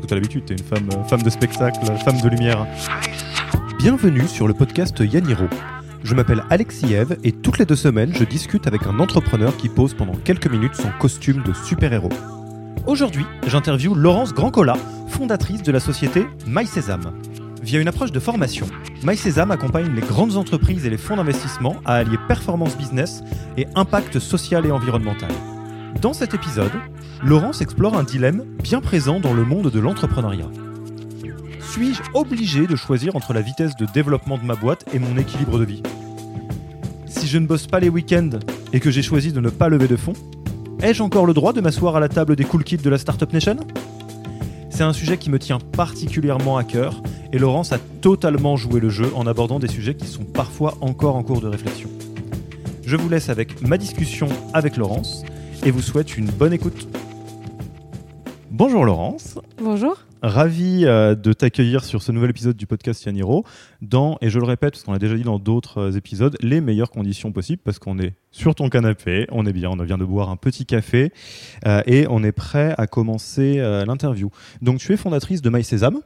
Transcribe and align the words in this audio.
que 0.00 0.06
tu 0.06 0.14
as 0.14 0.16
l'habitude, 0.16 0.44
tu 0.44 0.52
es 0.52 0.56
une 0.56 0.64
femme, 0.64 0.88
euh, 0.92 1.04
femme 1.04 1.22
de 1.22 1.30
spectacle, 1.30 1.78
femme 2.04 2.20
de 2.20 2.28
lumière. 2.28 2.66
Bienvenue 3.78 4.26
sur 4.26 4.48
le 4.48 4.54
podcast 4.54 4.98
Yaniro. 5.00 5.44
Je 6.02 6.14
m'appelle 6.14 6.44
Alexis 6.50 6.92
Eve 6.92 7.16
et 7.24 7.32
toutes 7.32 7.58
les 7.58 7.64
deux 7.64 7.76
semaines, 7.76 8.12
je 8.14 8.24
discute 8.24 8.66
avec 8.66 8.86
un 8.86 8.98
entrepreneur 8.98 9.56
qui 9.56 9.68
pose 9.68 9.94
pendant 9.94 10.14
quelques 10.14 10.48
minutes 10.48 10.74
son 10.74 10.90
costume 10.98 11.42
de 11.42 11.52
super-héros. 11.52 12.10
Aujourd'hui, 12.86 13.24
j'interviewe 13.46 13.94
Laurence 13.94 14.34
Grandcola, 14.34 14.76
fondatrice 15.08 15.62
de 15.62 15.72
la 15.72 15.80
société 15.80 16.26
MySésame. 16.46 17.12
Via 17.62 17.80
une 17.80 17.88
approche 17.88 18.12
de 18.12 18.20
formation, 18.20 18.66
MySésame 19.04 19.50
accompagne 19.50 19.94
les 19.94 20.02
grandes 20.02 20.36
entreprises 20.36 20.84
et 20.84 20.90
les 20.90 20.98
fonds 20.98 21.16
d'investissement 21.16 21.76
à 21.86 21.94
allier 21.94 22.18
performance 22.28 22.76
business 22.76 23.22
et 23.56 23.66
impact 23.74 24.18
social 24.18 24.66
et 24.66 24.70
environnemental. 24.70 25.30
Dans 26.02 26.12
cet 26.12 26.34
épisode, 26.34 26.72
Laurence 27.22 27.60
explore 27.60 27.96
un 27.96 28.02
dilemme 28.02 28.44
bien 28.62 28.80
présent 28.80 29.20
dans 29.20 29.32
le 29.32 29.44
monde 29.44 29.70
de 29.70 29.80
l'entrepreneuriat. 29.80 30.48
Suis-je 31.60 32.02
obligé 32.12 32.66
de 32.66 32.76
choisir 32.76 33.16
entre 33.16 33.32
la 33.32 33.40
vitesse 33.40 33.76
de 33.76 33.86
développement 33.86 34.38
de 34.38 34.44
ma 34.44 34.54
boîte 34.54 34.84
et 34.92 34.98
mon 34.98 35.16
équilibre 35.16 35.58
de 35.58 35.64
vie? 35.64 35.82
Si 37.06 37.26
je 37.26 37.38
ne 37.38 37.46
bosse 37.46 37.66
pas 37.66 37.80
les 37.80 37.88
week-ends 37.88 38.38
et 38.72 38.80
que 38.80 38.90
j'ai 38.90 39.02
choisi 39.02 39.32
de 39.32 39.40
ne 39.40 39.48
pas 39.48 39.68
lever 39.68 39.88
de 39.88 39.96
fonds, 39.96 40.12
ai-je 40.82 41.02
encore 41.02 41.24
le 41.24 41.34
droit 41.34 41.52
de 41.52 41.60
m'asseoir 41.60 41.96
à 41.96 42.00
la 42.00 42.08
table 42.08 42.36
des 42.36 42.44
cool 42.44 42.64
kids 42.64 42.78
de 42.78 42.90
la 42.90 42.98
Startup 42.98 43.32
Nation? 43.32 43.56
C'est 44.68 44.82
un 44.82 44.92
sujet 44.92 45.16
qui 45.16 45.30
me 45.30 45.38
tient 45.38 45.58
particulièrement 45.58 46.56
à 46.56 46.64
cœur 46.64 47.02
et 47.32 47.38
Laurence 47.38 47.72
a 47.72 47.78
totalement 48.00 48.56
joué 48.56 48.80
le 48.80 48.90
jeu 48.90 49.10
en 49.14 49.26
abordant 49.26 49.58
des 49.58 49.68
sujets 49.68 49.94
qui 49.94 50.06
sont 50.06 50.24
parfois 50.24 50.76
encore 50.80 51.16
en 51.16 51.22
cours 51.22 51.40
de 51.40 51.48
réflexion. 51.48 51.88
Je 52.84 52.96
vous 52.96 53.08
laisse 53.08 53.30
avec 53.30 53.62
ma 53.62 53.78
discussion 53.78 54.28
avec 54.52 54.76
Laurence 54.76 55.24
et 55.64 55.70
vous 55.70 55.80
souhaite 55.80 56.18
une 56.18 56.26
bonne 56.26 56.52
écoute. 56.52 56.86
Bonjour 58.56 58.84
Laurence. 58.84 59.36
Bonjour. 59.58 59.96
Ravi 60.22 60.84
euh, 60.84 61.16
de 61.16 61.32
t'accueillir 61.32 61.82
sur 61.82 62.04
ce 62.04 62.12
nouvel 62.12 62.30
épisode 62.30 62.56
du 62.56 62.68
podcast 62.68 63.04
Yaniro 63.04 63.44
dans, 63.82 64.16
et 64.20 64.30
je 64.30 64.38
le 64.38 64.44
répète 64.44 64.74
parce 64.74 64.84
qu'on 64.84 64.92
l'a 64.92 65.00
déjà 65.00 65.16
dit 65.16 65.24
dans 65.24 65.40
d'autres 65.40 65.78
euh, 65.78 65.90
épisodes, 65.90 66.36
les 66.40 66.60
meilleures 66.60 66.92
conditions 66.92 67.32
possibles 67.32 67.60
parce 67.64 67.80
qu'on 67.80 67.98
est 67.98 68.14
sur 68.30 68.54
ton 68.54 68.68
canapé, 68.68 69.26
on 69.32 69.44
est 69.44 69.52
bien, 69.52 69.70
on 69.70 69.82
vient 69.82 69.98
de 69.98 70.04
boire 70.04 70.30
un 70.30 70.36
petit 70.36 70.66
café 70.66 71.12
euh, 71.66 71.82
et 71.86 72.06
on 72.08 72.22
est 72.22 72.30
prêt 72.30 72.76
à 72.78 72.86
commencer 72.86 73.56
l'interview. 73.88 74.30
Donc 74.62 74.78
tu 74.78 74.92
es 74.92 74.96
fondatrice 74.96 75.42
de 75.42 75.50
MySésame. 75.50 75.98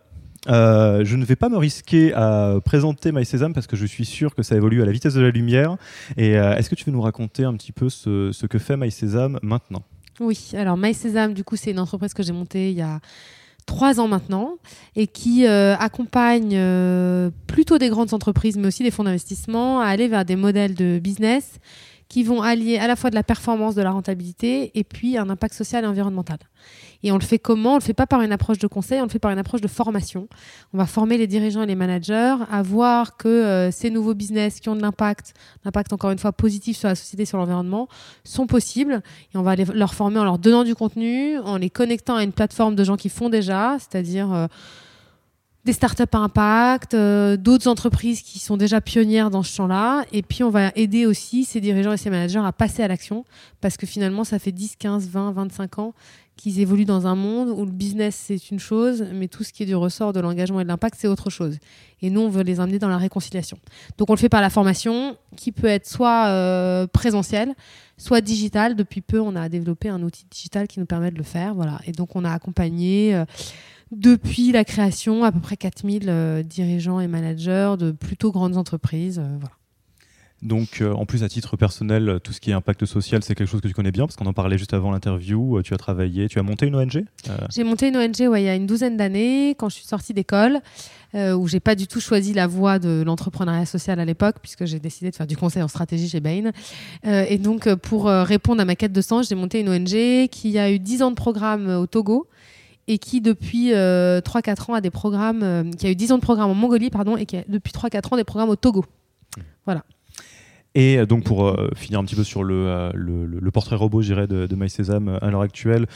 je 0.46 1.16
ne 1.16 1.24
vais 1.26 1.36
pas 1.36 1.50
me 1.50 1.58
risquer 1.58 2.14
à 2.14 2.60
présenter 2.64 3.12
MySésame 3.12 3.52
parce 3.52 3.66
que 3.66 3.76
je 3.76 3.84
suis 3.84 4.06
sûr 4.06 4.34
que 4.34 4.42
ça 4.42 4.56
évolue 4.56 4.80
à 4.80 4.86
la 4.86 4.92
vitesse 4.92 5.12
de 5.12 5.20
la 5.20 5.30
lumière. 5.30 5.76
Et 6.16 6.30
est-ce 6.30 6.70
que 6.70 6.76
tu 6.76 6.86
veux 6.86 6.92
nous 6.92 7.02
raconter 7.02 7.44
un 7.44 7.52
petit 7.52 7.72
peu 7.72 7.91
ce, 7.91 8.32
ce 8.32 8.46
que 8.46 8.58
fait 8.58 8.78
MySésame 8.78 9.38
maintenant? 9.42 9.82
Oui, 10.20 10.50
alors 10.55 10.77
MySésame, 10.77 11.34
du 11.34 11.44
coup, 11.44 11.56
c'est 11.56 11.70
une 11.70 11.78
entreprise 11.78 12.14
que 12.14 12.22
j'ai 12.22 12.33
montée 12.33 12.70
il 12.70 12.77
y 12.77 12.83
a 12.83 13.00
trois 13.66 14.00
ans 14.00 14.08
maintenant 14.08 14.56
et 14.97 15.06
qui 15.06 15.47
euh, 15.47 15.77
accompagne 15.77 16.52
euh, 16.55 17.30
plutôt 17.47 17.78
des 17.78 17.91
grandes 17.91 18.14
entreprises, 18.14 18.56
mais 18.56 18.66
aussi 18.66 18.83
des 18.83 18.91
fonds 18.91 19.05
d'investissement 19.05 19.80
à 19.80 19.86
aller 19.86 20.08
vers 20.08 20.25
des 20.25 20.36
modèles 20.36 20.75
de 20.75 20.98
business 20.98 21.60
qui 22.09 22.23
vont 22.23 22.41
allier 22.41 22.78
à 22.78 22.87
la 22.87 22.97
fois 22.97 23.11
de 23.11 23.14
la 23.14 23.23
performance, 23.23 23.75
de 23.75 23.83
la 23.83 23.91
rentabilité 23.91 24.70
et 24.75 24.84
puis 24.84 25.19
un 25.19 25.28
impact 25.28 25.55
social 25.55 25.84
et 25.84 25.87
environnemental. 25.87 26.39
Et 27.03 27.12
on 27.12 27.19
le 27.19 27.23
fait 27.23 27.39
comment? 27.39 27.75
On 27.75 27.77
le 27.77 27.83
fait 27.83 27.95
pas 27.95 28.06
par 28.06 28.23
une 28.23 28.33
approche 28.33 28.59
de 28.59 28.67
conseil, 28.67 29.00
on 29.00 29.05
le 29.05 29.11
fait 29.11 29.19
par 29.19 29.31
une 29.31 29.39
approche 29.39 29.61
de 29.61 29.69
formation. 29.69 30.27
On 30.73 30.78
va 30.78 30.87
former 30.87 31.17
les 31.19 31.27
dirigeants 31.27 31.62
et 31.62 31.67
les 31.67 31.77
managers 31.77 32.37
à 32.50 32.62
voir 32.62 33.17
que 33.17 33.28
euh, 33.28 33.70
ces 33.70 33.91
nouveaux 33.91 34.15
business 34.15 34.59
qui 34.59 34.69
ont 34.69 34.75
de 34.75 34.83
l'impact, 34.83 35.34
l'impact 35.65 35.92
encore 35.92 36.11
une 36.11 36.19
fois 36.19 36.33
positif 36.33 36.77
sur 36.78 36.89
la 36.89 36.95
société, 36.95 37.25
sur 37.25 37.39
l'environnement, 37.39 37.89
sont 38.25 38.47
possibles. 38.47 39.03
Et 39.34 39.39
on 39.39 39.43
va 39.43 39.55
les, 39.55 39.67
leur 39.67 39.95
former 39.95 40.19
en 40.19 40.25
leur 40.25 40.39
donnant 40.39 40.65
du 40.65 40.75
contenu, 40.75 41.39
en 41.39 41.59
les 41.59 41.70
connectant 41.70 42.17
à 42.17 42.25
une 42.25 42.33
plateforme 42.33 42.75
de 42.75 42.84
gens 42.84 42.97
qui 42.97 43.11
font 43.11 43.28
déjà, 43.28 43.77
c'est-à-dire 43.78 44.33
euh, 44.33 44.47
des 45.69 45.75
startups 45.75 46.05
à 46.12 46.19
impact, 46.19 46.95
euh, 46.95 47.37
d'autres 47.37 47.69
entreprises 47.69 48.23
qui 48.23 48.39
sont 48.39 48.56
déjà 48.56 48.81
pionnières 48.81 49.29
dans 49.29 49.43
ce 49.43 49.55
champ-là. 49.55 50.06
Et 50.12 50.23
puis, 50.23 50.43
on 50.43 50.49
va 50.49 50.73
aider 50.77 51.05
aussi 51.05 51.45
ces 51.45 51.61
dirigeants 51.61 51.93
et 51.93 51.99
ces 51.99 52.09
managers 52.09 52.39
à 52.39 52.53
passer 52.53 52.83
à 52.83 52.89
l'action 52.89 53.27
parce 53.61 53.77
que 53.77 53.87
finalement, 53.87 54.25
ça 54.25 54.39
fait 54.39 54.51
10, 54.51 54.77
15, 54.77 55.09
20, 55.09 55.33
25 55.33 55.79
ans 55.79 55.93
qu'ils 56.39 56.61
évoluent 56.61 56.87
dans 56.87 57.06
un 57.06 57.15
monde 57.15 57.51
où 57.51 57.67
le 57.67 57.71
business, 57.71 58.17
c'est 58.29 58.51
une 58.51 58.59
chose, 58.59 59.05
mais 59.12 59.29
tout 59.29 59.45
ce 59.45 59.53
qui 59.53 59.65
est 59.65 59.67
du 59.67 59.75
ressort 59.75 60.15
de 60.15 60.21
l'engagement 60.21 60.61
et 60.61 60.62
de 60.62 60.69
l'impact, 60.69 60.97
c'est 60.99 61.09
autre 61.09 61.29
chose. 61.29 61.59
Et 62.00 62.09
nous, 62.09 62.23
on 62.23 62.31
veut 62.31 62.45
les 62.45 62.61
emmener 62.61 62.79
dans 62.79 62.89
la 62.89 62.97
réconciliation. 62.97 63.59
Donc, 63.99 64.09
on 64.09 64.15
le 64.15 64.19
fait 64.19 64.31
par 64.31 64.41
la 64.41 64.49
formation 64.49 65.19
qui 65.37 65.53
peut 65.53 65.67
être 65.67 65.87
soit 65.87 66.29
euh, 66.29 66.87
présentielle, 66.87 67.55
soit 67.99 68.23
digitale. 68.23 68.75
Depuis 68.75 69.03
peu, 69.03 69.21
on 69.21 69.37
a 69.37 69.50
développé 69.50 69.91
un 69.91 70.03
outil 70.03 70.25
digital 70.31 70.67
qui 70.67 70.81
nous 70.81 70.87
permet 70.87 71.11
de 71.11 71.19
le 71.19 71.25
faire. 71.25 71.53
Voilà. 71.55 71.79
Et 71.87 71.93
donc, 71.93 72.17
on 72.17 72.25
a 72.25 72.33
accompagné. 72.33 73.15
Euh, 73.15 73.27
depuis 73.91 74.53
la 74.53 74.65
création, 74.65 75.25
à 75.25 75.32
peu 75.32 75.41
près 75.41 75.56
4000 75.56 76.06
euh, 76.09 76.43
dirigeants 76.43 77.00
et 77.00 77.09
managers 77.09 77.75
de 77.78 77.93
plutôt 77.93 78.32
grandes 78.32 78.56
entreprises. 78.56 79.22
voilà. 79.38 79.53
Donc, 80.43 80.81
euh, 80.81 80.93
en 80.93 81.04
plus, 81.04 81.25
à 81.25 81.28
titre 81.28 81.56
personnel, 81.56 82.21
tout 82.22 82.32
ce 82.32 82.41
qui 82.41 82.50
est 82.50 82.54
impact 82.54 82.84
social, 82.87 83.22
c'est 83.25 83.34
quelque 83.34 83.49
chose 83.49 83.60
que 83.60 83.66
tu 83.66 83.75
connais 83.75 83.91
bien, 83.91 84.06
parce 84.06 84.15
qu'on 84.15 84.26
en 84.26 84.32
parlait 84.32 84.56
juste 84.56 84.72
avant 84.72 84.93
l'interview. 84.93 85.59
Euh, 85.59 85.62
tu 85.62 85.75
as 85.75 85.78
travaillé, 85.78 86.28
tu 86.28 86.38
as 86.38 86.44
monté 86.44 86.66
une 86.66 86.76
ONG 86.76 87.04
euh, 87.28 87.37
J'ai 87.53 87.65
monté 87.65 87.88
une 87.88 87.97
ONG 87.97 88.21
ouais, 88.21 88.43
il 88.43 88.44
y 88.44 88.49
a 88.49 88.54
une 88.54 88.66
douzaine 88.66 88.97
d'années, 88.97 89.56
quand 89.59 89.69
je 89.69 89.76
suis 89.76 89.87
sortie 89.87 90.15
d'école, 90.15 90.60
où 91.15 91.49
j'ai 91.49 91.59
pas 91.59 91.75
du 91.75 91.87
tout 91.87 92.00
choisi 92.00 92.34
la 92.34 92.47
voie 92.47 92.78
de 92.78 93.03
l'entrepreneuriat 93.05 93.65
social 93.65 93.99
à 93.99 94.05
l'époque, 94.05 94.37
puisque 94.43 94.66
j'ai 94.66 94.78
décidé 94.78 95.10
de 95.10 95.16
faire 95.16 95.26
du 95.26 95.38
conseil 95.38 95.62
en 95.62 95.69
stratégie 95.69 96.06
chez 96.06 96.20
Bain. 96.20 96.50
et 97.05 97.38
donc, 97.38 97.72
pour 97.76 98.05
répondre 98.05 98.60
à 98.60 98.66
ma 98.66 98.76
quête 98.76 98.93
de 98.93 99.00
sens, 99.00 99.31
j'ai 99.31 99.34
monté 99.34 99.60
une 99.60 99.70
ONG 99.70 100.28
qui 100.28 100.59
a 100.59 100.70
eu 100.70 100.78
10 100.78 101.03
ans 101.03 101.10
de 101.10 101.16
programme 101.16 101.70
au 101.70 101.87
Togo 101.87 102.26
et 102.88 102.99
qui 102.99 103.21
depuis 103.21 103.71
3-4 103.71 104.71
ans 104.71 104.75
a 104.75 104.81
des 104.81 104.91
programmes, 104.91 105.71
qui 105.76 105.87
a 105.87 105.91
eu 105.91 105.94
10 105.94 106.12
ans 106.12 106.16
de 106.16 106.22
programme 106.22 106.50
en 106.50 106.54
Mongolie, 106.54 106.91
pardon, 106.91 107.16
et 107.16 107.26
qui 107.26 107.37
a 107.37 107.44
depuis 107.49 107.72
3-4 107.72 108.15
ans 108.15 108.16
des 108.16 108.25
programmes 108.25 108.50
au 108.50 108.56
Togo. 108.56 108.84
Mmh. 109.37 109.41
Voilà. 109.65 109.84
Et 110.75 111.04
donc 111.06 111.25
pour 111.25 111.49
euh, 111.49 111.71
finir 111.75 111.99
un 111.99 112.04
petit 112.04 112.15
peu 112.15 112.25
sur 112.25 112.44
le, 112.44 112.69
euh, 112.69 112.93
le, 112.94 113.50
portrait 113.50 113.75
robot, 113.75 114.00
je 114.00 114.15
de, 114.15 114.47
de 114.47 114.54
MySésame 114.54 115.09
euh, 115.09 115.19
à 115.25 115.31
l'heure 115.31 115.41
actuelle, 115.41 115.87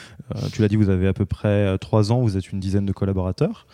tu 0.53 0.63
l'as 0.63 0.69
dit, 0.69 0.75
vous 0.75 0.89
avez 0.89 1.07
à 1.07 1.13
peu 1.13 1.27
près 1.27 1.79
trois 1.79 2.11
ans, 2.11 2.21
vous 2.21 2.37
êtes 2.37 2.51
une 2.51 2.59
dizaine 2.61 2.87
de 2.87 2.93
collaborateurs. 2.93 3.67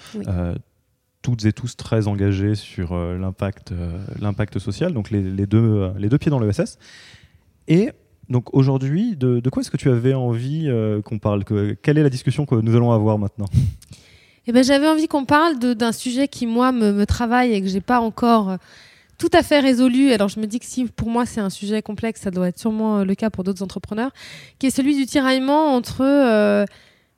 toutes 1.22 1.44
et 1.46 1.52
tous 1.52 1.76
très 1.76 2.08
engagés 2.08 2.54
sur 2.54 2.94
l'impact, 2.94 3.72
l'impact 4.20 4.58
social, 4.58 4.92
donc 4.92 5.10
les, 5.10 5.22
les, 5.22 5.46
deux, 5.46 5.92
les 5.96 6.08
deux 6.08 6.18
pieds 6.18 6.30
dans 6.30 6.40
l'ESS. 6.40 6.78
Et 7.68 7.90
donc 8.28 8.54
aujourd'hui, 8.54 9.16
de, 9.16 9.40
quoi 9.50 9.62
est-ce 9.62 9.70
que 9.70 9.76
tu 9.76 9.90
avais 9.90 10.14
envie 10.14 10.70
qu'on 11.04 11.18
parle 11.18 11.44
que, 11.44 11.76
Quelle 11.82 11.98
est 11.98 12.02
la 12.02 12.10
discussion 12.10 12.46
que 12.46 12.54
nous 12.54 12.74
allons 12.76 12.92
avoir 12.92 13.18
maintenant? 13.18 13.46
Eh 14.46 14.52
ben, 14.52 14.64
J'avais 14.64 14.88
envie 14.88 15.08
qu'on 15.08 15.26
parle 15.26 15.58
d'un 15.58 15.92
sujet 15.92 16.26
qui, 16.26 16.46
moi, 16.46 16.72
me, 16.72 17.04
travaille 17.04 17.52
et 17.52 17.60
que 17.60 17.68
j'ai 17.68 17.82
pas 17.82 18.00
encore 18.00 18.56
tout 19.18 19.30
à 19.32 19.42
fait 19.42 19.60
résolu. 19.60 20.12
Alors 20.12 20.28
je 20.28 20.40
me 20.40 20.46
dis 20.46 20.60
que 20.60 20.64
si 20.64 20.86
pour 20.86 21.10
moi 21.10 21.26
c'est 21.26 21.40
un 21.40 21.50
sujet 21.50 21.82
complexe, 21.82 22.22
ça 22.22 22.30
doit 22.30 22.48
être 22.48 22.58
sûrement 22.58 22.98
euh, 22.98 23.04
le 23.04 23.14
cas 23.14 23.30
pour 23.30 23.44
d'autres 23.44 23.62
entrepreneurs, 23.62 24.12
qui 24.58 24.68
est 24.68 24.70
celui 24.70 24.96
du 24.96 25.04
tiraillement 25.04 25.74
entre 25.74 26.02
euh, 26.02 26.64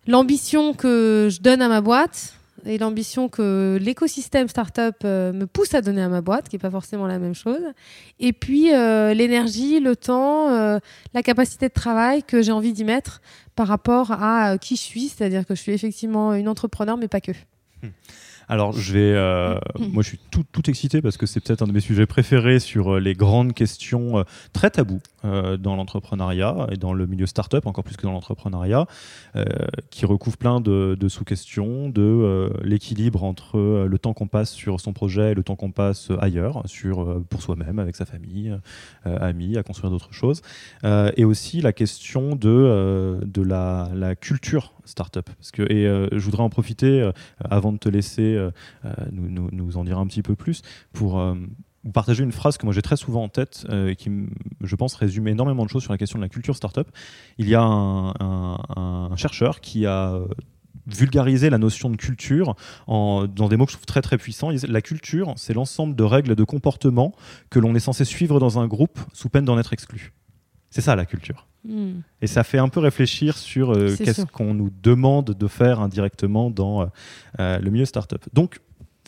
l'ambition 0.08 0.72
que 0.72 1.28
je 1.30 1.40
donne 1.40 1.62
à 1.62 1.68
ma 1.68 1.80
boîte 1.80 2.34
et 2.64 2.78
l'ambition 2.78 3.28
que 3.28 3.78
l'écosystème 3.80 4.48
startup 4.48 4.96
euh, 5.04 5.32
me 5.32 5.46
pousse 5.46 5.74
à 5.74 5.80
donner 5.80 6.02
à 6.02 6.08
ma 6.08 6.20
boîte, 6.20 6.48
qui 6.48 6.56
n'est 6.56 6.60
pas 6.60 6.70
forcément 6.70 7.06
la 7.06 7.18
même 7.18 7.34
chose, 7.34 7.62
et 8.18 8.32
puis 8.32 8.70
l'énergie, 8.70 9.80
le 9.80 9.96
temps, 9.96 10.48
la 11.14 11.22
capacité 11.22 11.68
de 11.68 11.72
travail 11.72 12.22
que 12.22 12.42
j'ai 12.42 12.52
envie 12.52 12.72
d'y 12.72 12.84
mettre 12.84 13.20
par 13.56 13.66
rapport 13.68 14.12
à 14.12 14.58
qui 14.58 14.76
je 14.76 14.82
suis, 14.82 15.08
c'est-à-dire 15.08 15.46
que 15.46 15.54
je 15.54 15.60
suis 15.60 15.72
effectivement 15.72 16.34
une 16.34 16.48
entrepreneur, 16.48 16.96
mais 16.96 17.08
pas 17.08 17.20
que. 17.20 17.32
Hmm. 17.82 17.88
Alors, 18.50 18.72
je 18.72 18.92
vais. 18.92 19.14
Euh, 19.14 19.54
moi, 19.78 20.02
je 20.02 20.08
suis 20.08 20.18
tout, 20.32 20.44
tout 20.50 20.68
excité 20.68 21.00
parce 21.00 21.16
que 21.16 21.24
c'est 21.24 21.38
peut-être 21.38 21.62
un 21.62 21.68
de 21.68 21.72
mes 21.72 21.80
sujets 21.80 22.06
préférés 22.06 22.58
sur 22.58 22.96
euh, 22.96 23.00
les 23.00 23.14
grandes 23.14 23.54
questions 23.54 24.18
euh, 24.18 24.22
très 24.52 24.70
taboues 24.70 25.00
dans 25.22 25.76
l'entrepreneuriat 25.76 26.68
et 26.72 26.78
dans 26.78 26.94
le 26.94 27.04
milieu 27.04 27.26
startup, 27.26 27.66
encore 27.66 27.84
plus 27.84 27.98
que 27.98 28.04
dans 28.04 28.12
l'entrepreneuriat, 28.12 28.86
qui 29.90 30.06
recouvre 30.06 30.38
plein 30.38 30.62
de, 30.62 30.96
sous-questions, 31.08 31.90
de 31.90 32.50
l'équilibre 32.64 33.22
entre 33.22 33.84
le 33.86 33.98
temps 33.98 34.14
qu'on 34.14 34.28
passe 34.28 34.50
sur 34.50 34.80
son 34.80 34.94
projet 34.94 35.32
et 35.32 35.34
le 35.34 35.42
temps 35.42 35.56
qu'on 35.56 35.72
passe 35.72 36.08
ailleurs, 36.20 36.62
sur, 36.64 37.22
pour 37.28 37.42
soi-même, 37.42 37.78
avec 37.78 37.96
sa 37.96 38.06
famille, 38.06 38.56
amis, 39.04 39.58
à 39.58 39.62
construire 39.62 39.90
d'autres 39.90 40.14
choses. 40.14 40.40
et 40.84 41.26
aussi 41.26 41.60
la 41.60 41.74
question 41.74 42.34
de, 42.34 43.20
de 43.22 43.42
la, 43.42 43.90
la 43.94 44.16
culture 44.16 44.72
startup. 44.86 45.28
Parce 45.36 45.50
que, 45.50 45.70
et 45.70 45.84
je 46.12 46.24
voudrais 46.24 46.44
en 46.44 46.48
profiter, 46.48 47.10
avant 47.44 47.72
de 47.72 47.78
te 47.78 47.90
laisser 47.90 48.39
euh, 48.40 48.50
euh, 48.84 48.90
nous, 49.12 49.76
en 49.76 49.84
dire 49.84 49.98
un 49.98 50.06
petit 50.06 50.22
peu 50.22 50.34
plus 50.34 50.62
pour 50.92 51.20
euh, 51.20 51.34
vous 51.84 51.92
partager 51.92 52.24
une 52.24 52.32
phrase 52.32 52.58
que 52.58 52.66
moi 52.66 52.74
j'ai 52.74 52.82
très 52.82 52.96
souvent 52.96 53.22
en 53.22 53.28
tête 53.28 53.66
et 53.88 53.96
qui, 53.96 54.10
je 54.60 54.76
pense, 54.76 54.94
résume 54.94 55.28
énormément 55.28 55.64
de 55.64 55.70
choses 55.70 55.82
sur 55.82 55.92
la 55.92 55.98
question 55.98 56.18
de 56.18 56.24
la 56.24 56.28
culture 56.28 56.54
startup. 56.54 56.88
Il 57.38 57.48
y 57.48 57.54
a 57.54 57.62
un, 57.62 59.16
chercheur 59.16 59.60
qui 59.60 59.86
a 59.86 60.20
vulgarisé 60.86 61.48
la 61.48 61.56
notion 61.56 61.88
de 61.88 61.96
culture 61.96 62.54
dans 62.86 63.26
des 63.26 63.56
mots 63.56 63.64
que 63.64 63.72
je 63.72 63.76
trouve 63.76 63.86
très 63.86 64.02
très 64.02 64.18
puissants. 64.18 64.50
La 64.68 64.82
culture, 64.82 65.32
c'est 65.36 65.54
l'ensemble 65.54 65.96
de 65.96 66.04
règles 66.04 66.36
de 66.36 66.44
comportement 66.44 67.14
que 67.48 67.58
l'on 67.58 67.74
est 67.74 67.80
censé 67.80 68.04
suivre 68.04 68.40
dans 68.40 68.58
un 68.58 68.66
groupe 68.66 69.00
sous 69.14 69.30
peine 69.30 69.46
d'en 69.46 69.58
être 69.58 69.72
exclu. 69.72 70.12
C'est 70.68 70.82
ça 70.82 70.96
la 70.96 71.06
culture. 71.06 71.46
Et 72.22 72.26
ça 72.26 72.42
fait 72.42 72.58
un 72.58 72.68
peu 72.68 72.80
réfléchir 72.80 73.36
sur 73.36 73.72
euh, 73.72 73.88
qu'est-ce 74.04 74.24
qu'on 74.32 74.54
nous 74.54 74.70
demande 74.82 75.26
de 75.38 75.46
faire 75.48 75.80
indirectement 75.80 76.50
dans 76.50 76.82
euh, 76.82 76.86
euh, 77.38 77.58
le 77.58 77.70
milieu 77.70 77.84
startup. 77.84 78.22
Donc, 78.32 78.60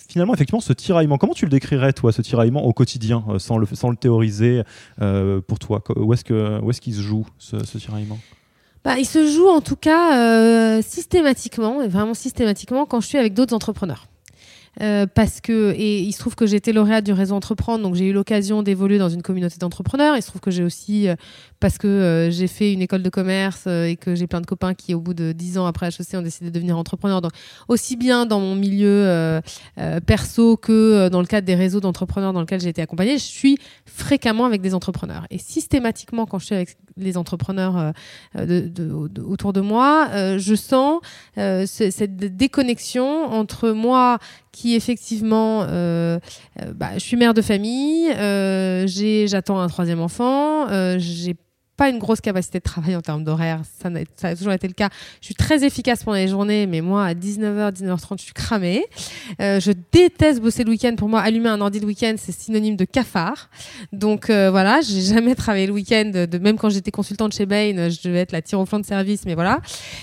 finalement, 0.08 0.34
effectivement, 0.34 0.60
ce 0.60 0.72
tiraillement, 0.74 1.16
comment 1.18 1.32
tu 1.32 1.46
le 1.46 1.50
décrirais, 1.50 1.92
toi, 1.94 2.12
ce 2.12 2.20
tiraillement 2.20 2.64
au 2.64 2.72
quotidien, 2.72 3.24
sans, 3.38 3.56
le, 3.56 3.66
sans 3.72 3.88
le 3.90 3.96
théoriser 3.96 4.62
euh, 5.00 5.40
pour 5.40 5.58
toi? 5.58 5.82
Où 5.96 6.12
est-ce 6.12 6.24
que- 6.24 6.60
où 6.60 6.70
est-ce 6.70 6.80
qu'il 6.80 6.94
se 6.94 7.00
joue, 7.00 7.26
ce, 7.38 7.64
ce 7.64 7.78
tiraillement? 7.78 8.18
Bah, 8.84 8.98
il 8.98 9.06
se 9.06 9.26
joue 9.26 9.48
en 9.48 9.60
tout 9.60 9.76
cas 9.76 10.82
systématiquement, 10.82 11.82
et 11.82 11.88
vraiment 11.88 12.14
systématiquement, 12.14 12.84
quand 12.84 13.00
je 13.00 13.06
suis 13.06 13.18
avec 13.18 13.32
d'autres 13.32 13.54
entrepreneurs. 13.54 14.08
Euh, 14.80 15.06
parce 15.06 15.40
que, 15.40 15.74
et 15.76 16.00
il 16.00 16.12
se 16.12 16.18
trouve 16.18 16.34
que 16.34 16.46
été 16.54 16.72
lauréate 16.72 17.04
du 17.04 17.12
réseau 17.12 17.34
Entreprendre, 17.34 17.82
donc 17.82 17.94
j'ai 17.94 18.06
eu 18.06 18.12
l'occasion 18.12 18.62
d'évoluer 18.62 18.98
dans 18.98 19.08
une 19.08 19.22
communauté 19.22 19.56
d'entrepreneurs. 19.58 20.16
Il 20.16 20.22
se 20.22 20.28
trouve 20.28 20.40
que 20.40 20.50
j'ai 20.50 20.62
aussi, 20.62 21.08
euh, 21.08 21.16
parce 21.60 21.78
que 21.78 21.86
euh, 21.86 22.30
j'ai 22.30 22.46
fait 22.46 22.72
une 22.72 22.82
école 22.82 23.02
de 23.02 23.10
commerce 23.10 23.64
euh, 23.66 23.84
et 23.84 23.96
que 23.96 24.14
j'ai 24.14 24.26
plein 24.26 24.40
de 24.40 24.46
copains 24.46 24.74
qui, 24.74 24.94
au 24.94 25.00
bout 25.00 25.14
de 25.14 25.32
10 25.32 25.58
ans 25.58 25.66
après 25.66 25.88
HEC, 25.88 26.14
ont 26.14 26.22
décidé 26.22 26.46
de 26.46 26.54
devenir 26.54 26.78
entrepreneurs. 26.78 27.20
Donc, 27.20 27.32
aussi 27.68 27.96
bien 27.96 28.26
dans 28.26 28.40
mon 28.40 28.54
milieu 28.54 29.40
perso 30.06 30.56
que 30.56 31.08
dans 31.08 31.20
le 31.20 31.26
cadre 31.26 31.46
des 31.46 31.54
réseaux 31.54 31.80
d'entrepreneurs 31.80 32.32
dans 32.32 32.40
lesquels 32.40 32.60
j'ai 32.60 32.68
été 32.68 32.82
accompagnée, 32.82 33.18
je 33.18 33.24
suis 33.24 33.58
fréquemment 33.86 34.44
avec 34.44 34.60
des 34.60 34.74
entrepreneurs. 34.74 35.26
Et 35.30 35.38
systématiquement, 35.38 36.26
quand 36.26 36.38
je 36.38 36.46
suis 36.46 36.54
avec 36.54 36.76
les 36.96 37.16
entrepreneurs 37.16 37.92
euh, 38.36 38.68
autour 39.26 39.52
de 39.52 39.60
moi, 39.60 40.08
euh, 40.12 40.38
je 40.38 40.54
sens 40.54 41.00
euh, 41.38 41.66
ce- 41.66 41.90
cette 41.90 42.16
déconnexion 42.16 43.24
entre 43.32 43.70
moi 43.70 44.18
qui 44.52 44.74
effectivement, 44.74 45.60
bah, 45.62 46.90
je 46.94 46.98
suis 46.98 47.16
mère 47.16 47.32
de 47.32 47.40
famille, 47.40 48.08
j'attends 49.26 49.58
un 49.60 49.68
troisième 49.68 50.00
enfant, 50.00 50.66
j'ai 50.98 51.34
pas 51.82 51.88
une 51.88 51.98
grosse 51.98 52.20
capacité 52.20 52.58
de 52.58 52.62
travail 52.62 52.94
en 52.94 53.00
termes 53.00 53.24
d'horaire, 53.24 53.60
ça, 53.80 54.28
a 54.28 54.36
toujours 54.36 54.52
été 54.52 54.68
le 54.68 54.72
cas. 54.72 54.88
Je 55.20 55.26
suis 55.26 55.34
très 55.34 55.64
efficace 55.64 56.04
pendant 56.04 56.16
les 56.16 56.28
journées, 56.28 56.68
mais 56.68 56.80
moi 56.80 57.04
à 57.04 57.12
19h, 57.12 57.72
19h30, 57.72 58.18
je 58.18 58.22
suis 58.22 58.32
cramée. 58.32 58.84
Euh, 59.40 59.58
je 59.58 59.72
déteste 59.90 60.40
bosser 60.40 60.62
le 60.62 60.70
week-end. 60.70 60.94
Pour 60.96 61.08
moi, 61.08 61.22
allumer 61.22 61.48
un 61.48 61.60
ordi 61.60 61.80
le 61.80 61.86
week-end, 61.86 62.14
c'est 62.18 62.30
synonyme 62.30 62.76
de 62.76 62.84
cafard. 62.84 63.50
Donc 63.92 64.30
euh, 64.30 64.48
voilà, 64.52 64.80
j'ai 64.80 65.00
jamais 65.00 65.34
travaillé 65.34 65.66
le 65.66 65.72
week-end. 65.72 66.12
Même 66.40 66.56
quand 66.56 66.70
j'étais 66.70 66.92
consultante 66.92 67.34
chez 67.34 67.46
Bain, 67.46 67.88
je 67.90 68.00
devais 68.06 68.20
être 68.20 68.30
la 68.30 68.42
tire 68.42 68.60
au 68.60 68.64
flanc 68.66 68.78
de 68.78 68.86
service, 68.86 69.22
mais 69.26 69.34
voilà. 69.34 69.58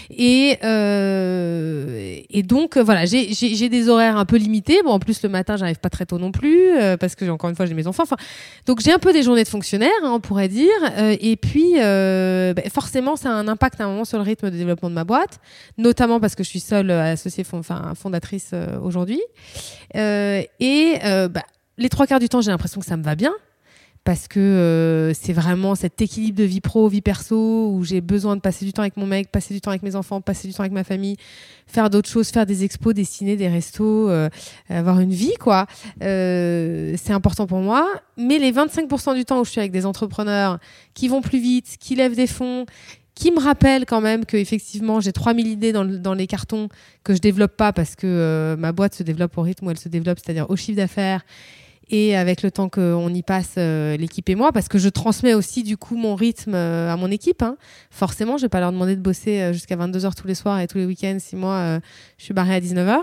Et, 0.09 0.57
euh, 0.65 2.19
et 2.29 2.43
donc 2.43 2.75
euh, 2.75 2.83
voilà, 2.83 3.05
j'ai- 3.05 3.69
des 3.69 3.87
horaires 3.87 4.17
un 4.17 4.25
peu 4.25 4.35
limités. 4.35 4.81
Bon, 4.83 4.91
en 4.91 4.99
plus 4.99 5.23
le 5.23 5.29
matin, 5.29 5.55
j'arrive 5.55 5.79
pas 5.79 5.89
très 5.89 6.05
tôt 6.05 6.17
non 6.19 6.33
plus 6.33 6.71
parce 6.99 7.15
que 7.15 7.23
encore 7.29 7.49
une 7.49 7.55
fois, 7.55 7.67
j'ai 7.67 7.73
mes 7.73 7.87
enfants. 7.87 8.03
Donc 8.65 8.81
j'ai 8.81 8.91
un 8.91 8.99
peu 8.99 9.13
des 9.13 9.23
journées 9.23 9.43
de 9.43 9.47
fonctionnaire, 9.47 9.89
hein, 10.03 10.11
on 10.13 10.19
pourrait 10.19 10.49
dire. 10.49 10.67
Et 11.21 11.37
puis 11.37 11.68
euh, 11.77 12.53
ben, 12.53 12.69
forcément, 12.69 13.15
ça 13.15 13.29
a 13.29 13.33
un 13.33 13.47
impact 13.47 13.79
à 13.81 13.85
un 13.85 13.87
moment 13.87 14.05
sur 14.05 14.17
le 14.17 14.23
rythme 14.23 14.49
de 14.49 14.57
développement 14.57 14.89
de 14.89 14.95
ma 14.95 15.03
boîte, 15.03 15.39
notamment 15.77 16.19
parce 16.19 16.35
que 16.35 16.43
je 16.43 16.49
suis 16.49 16.59
seule 16.59 16.89
euh, 16.91 17.13
associée, 17.13 17.43
fond- 17.43 17.61
fondatrice 17.95 18.51
euh, 18.53 18.79
aujourd'hui. 18.79 19.21
Et 19.95 20.99
bah, 21.01 21.43
les 21.77 21.89
trois 21.89 22.07
quarts 22.07 22.19
du 22.19 22.29
temps, 22.29 22.41
j'ai 22.41 22.51
l'impression 22.51 22.79
que 22.81 22.85
ça 22.87 22.97
me 22.97 23.03
va 23.03 23.15
bien. 23.15 23.33
Parce 24.03 24.27
que 24.27 24.39
euh, 24.39 25.13
c'est 25.13 25.33
vraiment 25.33 25.75
cet 25.75 26.01
équilibre 26.01 26.37
de 26.37 26.43
vie 26.43 26.61
pro, 26.61 26.87
vie 26.87 27.01
perso, 27.01 27.69
où 27.71 27.83
j'ai 27.83 28.01
besoin 28.01 28.35
de 28.35 28.41
passer 28.41 28.65
du 28.65 28.73
temps 28.73 28.81
avec 28.81 28.97
mon 28.97 29.05
mec, 29.05 29.29
passer 29.29 29.53
du 29.53 29.61
temps 29.61 29.71
avec 29.71 29.83
mes 29.83 29.95
enfants, 29.95 30.21
passer 30.21 30.47
du 30.47 30.53
temps 30.53 30.61
avec 30.61 30.71
ma 30.71 30.83
famille, 30.83 31.17
faire 31.67 31.89
d'autres 31.89 32.09
choses, 32.09 32.29
faire 32.29 32.45
des 32.45 32.63
expos, 32.63 32.93
dessiner, 32.93 33.35
des 33.35 33.49
restos, 33.49 34.09
euh, 34.09 34.29
avoir 34.69 34.99
une 34.99 35.11
vie, 35.11 35.35
quoi. 35.39 35.67
Euh, 36.01 36.95
c'est 36.97 37.13
important 37.13 37.45
pour 37.45 37.59
moi. 37.59 37.87
Mais 38.17 38.39
les 38.39 38.51
25% 38.51 39.15
du 39.15 39.25
temps 39.25 39.41
où 39.41 39.45
je 39.45 39.51
suis 39.51 39.59
avec 39.59 39.71
des 39.71 39.85
entrepreneurs 39.85 40.59
qui 40.93 41.07
vont 41.07 41.21
plus 41.21 41.39
vite, 41.39 41.75
qui 41.79 41.95
lèvent 41.95 42.15
des 42.15 42.27
fonds, 42.27 42.65
qui 43.15 43.31
me 43.31 43.39
rappellent 43.39 43.85
quand 43.85 44.01
même 44.01 44.25
que 44.25 44.37
effectivement 44.37 45.01
j'ai 45.01 45.11
3000 45.11 45.45
idées 45.45 45.73
dans, 45.73 45.83
dans 45.83 46.13
les 46.13 46.25
cartons 46.25 46.69
que 47.03 47.13
je 47.13 47.19
développe 47.19 47.57
pas 47.57 47.73
parce 47.73 47.95
que 47.95 48.55
ma 48.57 48.71
boîte 48.71 48.95
se 48.95 49.03
développe 49.03 49.37
au 49.37 49.41
rythme 49.41 49.67
où 49.67 49.71
elle 49.71 49.77
se 49.77 49.89
développe, 49.89 50.19
c'est-à-dire 50.23 50.49
au 50.49 50.55
chiffre 50.55 50.77
d'affaires 50.77 51.25
et 51.89 52.15
avec 52.15 52.43
le 52.43 52.51
temps 52.51 52.69
qu'on 52.69 53.13
y 53.13 53.23
passe, 53.23 53.55
euh, 53.57 53.97
l'équipe 53.97 54.29
et 54.29 54.35
moi, 54.35 54.51
parce 54.51 54.67
que 54.67 54.77
je 54.77 54.89
transmets 54.89 55.33
aussi 55.33 55.63
du 55.63 55.77
coup 55.77 55.95
mon 55.95 56.15
rythme 56.15 56.53
euh, 56.53 56.91
à 56.91 56.95
mon 56.97 57.09
équipe. 57.09 57.41
hein. 57.41 57.57
Forcément, 57.89 58.37
je 58.37 58.43
vais 58.43 58.49
pas 58.49 58.59
leur 58.59 58.71
demander 58.71 58.95
de 58.95 59.01
bosser 59.01 59.41
euh, 59.41 59.53
jusqu'à 59.53 59.75
22h 59.75 60.13
tous 60.15 60.27
les 60.27 60.35
soirs 60.35 60.59
et 60.59 60.67
tous 60.67 60.77
les 60.77 60.85
week-ends 60.85 61.17
si 61.19 61.35
moi 61.35 61.79
je 62.17 62.23
suis 62.23 62.33
barrée 62.33 62.55
à 62.55 62.59
19h. 62.59 62.99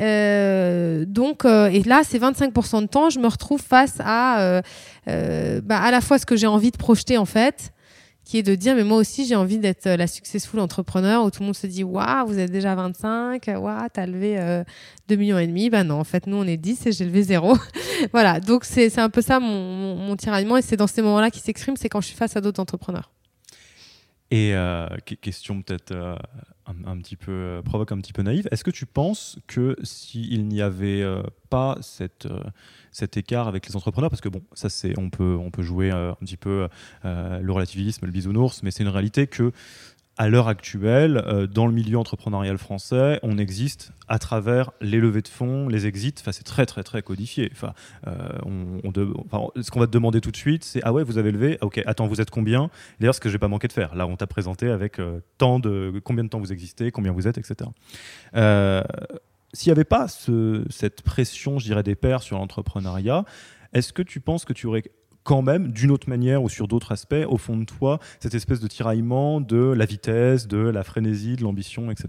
Euh, 0.00 1.04
donc, 1.06 1.44
et 1.44 1.82
là, 1.82 2.02
c'est 2.04 2.18
25% 2.18 2.82
de 2.82 2.86
temps, 2.86 3.10
je 3.10 3.18
me 3.18 3.26
retrouve 3.26 3.60
face 3.60 3.96
à 4.00 4.62
bah, 5.06 5.80
à 5.80 5.90
la 5.90 6.00
fois 6.00 6.18
ce 6.18 6.26
que 6.26 6.36
j'ai 6.36 6.46
envie 6.46 6.70
de 6.70 6.76
projeter 6.76 7.18
en 7.18 7.24
fait, 7.26 7.72
qui 8.24 8.38
est 8.38 8.42
de 8.42 8.54
dire 8.54 8.74
mais 8.76 8.84
moi 8.84 8.98
aussi 8.98 9.26
j'ai 9.26 9.34
envie 9.34 9.58
d'être 9.58 9.86
euh, 9.86 9.96
la 9.96 10.06
successful 10.06 10.60
entrepreneur 10.60 11.24
où 11.24 11.30
tout 11.30 11.40
le 11.40 11.46
monde 11.46 11.56
se 11.56 11.66
dit 11.66 11.82
waouh 11.82 12.26
vous 12.26 12.38
êtes 12.38 12.50
déjà 12.50 12.74
25 12.74 13.46
waouh 13.56 13.88
t'as 13.92 14.06
levé 14.06 14.38
euh, 14.38 14.62
2 15.08 15.16
millions 15.16 15.38
et 15.38 15.46
demi. 15.46 15.70
Bah 15.70 15.84
non 15.84 16.00
en 16.00 16.04
fait 16.04 16.26
nous 16.26 16.36
on 16.36 16.44
est 16.46 16.56
10 16.56 16.86
et 16.86 16.92
j'ai 16.92 17.04
levé 17.04 17.22
zéro. 17.22 17.56
Voilà. 18.12 18.40
Donc 18.40 18.64
c'est 18.64 18.98
un 18.98 19.10
peu 19.10 19.22
ça 19.22 19.38
mon, 19.38 20.16
tiraillement 20.16 20.56
et 20.56 20.62
c'est 20.62 20.76
dans 20.76 20.86
ces 20.86 21.02
moments 21.02 21.20
là 21.20 21.30
qui 21.30 21.40
s'exprime 21.40 21.76
c'est 21.76 21.88
quand 21.88 22.00
je 22.00 22.08
suis 22.08 22.16
face 22.16 22.36
à 22.36 22.40
d'autres 22.40 22.60
entrepreneurs. 22.60 23.10
Et 24.30 24.54
euh, 24.54 24.88
que- 25.04 25.14
question 25.14 25.60
peut-être 25.60 25.92
euh, 25.92 26.16
un, 26.66 26.98
petit 26.98 27.16
peu 27.16 27.60
provoque 27.64 27.92
un 27.92 27.98
petit 27.98 28.12
peu 28.12 28.22
naïve. 28.22 28.48
Est-ce 28.50 28.64
que 28.64 28.70
tu 28.70 28.86
penses 28.86 29.38
que 29.46 29.76
s'il 29.82 30.48
n'y 30.48 30.62
avait 30.62 31.04
pas 31.50 31.76
cette, 31.82 32.26
cet 32.92 33.16
écart 33.16 33.48
avec 33.48 33.66
les 33.66 33.74
entrepreneurs, 33.74 34.10
parce 34.10 34.20
que 34.20 34.28
bon, 34.28 34.42
ça 34.52 34.68
c'est 34.68 34.96
on 34.98 35.10
peut 35.10 35.36
on 35.40 35.50
peut 35.50 35.62
jouer 35.62 35.90
euh, 35.90 36.12
un 36.12 36.24
petit 36.24 36.36
peu 36.36 36.68
euh, 37.04 37.38
le 37.40 37.52
relativisme, 37.52 38.06
le 38.06 38.12
bisounours, 38.12 38.62
mais 38.62 38.70
c'est 38.70 38.82
une 38.84 38.88
réalité 38.90 39.26
que 39.26 39.50
à 40.18 40.28
l'heure 40.28 40.46
actuelle, 40.46 41.24
euh, 41.26 41.46
dans 41.46 41.66
le 41.66 41.72
milieu 41.72 41.96
entrepreneurial 41.96 42.58
français, 42.58 43.18
on 43.22 43.38
existe 43.38 43.92
à 44.08 44.18
travers 44.18 44.70
les 44.82 45.00
levées 45.00 45.22
de 45.22 45.28
fonds, 45.28 45.68
les 45.68 45.86
exits. 45.86 46.12
Enfin, 46.20 46.32
c'est 46.32 46.44
très, 46.44 46.66
très, 46.66 46.82
très 46.82 47.00
codifié. 47.00 47.48
Enfin, 47.50 47.72
euh, 48.06 48.12
on, 48.84 48.90
de- 48.90 49.10
ce 49.62 49.70
qu'on 49.70 49.80
va 49.80 49.86
te 49.86 49.90
demander 49.90 50.20
tout 50.20 50.30
de 50.30 50.36
suite, 50.36 50.64
c'est 50.64 50.80
Ah 50.84 50.92
ouais, 50.92 51.02
vous 51.02 51.16
avez 51.16 51.32
levé 51.32 51.56
Ok, 51.62 51.80
attends, 51.86 52.06
vous 52.06 52.20
êtes 52.20 52.28
combien? 52.28 52.68
D'ailleurs, 53.00 53.14
ce 53.14 53.20
que 53.20 53.30
je 53.30 53.34
n'ai 53.34 53.38
pas 53.38 53.48
manqué 53.48 53.68
de 53.68 53.72
faire. 53.72 53.94
Là, 53.94 54.06
on 54.06 54.16
t'a 54.16 54.26
présenté 54.26 54.68
avec 54.68 54.98
euh, 54.98 55.20
tant 55.38 55.58
de, 55.58 55.98
combien 56.04 56.24
de 56.24 56.28
temps 56.28 56.40
vous 56.40 56.52
existez, 56.52 56.90
combien 56.90 57.12
vous 57.12 57.26
êtes, 57.26 57.38
etc. 57.38 57.70
S'il 59.52 59.70
n'y 59.70 59.72
avait 59.72 59.84
pas 59.84 60.08
ce- 60.08 60.64
cette 60.70 61.02
pression, 61.02 61.58
je 61.58 61.64
dirais, 61.66 61.82
des 61.82 61.94
pairs 61.94 62.22
sur 62.22 62.38
l'entrepreneuriat, 62.38 63.24
est-ce 63.72 63.92
que 63.92 64.02
tu 64.02 64.20
penses 64.20 64.44
que 64.44 64.52
tu 64.52 64.66
aurais 64.66 64.82
quand 65.24 65.42
même, 65.42 65.70
d'une 65.70 65.90
autre 65.92 66.08
manière 66.08 66.42
ou 66.42 66.48
sur 66.48 66.66
d'autres 66.66 66.90
aspects, 66.92 67.14
au 67.28 67.36
fond 67.38 67.56
de 67.56 67.64
toi, 67.64 68.00
cette 68.18 68.34
espèce 68.34 68.58
de 68.60 68.66
tiraillement 68.66 69.40
de 69.40 69.56
la 69.56 69.84
vitesse, 69.84 70.48
de 70.48 70.58
la 70.58 70.82
frénésie, 70.82 71.36
de 71.36 71.42
l'ambition, 71.42 71.90
etc. 71.92 72.08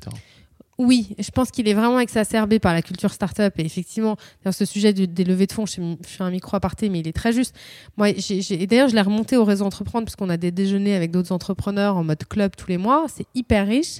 Oui, 0.79 1.15
je 1.19 1.29
pense 1.29 1.51
qu'il 1.51 1.67
est 1.67 1.73
vraiment 1.75 1.99
exacerbé 1.99 2.57
par 2.57 2.73
la 2.73 2.81
culture 2.81 3.13
startup. 3.13 3.53
Et 3.57 3.65
effectivement, 3.65 4.17
ce 4.49 4.65
sujet 4.65 4.91
des 4.91 5.23
levées 5.23 5.45
de 5.45 5.51
fonds, 5.51 5.67
je 5.67 5.79
fais, 6.01 6.23
un 6.23 6.31
micro 6.31 6.55
aparté, 6.55 6.89
mais 6.89 6.99
il 6.99 7.07
est 7.07 7.13
très 7.13 7.31
juste. 7.31 7.55
Moi, 7.95 8.09
et 8.09 8.67
d'ailleurs, 8.67 8.89
je 8.89 8.95
l'ai 8.95 9.01
remonté 9.01 9.37
au 9.37 9.45
réseau 9.45 9.65
Entreprendre, 9.65 10.05
parce 10.05 10.15
qu'on 10.15 10.29
a 10.29 10.37
des 10.37 10.51
déjeuners 10.51 10.95
avec 10.95 11.11
d'autres 11.11 11.31
entrepreneurs 11.31 11.95
en 11.95 12.03
mode 12.03 12.23
club 12.27 12.55
tous 12.55 12.69
les 12.69 12.77
mois. 12.77 13.05
C'est 13.07 13.27
hyper 13.35 13.67
riche. 13.67 13.99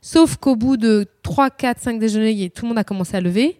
Sauf 0.00 0.36
qu'au 0.36 0.54
bout 0.54 0.76
de 0.76 1.06
3, 1.22 1.50
4, 1.50 1.80
5 1.80 1.98
déjeuners, 1.98 2.50
tout 2.50 2.64
le 2.64 2.68
monde 2.68 2.78
a 2.78 2.84
commencé 2.84 3.16
à 3.16 3.20
lever. 3.20 3.58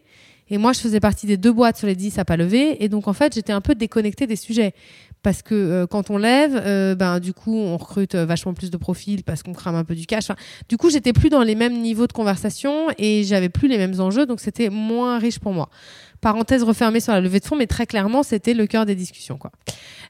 Et 0.49 0.59
moi, 0.59 0.73
je 0.73 0.81
faisais 0.81 1.01
partie 1.01 1.27
des 1.27 1.37
deux 1.37 1.53
boîtes 1.53 1.79
sur 1.79 1.87
les 1.87 1.97
10 1.97 2.19
à 2.19 2.25
pas 2.25 2.37
lever. 2.37 2.83
Et 2.85 2.89
donc, 2.89 3.09
en 3.09 3.13
fait, 3.13 3.35
j'étais 3.35 3.53
un 3.53 3.61
peu 3.61 3.75
déconnectée 3.75 4.27
des 4.27 4.37
sujets. 4.37 4.75
Parce 5.23 5.43
que 5.43 5.55
euh, 5.55 5.87
quand 5.87 6.11
on 6.11 6.17
lève, 6.17 6.61
euh, 6.65 6.95
ben, 6.95 7.21
du 7.21 7.33
coup, 7.33 7.57
on 7.57 7.77
recrute 7.77 8.15
euh, 8.15 8.27
vachement 8.27 8.55
plus 8.55 8.71
de 8.71 8.77
profils 8.77 9.23
parce 9.23 9.43
qu'on 9.43 9.53
crame 9.53 9.77
un 9.77 9.85
peu 9.85 9.95
du 9.95 10.07
cash. 10.07 10.29
Du 10.69 10.77
coup, 10.77 10.91
j'étais 10.91 11.13
plus 11.13 11.31
dans 11.31 11.43
les 11.43 11.55
mêmes 11.55 11.81
niveaux 11.81 12.07
de 12.07 12.13
conversation 12.13 12.89
et 12.99 13.23
j'avais 13.23 13.49
plus 13.49 13.69
les 13.69 13.79
mêmes 13.79 14.01
enjeux, 14.01 14.27
donc 14.27 14.41
c'était 14.41 14.69
moins 14.69 15.19
riche 15.19 15.39
pour 15.39 15.53
moi. 15.53 15.69
Parenthèse 16.23 16.63
refermée 16.63 17.01
sur 17.01 17.13
la 17.13 17.21
levée 17.21 17.41
de 17.41 17.45
fonds, 17.45 17.57
mais 17.57 17.67
très 17.67 17.85
clairement, 17.85 18.23
c'était 18.23 18.55
le 18.55 18.69
cœur 18.69 18.87
des 18.87 18.95
discussions. 18.95 19.41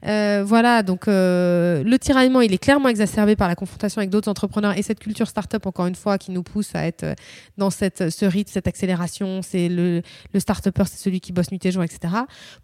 Euh, 0.06 0.44
voilà, 0.46 0.82
donc 0.82 1.08
euh, 1.08 1.82
le 1.82 1.98
tiraillement, 1.98 2.42
il 2.42 2.52
est 2.52 2.58
clairement 2.58 2.90
exacerbé 2.90 3.34
par 3.34 3.48
la 3.48 3.54
confrontation 3.54 4.00
avec 4.00 4.10
d'autres 4.10 4.28
entrepreneurs 4.28 4.76
et 4.76 4.82
cette 4.82 5.00
culture 5.00 5.26
startup, 5.26 5.64
encore 5.64 5.86
une 5.86 5.94
fois, 5.94 6.18
qui 6.18 6.30
nous 6.30 6.42
pousse 6.42 6.74
à 6.74 6.84
être 6.86 7.04
euh, 7.04 7.14
dans 7.56 7.70
cette, 7.70 8.10
ce 8.10 8.26
rythme, 8.26 8.50
cette 8.52 8.68
accélération. 8.68 9.40
C'est 9.40 9.70
le, 9.70 10.02
le 10.34 10.40
start-upper, 10.40 10.84
c'est 10.86 10.98
celui 10.98 11.20
qui 11.20 11.32
bosse 11.32 11.50
nuit 11.50 11.64
et 11.64 11.72
jour, 11.72 11.82
etc. 11.82 12.12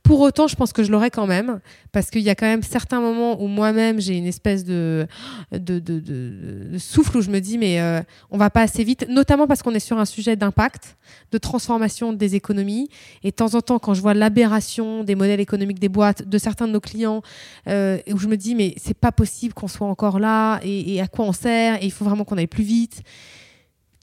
Pour 0.02 0.20
autant, 0.20 0.46
je 0.46 0.54
pense 0.54 0.74
que 0.74 0.82
je 0.82 0.92
l'aurai 0.92 1.10
quand 1.10 1.26
même, 1.26 1.60
parce 1.90 2.10
qu'il 2.10 2.22
y 2.22 2.30
a 2.30 2.34
quand 2.34 2.46
même 2.46 2.62
certains 2.62 3.00
moments 3.00 3.40
où 3.40 3.46
moi-même, 3.46 3.98
j'ai 3.98 4.18
une 4.18 4.26
espèce 4.26 4.64
de, 4.64 5.06
de, 5.52 5.78
de, 5.78 6.76
souffle 6.78 7.16
où 7.16 7.20
je 7.22 7.30
me 7.30 7.40
dis, 7.40 7.56
mais 7.56 7.80
euh, 7.80 8.02
on 8.30 8.36
va 8.36 8.50
pas 8.50 8.60
assez 8.60 8.84
vite, 8.84 9.06
notamment 9.08 9.46
parce 9.46 9.62
qu'on 9.62 9.74
est 9.74 9.80
sur 9.80 9.98
un 9.98 10.04
sujet 10.04 10.36
d'impact, 10.36 10.98
de 11.32 11.38
transformation 11.38 12.12
des 12.12 12.34
économies. 12.34 12.90
Et 13.22 13.32
temps 13.38 13.54
en 13.54 13.60
temps, 13.60 13.78
quand 13.78 13.94
je 13.94 14.00
vois 14.00 14.14
l'aberration 14.14 15.04
des 15.04 15.14
modèles 15.14 15.40
économiques 15.40 15.78
des 15.78 15.88
boîtes, 15.88 16.28
de 16.28 16.38
certains 16.38 16.66
de 16.66 16.72
nos 16.72 16.80
clients, 16.80 17.22
euh, 17.68 17.98
où 18.12 18.18
je 18.18 18.28
me 18.28 18.36
dis, 18.36 18.54
mais 18.54 18.74
c'est 18.76 18.96
pas 18.98 19.12
possible 19.12 19.54
qu'on 19.54 19.68
soit 19.68 19.86
encore 19.86 20.18
là, 20.18 20.60
et, 20.62 21.00
à 21.00 21.08
quoi 21.08 21.24
on 21.24 21.32
sert, 21.32 21.82
et 21.82 21.86
il 21.86 21.92
faut 21.92 22.04
vraiment 22.04 22.24
qu'on 22.24 22.36
aille 22.36 22.46
plus 22.46 22.64
vite. 22.64 23.02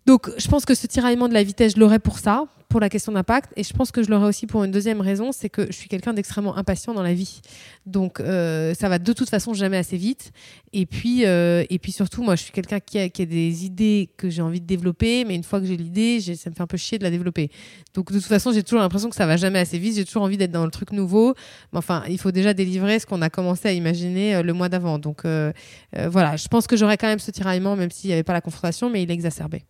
Donc, 0.05 0.29
je 0.37 0.47
pense 0.47 0.65
que 0.65 0.75
ce 0.75 0.87
tiraillement 0.87 1.27
de 1.27 1.33
la 1.33 1.43
vitesse, 1.43 1.73
je 1.75 1.79
l'aurai 1.79 1.99
pour 1.99 2.19
ça, 2.19 2.45
pour 2.75 2.81
la 2.81 2.89
question 2.89 3.13
d'impact 3.13 3.53
et 3.55 3.63
je 3.63 3.71
pense 3.71 3.93
que 3.93 4.03
je 4.03 4.09
l'aurai 4.09 4.25
aussi 4.25 4.47
pour 4.47 4.65
une 4.65 4.71
deuxième 4.71 4.99
raison, 4.99 5.31
c'est 5.31 5.47
que 5.47 5.65
je 5.67 5.71
suis 5.71 5.87
quelqu'un 5.87 6.11
d'extrêmement 6.11 6.57
impatient 6.57 6.93
dans 6.93 7.03
la 7.03 7.13
vie. 7.13 7.39
Donc 7.85 8.19
euh, 8.19 8.73
ça 8.73 8.89
va 8.89 8.99
de 8.99 9.13
toute 9.13 9.29
façon 9.29 9.53
jamais 9.53 9.77
assez 9.77 9.95
vite. 9.95 10.33
Et 10.73 10.85
puis, 10.85 11.25
euh, 11.25 11.63
et 11.69 11.79
puis 11.79 11.93
surtout, 11.93 12.21
moi 12.21 12.35
je 12.35 12.43
suis 12.43 12.51
quelqu'un 12.51 12.81
qui 12.81 12.99
a, 12.99 13.07
des 13.07 13.65
idées 13.65 14.09
que 14.17 14.29
j'ai 14.29 14.41
envie 14.41 14.59
de 14.59 14.65
développer, 14.65 15.23
mais 15.23 15.35
une 15.35 15.45
fois 15.45 15.61
que 15.61 15.65
j'ai 15.65 15.77
l'idée, 15.77 16.19
ça 16.19 16.49
me 16.49 16.53
fait 16.53 16.63
un 16.63 16.67
peu 16.67 16.75
chier 16.75 16.97
de 16.97 17.05
la 17.05 17.11
développer. 17.11 17.49
Donc 17.93 18.11
de 18.11 18.19
toute 18.19 18.27
façon, 18.27 18.51
j'ai 18.51 18.61
toujours 18.61 18.81
l'impression 18.81 19.09
que 19.09 19.15
ça 19.15 19.25
va 19.25 19.37
jamais 19.37 19.59
assez 19.59 19.77
vite. 19.79 19.95
J'ai 19.95 20.03
toujours 20.03 20.23
envie 20.23 20.35
d'être 20.35 20.51
dans 20.51 20.65
le 20.65 20.71
truc 20.71 20.91
nouveau. 20.91 21.33
Mais 21.71 21.77
enfin, 21.77 22.03
il 22.09 22.19
faut 22.19 22.31
déjà 22.31 22.53
délivrer 22.53 22.99
ce 22.99 23.05
qu'on 23.05 23.21
a 23.21 23.29
commencé 23.29 23.69
à 23.69 23.71
imaginer 23.71 24.35
euh, 24.35 24.43
le 24.43 24.51
mois 24.51 24.67
d'avant. 24.67 24.99
Donc 24.99 25.21
voilà, 25.23 26.35
je 26.35 26.49
pense 26.49 26.67
que 26.67 26.75
j'aurais 26.75 26.97
quand 26.97 27.07
même 27.07 27.19
ce 27.19 27.31
tiraillement, 27.31 27.77
même 27.77 27.89
s'il 27.89 28.09
n'y 28.09 28.13
avait 28.15 28.23
pas 28.23 28.33
la 28.33 28.41
confrontation, 28.41 28.89
mais 28.89 29.01
il 29.01 29.09
est 29.09 29.13
exacerbé. 29.13 29.63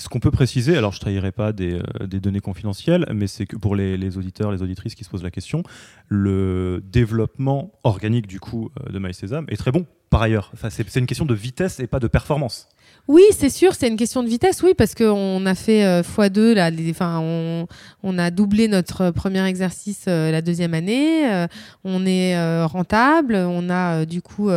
Ce 0.00 0.08
qu'on 0.08 0.18
peut 0.18 0.30
préciser, 0.30 0.78
alors 0.78 0.92
je 0.92 0.96
ne 0.96 1.00
trahirai 1.00 1.30
pas 1.30 1.52
des, 1.52 1.74
euh, 1.74 2.06
des, 2.06 2.20
données 2.20 2.40
confidentielles, 2.40 3.04
mais 3.14 3.26
c'est 3.26 3.44
que 3.44 3.56
pour 3.56 3.76
les, 3.76 3.98
les, 3.98 4.16
auditeurs, 4.16 4.50
les 4.50 4.62
auditrices 4.62 4.94
qui 4.94 5.04
se 5.04 5.10
posent 5.10 5.22
la 5.22 5.30
question, 5.30 5.62
le 6.08 6.82
développement 6.82 7.72
organique 7.84 8.26
du 8.26 8.40
coup 8.40 8.70
euh, 8.80 8.92
de 8.92 8.98
MySesame 8.98 9.44
est 9.48 9.58
très 9.58 9.72
bon 9.72 9.86
par 10.08 10.22
ailleurs. 10.22 10.50
Enfin, 10.54 10.70
c'est 10.70 10.96
une 10.96 11.06
question 11.06 11.26
de 11.26 11.34
vitesse 11.34 11.80
et 11.80 11.86
pas 11.86 12.00
de 12.00 12.08
performance. 12.08 12.68
Oui, 13.10 13.24
c'est 13.36 13.50
sûr, 13.50 13.74
c'est 13.74 13.88
une 13.88 13.96
question 13.96 14.22
de 14.22 14.28
vitesse, 14.28 14.62
oui, 14.62 14.72
parce 14.72 14.94
qu'on 14.94 15.44
a 15.44 15.56
fait 15.56 15.84
euh, 15.84 16.02
x2, 16.02 16.52
là, 16.52 16.70
enfin, 16.90 17.18
on, 17.20 17.66
on, 18.04 18.18
a 18.18 18.30
doublé 18.30 18.68
notre 18.68 19.10
premier 19.10 19.44
exercice 19.46 20.04
euh, 20.06 20.30
la 20.30 20.42
deuxième 20.42 20.74
année, 20.74 21.28
euh, 21.28 21.48
on 21.82 22.06
est 22.06 22.62
rentable, 22.66 23.34
on 23.34 23.68
a 23.68 24.04
du 24.04 24.22
coup 24.22 24.48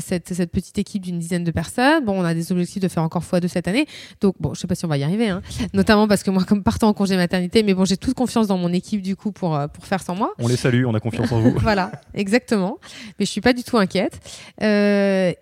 cette, 0.00 0.32
cette, 0.32 0.50
petite 0.50 0.78
équipe 0.78 1.02
d'une 1.02 1.18
dizaine 1.18 1.44
de 1.44 1.50
personnes. 1.50 2.02
Bon, 2.06 2.18
on 2.18 2.24
a 2.24 2.32
des 2.32 2.50
objectifs 2.50 2.80
de 2.80 2.88
faire 2.88 3.02
encore 3.02 3.22
x2 3.22 3.46
cette 3.46 3.68
année, 3.68 3.86
donc 4.22 4.36
bon, 4.40 4.54
je 4.54 4.60
sais 4.60 4.66
pas 4.66 4.74
si 4.74 4.86
on 4.86 4.88
va 4.88 4.96
y 4.96 5.04
arriver, 5.04 5.28
hein. 5.28 5.42
notamment 5.74 6.08
parce 6.08 6.22
que 6.22 6.30
moi, 6.30 6.44
comme 6.44 6.62
partant 6.62 6.88
en 6.88 6.94
congé 6.94 7.16
maternité, 7.16 7.62
mais 7.62 7.74
bon, 7.74 7.84
j'ai 7.84 7.98
toute 7.98 8.14
confiance 8.14 8.46
dans 8.46 8.56
mon 8.56 8.72
équipe 8.72 9.02
du 9.02 9.16
coup 9.16 9.32
pour, 9.32 9.60
pour 9.74 9.84
faire 9.84 10.02
sans 10.02 10.14
moi. 10.14 10.32
On 10.38 10.48
les 10.48 10.56
salue, 10.56 10.86
on 10.86 10.94
a 10.94 11.00
confiance 11.00 11.30
en 11.30 11.40
vous. 11.40 11.54
voilà, 11.60 11.92
exactement, 12.14 12.78
mais 13.18 13.26
je 13.26 13.30
suis 13.30 13.42
pas 13.42 13.52
du 13.52 13.64
tout 13.64 13.76
inquiète. 13.76 14.18
et 14.62 15.36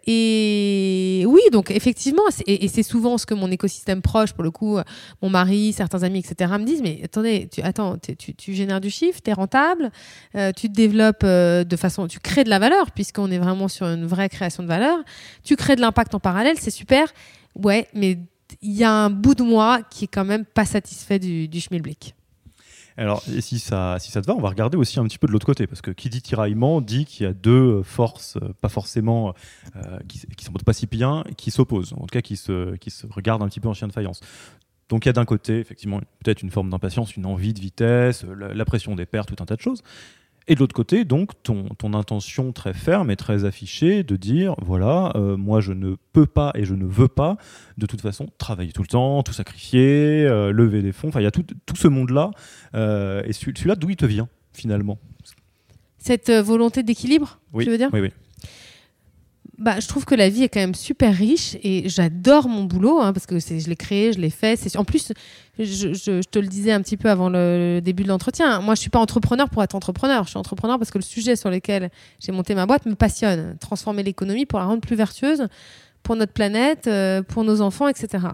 oui, 1.28 1.40
donc 1.52 1.70
effectivement, 1.70 2.23
et, 2.46 2.68
c'est 2.68 2.82
souvent 2.82 3.18
ce 3.18 3.26
que 3.26 3.34
mon 3.34 3.50
écosystème 3.50 4.02
proche, 4.02 4.32
pour 4.32 4.44
le 4.44 4.50
coup, 4.50 4.78
mon 5.22 5.30
mari, 5.30 5.72
certains 5.72 6.02
amis, 6.02 6.20
etc., 6.20 6.52
me 6.58 6.64
disent, 6.64 6.82
mais 6.82 7.00
attendez, 7.04 7.48
tu, 7.50 7.62
attends, 7.62 7.96
tu, 7.98 8.54
génères 8.54 8.80
du 8.80 8.90
chiffre, 8.90 9.20
tu 9.22 9.30
es 9.30 9.32
rentable, 9.32 9.90
euh, 10.34 10.52
tu 10.52 10.68
te 10.68 10.74
développes 10.74 11.24
euh, 11.24 11.64
de 11.64 11.76
façon, 11.76 12.06
tu 12.06 12.18
crées 12.18 12.44
de 12.44 12.50
la 12.50 12.58
valeur, 12.58 12.90
puisqu'on 12.92 13.30
est 13.30 13.38
vraiment 13.38 13.68
sur 13.68 13.86
une 13.86 14.06
vraie 14.06 14.28
création 14.28 14.62
de 14.62 14.68
valeur, 14.68 14.98
tu 15.42 15.56
crées 15.56 15.76
de 15.76 15.80
l'impact 15.80 16.14
en 16.14 16.20
parallèle, 16.20 16.56
c'est 16.58 16.70
super, 16.70 17.12
ouais, 17.54 17.88
mais 17.94 18.18
il 18.62 18.72
y 18.72 18.84
a 18.84 18.92
un 18.92 19.10
bout 19.10 19.34
de 19.34 19.42
moi 19.42 19.80
qui 19.90 20.04
est 20.04 20.08
quand 20.08 20.24
même 20.24 20.44
pas 20.44 20.64
satisfait 20.64 21.18
du, 21.18 21.48
du 21.48 21.60
schmilblick. 21.60 22.14
Alors, 22.96 23.22
si 23.22 23.58
ça, 23.58 23.96
si 23.98 24.12
ça 24.12 24.22
te 24.22 24.26
va, 24.26 24.34
on 24.34 24.40
va 24.40 24.48
regarder 24.48 24.76
aussi 24.76 25.00
un 25.00 25.04
petit 25.04 25.18
peu 25.18 25.26
de 25.26 25.32
l'autre 25.32 25.46
côté, 25.46 25.66
parce 25.66 25.82
que 25.82 25.90
qui 25.90 26.08
dit 26.10 26.22
tiraillement 26.22 26.80
dit 26.80 27.04
qu'il 27.06 27.26
y 27.26 27.28
a 27.28 27.32
deux 27.32 27.82
forces, 27.82 28.36
euh, 28.36 28.54
pas 28.60 28.68
forcément, 28.68 29.34
euh, 29.74 29.98
qui, 30.06 30.20
qui 30.36 30.44
sont 30.44 30.52
pas 30.52 30.72
si 30.72 30.86
bien, 30.86 31.24
qui 31.36 31.50
s'opposent, 31.50 31.92
en 31.94 32.02
tout 32.02 32.12
cas 32.12 32.20
qui 32.20 32.36
se, 32.36 32.76
qui 32.76 32.90
se 32.90 33.06
regardent 33.08 33.42
un 33.42 33.48
petit 33.48 33.60
peu 33.60 33.68
en 33.68 33.74
chien 33.74 33.88
de 33.88 33.92
faïence. 33.92 34.20
Donc 34.88 35.04
il 35.04 35.08
y 35.08 35.10
a 35.10 35.12
d'un 35.12 35.24
côté, 35.24 35.58
effectivement, 35.58 36.00
peut-être 36.22 36.42
une 36.42 36.50
forme 36.50 36.70
d'impatience, 36.70 37.16
une 37.16 37.26
envie 37.26 37.54
de 37.54 37.60
vitesse, 37.60 38.24
la, 38.24 38.64
pression 38.64 38.94
des 38.94 39.06
pertes, 39.06 39.34
tout 39.34 39.42
un 39.42 39.46
tas 39.46 39.56
de 39.56 39.60
choses. 39.60 39.82
Et 40.46 40.54
de 40.54 40.60
l'autre 40.60 40.74
côté, 40.74 41.04
donc, 41.04 41.30
ton, 41.42 41.64
ton, 41.78 41.94
intention 41.94 42.52
très 42.52 42.74
ferme 42.74 43.10
et 43.10 43.16
très 43.16 43.46
affichée 43.46 44.02
de 44.02 44.16
dire, 44.16 44.54
voilà, 44.60 45.12
euh, 45.14 45.38
moi 45.38 45.60
je 45.60 45.72
ne 45.72 45.96
peux 46.12 46.26
pas 46.26 46.52
et 46.54 46.64
je 46.64 46.74
ne 46.74 46.84
veux 46.84 47.08
pas, 47.08 47.38
de 47.78 47.86
toute 47.86 48.02
façon, 48.02 48.26
travailler 48.36 48.72
tout 48.72 48.82
le 48.82 48.88
temps, 48.88 49.22
tout 49.22 49.32
sacrifier, 49.32 50.26
euh, 50.26 50.52
lever 50.52 50.82
des 50.82 50.92
fonds. 50.92 51.08
Enfin, 51.08 51.20
il 51.20 51.24
y 51.24 51.26
a 51.26 51.30
tout, 51.30 51.44
tout 51.64 51.76
ce 51.76 51.88
monde-là. 51.88 52.30
Euh, 52.74 53.22
et 53.24 53.32
celui-là, 53.32 53.74
d'où 53.74 53.88
il 53.88 53.96
te 53.96 54.04
vient, 54.04 54.28
finalement? 54.52 54.98
Cette 55.98 56.30
volonté 56.30 56.82
d'équilibre, 56.82 57.40
oui, 57.54 57.64
tu 57.64 57.70
veux 57.70 57.78
dire? 57.78 57.88
Oui, 57.92 58.00
oui 58.00 58.10
bah, 59.58 59.80
je 59.80 59.86
trouve 59.86 60.04
que 60.04 60.14
la 60.14 60.28
vie 60.28 60.42
est 60.42 60.48
quand 60.48 60.60
même 60.60 60.74
super 60.74 61.14
riche 61.14 61.56
et 61.62 61.88
j'adore 61.88 62.48
mon 62.48 62.64
boulot 62.64 63.00
hein, 63.00 63.12
parce 63.12 63.26
que 63.26 63.38
je 63.38 63.68
l'ai 63.68 63.76
créé, 63.76 64.12
je 64.12 64.18
l'ai 64.18 64.30
fait. 64.30 64.58
En 64.76 64.84
plus, 64.84 65.12
je, 65.58 66.22
te 66.22 66.38
le 66.38 66.46
disais 66.46 66.72
un 66.72 66.82
petit 66.82 66.96
peu 66.96 67.08
avant 67.08 67.28
le 67.28 67.80
début 67.80 68.02
de 68.02 68.08
l'entretien. 68.08 68.60
Moi, 68.60 68.74
je 68.74 68.80
suis 68.80 68.90
pas 68.90 68.98
entrepreneur 68.98 69.48
pour 69.48 69.62
être 69.62 69.74
entrepreneur. 69.74 70.24
Je 70.24 70.30
suis 70.30 70.38
entrepreneur 70.38 70.78
parce 70.78 70.90
que 70.90 70.98
le 70.98 71.04
sujet 71.04 71.36
sur 71.36 71.50
lequel 71.50 71.90
j'ai 72.18 72.32
monté 72.32 72.54
ma 72.54 72.66
boîte 72.66 72.86
me 72.86 72.94
passionne. 72.94 73.56
Transformer 73.60 74.02
l'économie 74.02 74.46
pour 74.46 74.58
la 74.58 74.64
rendre 74.66 74.80
plus 74.80 74.96
vertueuse 74.96 75.48
pour 76.04 76.14
notre 76.14 76.32
planète, 76.32 76.86
euh, 76.86 77.22
pour 77.22 77.42
nos 77.42 77.60
enfants, 77.60 77.88
etc. 77.88 78.26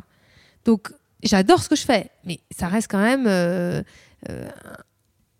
Donc, 0.66 0.92
j'adore 1.22 1.62
ce 1.62 1.70
que 1.70 1.76
je 1.76 1.84
fais, 1.84 2.10
mais 2.24 2.40
ça 2.50 2.68
reste 2.68 2.90
quand 2.90 3.00
même 3.00 3.26
euh, 3.26 3.82
euh, 4.28 4.48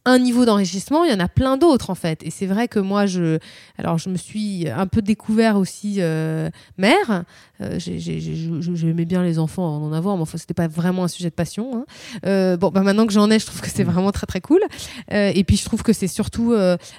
un 0.07 0.19
niveau 0.19 0.47
d'enrichissement, 0.47 1.05
il 1.05 1.13
y 1.13 1.15
en 1.15 1.21
a 1.21 1.29
plein 1.29 1.57
d'autres 1.57 1.91
en 1.91 1.95
fait. 1.95 2.23
Et 2.23 2.31
c'est 2.31 2.47
vrai 2.47 2.69
que 2.69 2.79
moi, 2.79 3.07
je, 3.07 3.39
alors 3.77 3.99
je 3.99 4.09
me 4.09 4.17
suis 4.17 4.69
un 4.69 4.87
peu 4.87 5.03
découvert 5.03 5.57
aussi 5.57 5.97
euh, 5.99 6.49
mère. 6.79 7.25
Euh, 7.61 7.79
J'aimais 7.79 9.05
bien 9.05 9.23
les 9.23 9.39
enfants, 9.39 9.77
en 9.77 9.93
avoir, 9.93 10.17
mais 10.17 10.23
enfin, 10.23 10.39
c'était 10.39 10.55
pas 10.55 10.69
vraiment 10.69 11.05
un 11.05 11.09
sujet 11.09 11.29
de 11.29 11.35
passion. 11.35 11.77
Hein. 11.77 11.85
Euh, 12.25 12.57
bon, 12.57 12.71
bah, 12.71 12.81
maintenant 12.81 13.07
que 13.07 13.13
j'en 13.13 13.31
ai, 13.31 13.39
je 13.39 13.47
trouve 13.47 13.61
que 13.61 13.69
c'est 13.69 13.85
vraiment 13.85 14.13
très 14.13 14.27
très 14.27 14.41
cool. 14.41 14.61
Et 15.11 15.45
puis 15.45 15.57
je 15.57 15.65
trouve 15.65 15.83
que 15.83 15.93
c'est 15.93 16.09
surtout 16.09 16.55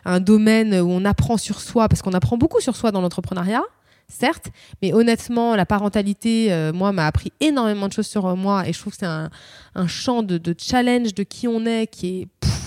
un 0.06 0.20
domaine 0.20 0.76
où 0.76 0.90
on 0.90 1.06
apprend 1.06 1.38
sur 1.38 1.60
soi, 1.60 1.90
parce 1.90 2.02
qu'on 2.02 2.14
apprend 2.14 2.38
beaucoup 2.38 2.62
sur 2.62 2.76
soi 2.76 2.92
dans 2.92 3.02
l'entrepreneuriat 3.02 3.64
certes, 4.08 4.50
mais 4.82 4.92
honnêtement, 4.92 5.56
la 5.56 5.66
parentalité, 5.66 6.54
moi, 6.74 6.92
m'a 6.92 7.08
appris 7.08 7.32
énormément 7.40 7.88
de 7.88 7.94
choses 7.94 8.08
sur 8.08 8.36
moi 8.36 8.68
et 8.68 8.74
je 8.74 8.80
trouve 8.80 8.92
que 8.92 9.00
c'est 9.00 9.06
un, 9.06 9.30
un, 9.74 9.88
champ 9.88 10.22
de, 10.22 10.38
de, 10.38 10.54
challenge 10.58 11.14
de 11.14 11.24
qui 11.24 11.48
on 11.48 11.66
est 11.66 11.88
qui 11.88 12.22
est 12.22 12.28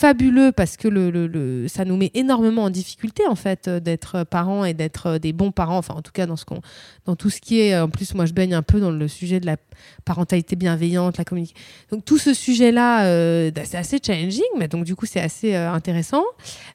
fabuleux 0.00 0.50
parce 0.50 0.78
que 0.78 0.88
le, 0.88 1.10
le, 1.10 1.68
ça 1.68 1.84
nous 1.84 1.94
met 1.94 2.10
énormément 2.14 2.64
en 2.64 2.70
difficulté 2.70 3.26
en 3.26 3.34
fait 3.34 3.68
euh, 3.68 3.80
d'être 3.80 4.24
parents 4.24 4.64
et 4.64 4.72
d'être 4.72 5.06
euh, 5.06 5.18
des 5.18 5.34
bons 5.34 5.52
parents. 5.52 5.76
Enfin 5.76 5.92
en 5.94 6.00
tout 6.00 6.12
cas 6.12 6.24
dans 6.24 6.36
ce 6.36 6.46
qu'on 6.46 6.62
dans 7.04 7.16
tout 7.16 7.28
ce 7.28 7.38
qui 7.38 7.60
est 7.60 7.78
en 7.78 7.90
plus 7.90 8.14
moi 8.14 8.24
je 8.24 8.32
baigne 8.32 8.54
un 8.54 8.62
peu 8.62 8.80
dans 8.80 8.90
le 8.90 9.08
sujet 9.08 9.40
de 9.40 9.46
la 9.46 9.58
parentalité 10.06 10.56
bienveillante 10.56 11.18
la 11.18 11.24
communication 11.24 11.62
donc 11.90 12.04
tout 12.04 12.18
ce 12.18 12.32
sujet 12.32 12.72
là 12.72 13.04
euh, 13.04 13.50
bah, 13.50 13.62
c'est 13.64 13.76
assez 13.76 13.98
challenging 14.02 14.42
mais 14.58 14.68
donc 14.68 14.84
du 14.84 14.96
coup 14.96 15.04
c'est 15.04 15.20
assez 15.20 15.54
intéressant. 15.54 16.24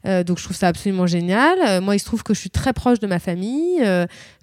Donc 0.04 0.38
je 0.38 0.44
trouve 0.44 0.56
ça 0.56 0.68
absolument 0.68 1.08
génial. 1.08 1.82
Moi 1.82 1.96
il 1.96 2.00
se 2.00 2.06
trouve 2.06 2.22
que 2.22 2.36
je 2.36 2.40
suis 2.40 2.52
très 2.52 2.74
proche 2.74 3.00
de 3.00 3.08
ma 3.08 3.18
famille 3.18 3.82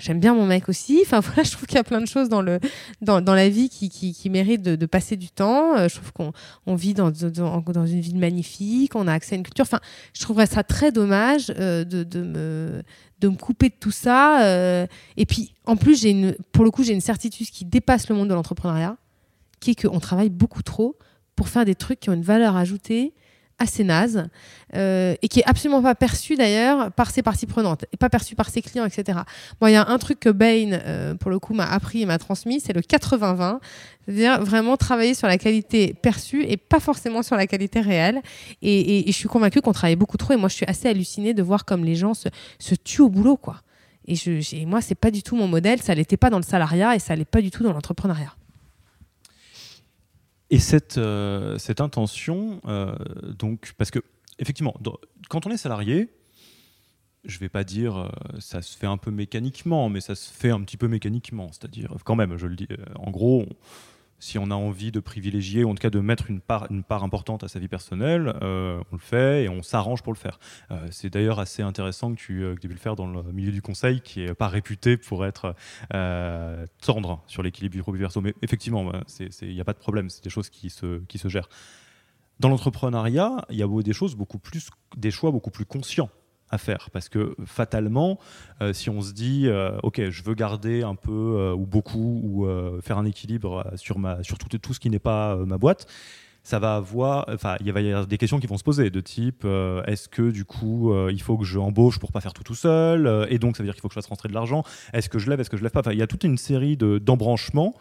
j'aime 0.01 0.19
bien 0.19 0.35
mon 0.35 0.47
mec 0.47 0.69
aussi. 0.69 1.01
Enfin 1.03 1.21
voilà 1.25 1.45
je 1.45 1.53
trouve 1.53 1.67
qu'il 1.67 1.77
y 1.77 1.81
a 1.81 1.85
plein 1.85 2.01
de 2.01 2.09
choses 2.09 2.29
dans 2.29 2.43
le 2.43 2.59
dans, 3.01 3.21
dans 3.21 3.35
la 3.35 3.49
vie 3.49 3.69
qui, 3.69 3.91
qui, 3.91 4.13
qui 4.13 4.29
méritent 4.29 4.63
de, 4.63 4.87
passer 4.87 5.17
du 5.17 5.31
temps. 5.31 5.89
Je 5.89 5.95
trouve 5.95 6.13
qu'on 6.13 6.33
on 6.67 6.75
vit 6.75 6.95
dans, 6.95 7.13
dans 7.13 7.87
une 7.87 8.01
ville 8.01 8.19
magnifique 8.19 8.72
qu'on 8.91 9.09
a 9.09 9.13
accès 9.13 9.35
à 9.35 9.39
une 9.39 9.45
culture. 9.45 9.67
Je 10.15 10.21
trouverais 10.21 10.47
ça 10.47 10.63
très 10.63 10.93
dommage 10.93 11.53
euh, 11.59 11.85
de, 11.85 12.03
de, 12.03 12.23
me, 12.23 12.83
de 13.21 13.29
me 13.29 13.37
couper 13.37 13.69
de 13.69 13.75
tout 13.79 13.91
ça. 13.91 14.45
Euh. 14.45 14.87
et 15.17 15.27
puis, 15.27 15.55
en 15.67 15.77
plus, 15.77 16.01
j'ai 16.01 16.11
une, 16.11 16.37
pour 16.53 16.65
le 16.65 16.71
coup, 16.71 16.83
j'ai 16.83 16.93
une 16.93 17.01
certitude 17.01 17.49
qui 17.49 17.65
dépasse 17.65 18.09
le 18.09 18.15
monde 18.15 18.29
de 18.29 18.35
l'entrepreneuriat, 18.35 18.97
qui 19.61 19.73
est 19.73 19.83
qu'on 19.87 20.01
travaille 20.01 20.31
beaucoup 20.31 20.63
trop 20.63 20.97
pour 21.37 21.49
faire 21.49 21.65
des 21.65 21.75
trucs 21.75 22.01
qui 22.01 22.11
ont 22.11 22.15
une 22.15 22.23
valeur 22.23 22.57
ajoutée 22.57 23.15
assez 23.63 23.85
naze 23.85 24.29
euh, 24.75 25.15
et 25.23 25.29
qui 25.29 25.41
est 25.41 25.45
absolument 25.45 25.83
pas 25.83 25.95
perçu 25.95 26.35
d'ailleurs 26.35 26.93
par 26.93 27.11
ses 27.11 27.23
parties 27.23 27.47
prenantes 27.47 27.85
et 27.93 27.97
pas 27.97 28.11
perçu 28.11 28.35
par 28.35 28.51
ses 28.51 28.63
clients, 28.63 28.85
etc. 28.85 29.21
Moi, 29.61 29.71
il 29.71 29.75
y 29.75 29.77
a 29.77 29.89
un 29.89 29.99
truc 29.99 30.21
que 30.21 30.29
Bain, 30.29 30.73
euh, 30.73 31.15
pour 31.15 31.31
le 31.31 31.39
coup, 31.39 31.55
m'a 31.55 31.67
appris 31.67 32.03
et 32.03 32.07
m'a 32.07 32.19
transmis, 32.19 32.61
c'est 32.61 32.73
le 32.73 32.81
80-20, 32.81 33.61
c'est-à-dire 34.05 34.43
vraiment 34.43 34.77
travailler 34.77 35.15
sur 35.15 35.29
la 35.29 35.39
qualité 35.39 35.95
perçue 35.95 36.45
et 36.45 36.57
pas 36.57 36.81
forcément 36.81 37.23
sur 37.23 37.37
la 37.37 37.47
qualité 37.47 37.81
réelle. 37.81 38.21
Et, 38.63 39.05
je 39.07 39.13
suis 39.13 39.29
convaincue 39.29 39.61
qu'on 39.61 39.73
travaille 39.73 39.97
beaucoup 39.97 40.17
trop 40.17 40.33
et 40.33 40.37
moi, 40.37 40.49
je 40.49 40.55
suis 40.55 40.67
assez 40.67 40.89
hallucinée 40.89 41.35
de 41.35 41.43
voir 41.43 41.65
comme 41.65 41.85
les 41.85 41.95
gens 41.95 42.15
se, 42.15 42.29
tuent 42.75 43.03
au 43.03 43.09
boulot, 43.09 43.37
quoi. 43.37 43.63
Et 44.09 44.17
moi, 44.67 44.81
c'est 44.81 44.97
pas 44.97 45.13
du 45.13 45.23
tout 45.23 45.37
mon 45.37 45.47
modèle, 45.47 45.81
ça 45.81 45.95
l'était 45.95 46.17
pas 46.17 46.31
dans 46.31 46.39
le 46.39 46.45
salariat 46.45 46.97
et 46.97 46.99
ça 46.99 47.15
l'est 47.15 47.25
pas 47.25 47.41
du 47.41 47.51
tout 47.51 47.63
dans 47.63 47.73
l'entrepreneuriat. 47.73 48.35
Et 50.53 50.59
cette, 50.59 50.99
euh, 50.99 51.57
intention, 51.79 52.61
euh, 52.67 52.95
donc, 53.39 53.73
parce 53.79 53.91
que, 53.91 54.01
effectivement, 54.39 54.75
quand 55.31 55.47
on 55.47 55.51
est 55.51 55.57
salarié, 55.57 56.11
je 57.25 57.39
vais 57.39 57.49
pas 57.49 57.65
dire 57.65 57.97
euh, 57.97 58.09
ça 58.39 58.61
se 58.61 58.77
fait 58.77 58.87
un 58.87 58.99
peu 58.99 59.11
mécaniquement, 59.11 59.89
mais 59.89 60.03
ça 60.03 60.15
se 60.15 60.31
fait 60.31 60.51
un 60.51 60.61
petit 60.61 60.77
peu 60.77 60.89
mécaniquement. 60.89 61.49
C'est-à-dire, 61.53 61.95
quand 62.05 62.17
même, 62.17 62.37
je 62.37 62.47
le 62.47 62.55
dis, 62.55 62.69
en 62.97 63.11
gros, 63.11 63.47
si 64.23 64.39
on 64.39 64.53
a 64.53 64.55
envie 64.55 64.93
de 64.93 65.01
privilégier, 65.01 65.65
ou 65.65 65.71
en 65.71 65.75
tout 65.75 65.83
cas 65.83 65.91
de 65.91 65.99
mettre 65.99 66.31
une 66.31 66.41
part, 66.41 66.69
importante 67.03 67.43
à 67.43 67.49
sa 67.49 67.59
vie 67.59 67.67
personnelle, 67.67 68.33
euh, 68.41 68.81
on 68.93 68.95
le 68.95 69.01
fait 69.01 69.45
et 69.45 69.49
on 69.49 69.65
s'arrange 69.65 70.03
pour 70.03 70.13
le 70.13 70.17
faire. 70.17 70.39
Euh, 70.71 70.87
c'est 70.93 71.11
d'ailleurs 71.11 71.41
assez 71.41 71.61
intéressant 71.61 72.15
que 72.15 72.21
tu, 72.21 72.45
euh, 72.45 72.55
que 72.55 72.61
tu 72.61 72.67
aies 72.67 72.69
pu 72.69 72.75
le 72.77 72.81
faire 72.81 72.95
dans 72.95 73.09
le 73.09 73.33
milieu 73.33 73.51
du 73.51 73.63
conseil, 73.63 74.01
qui 74.01 74.21
n'est 74.21 74.35
pas 74.35 74.47
réputé 74.47 74.97
pour 74.97 75.27
être 75.27 75.57
tendre 76.81 77.21
sur 77.27 77.43
l'équilibre 77.43 77.75
du 77.75 77.83
pro 77.83 77.93
verso. 77.93 78.21
Mais 78.21 78.33
effectivement, 78.43 78.93
il 79.43 79.55
n'y 79.55 79.61
a 79.61 79.65
pas 79.65 79.73
de 79.73 79.79
problème, 79.79 80.09
c'est 80.09 80.23
des 80.23 80.31
choses 80.31 80.51
qui 80.51 80.71
se, 80.71 81.01
qui 81.09 81.19
se 81.19 81.27
gèrent. 81.27 81.49
Dans 82.39 82.49
l'entrepreneuriat, 82.49 83.45
il 83.51 83.57
y 83.57 83.63
a 83.65 83.83
des 83.83 83.93
choses 83.93 84.15
beaucoup 84.15 84.39
plus, 84.39 84.71
des 84.97 85.11
choix 85.11 85.33
beaucoup 85.33 85.51
plus 85.51 85.65
conscients 85.65 86.11
à 86.53 86.59
faire. 86.59 86.91
Parce 86.93 87.09
que 87.09 87.35
fatalement 87.45 88.19
euh, 88.61 88.73
si 88.73 88.91
on 88.91 89.03
se 89.03 89.13
dit 89.13 89.45
euh, 89.47 89.77
ok 89.83 90.11
je 90.11 90.23
veux 90.23 90.35
garder 90.35 90.83
un 90.83 90.95
peu 90.95 91.11
euh, 91.11 91.55
ou 91.55 91.67
beaucoup 91.67 92.21
ou 92.23 92.47
faire 92.83 92.99
un 92.99 93.05
équilibre 93.05 93.73
sur 93.77 93.99
ma 93.99 94.23
sur 94.23 94.39
tout, 94.39 94.59
tout 94.59 94.75
ce 94.75 94.81
qui 94.81 94.91
n'est 94.91 94.99
pas 94.99 95.37
ma 95.37 95.59
boîte 95.59 95.87
ça 96.45 96.59
va 96.59 96.75
avoir, 96.75 97.25
enfin, 97.29 97.55
il 97.65 97.73
va 97.73 97.81
y 97.81 97.89
avoir 97.89 98.09
des 98.09 98.19
questions 98.19 98.41
qui 98.41 98.49
vont 98.49 98.59
se 98.59 98.65
poser 98.65 98.91
de 98.91 99.01
type 99.01 99.47
est-ce 99.87 100.09
que 100.09 100.31
du 100.31 100.45
coup 100.45 100.93
il 101.09 101.23
faut 101.23 101.39
que 101.39 101.45
je 101.45 101.59
embauche 101.59 101.99
pour 101.99 102.11
pas 102.11 102.21
faire 102.21 102.33
tout 102.33 102.43
tout 102.43 102.57
seul 102.57 103.27
et 103.31 103.39
donc 103.39 103.57
ça 103.57 103.63
veut 103.63 103.69
dire 103.69 103.75
qu'il 103.75 103.81
faut 103.81 103.89
que 103.89 103.95
je 103.95 104.01
fasse 104.01 104.09
rentrer 104.09 104.29
de 104.29 104.35
l'argent 104.35 104.65
Est-ce 104.93 105.09
que 105.09 105.19
je 105.19 105.31
lève 105.31 105.41
Est-ce 105.41 105.51
que 105.51 105.57
je 105.57 105.63
lève 105.63 105.73
pas 105.73 105.81
Enfin, 105.81 105.93
il 105.93 105.99
y 105.99 106.03
a 106.03 106.07
toute 106.07 106.25
une 106.25 106.39
série 106.39 106.77
de 106.77 106.99
d'embranchements 106.99 107.75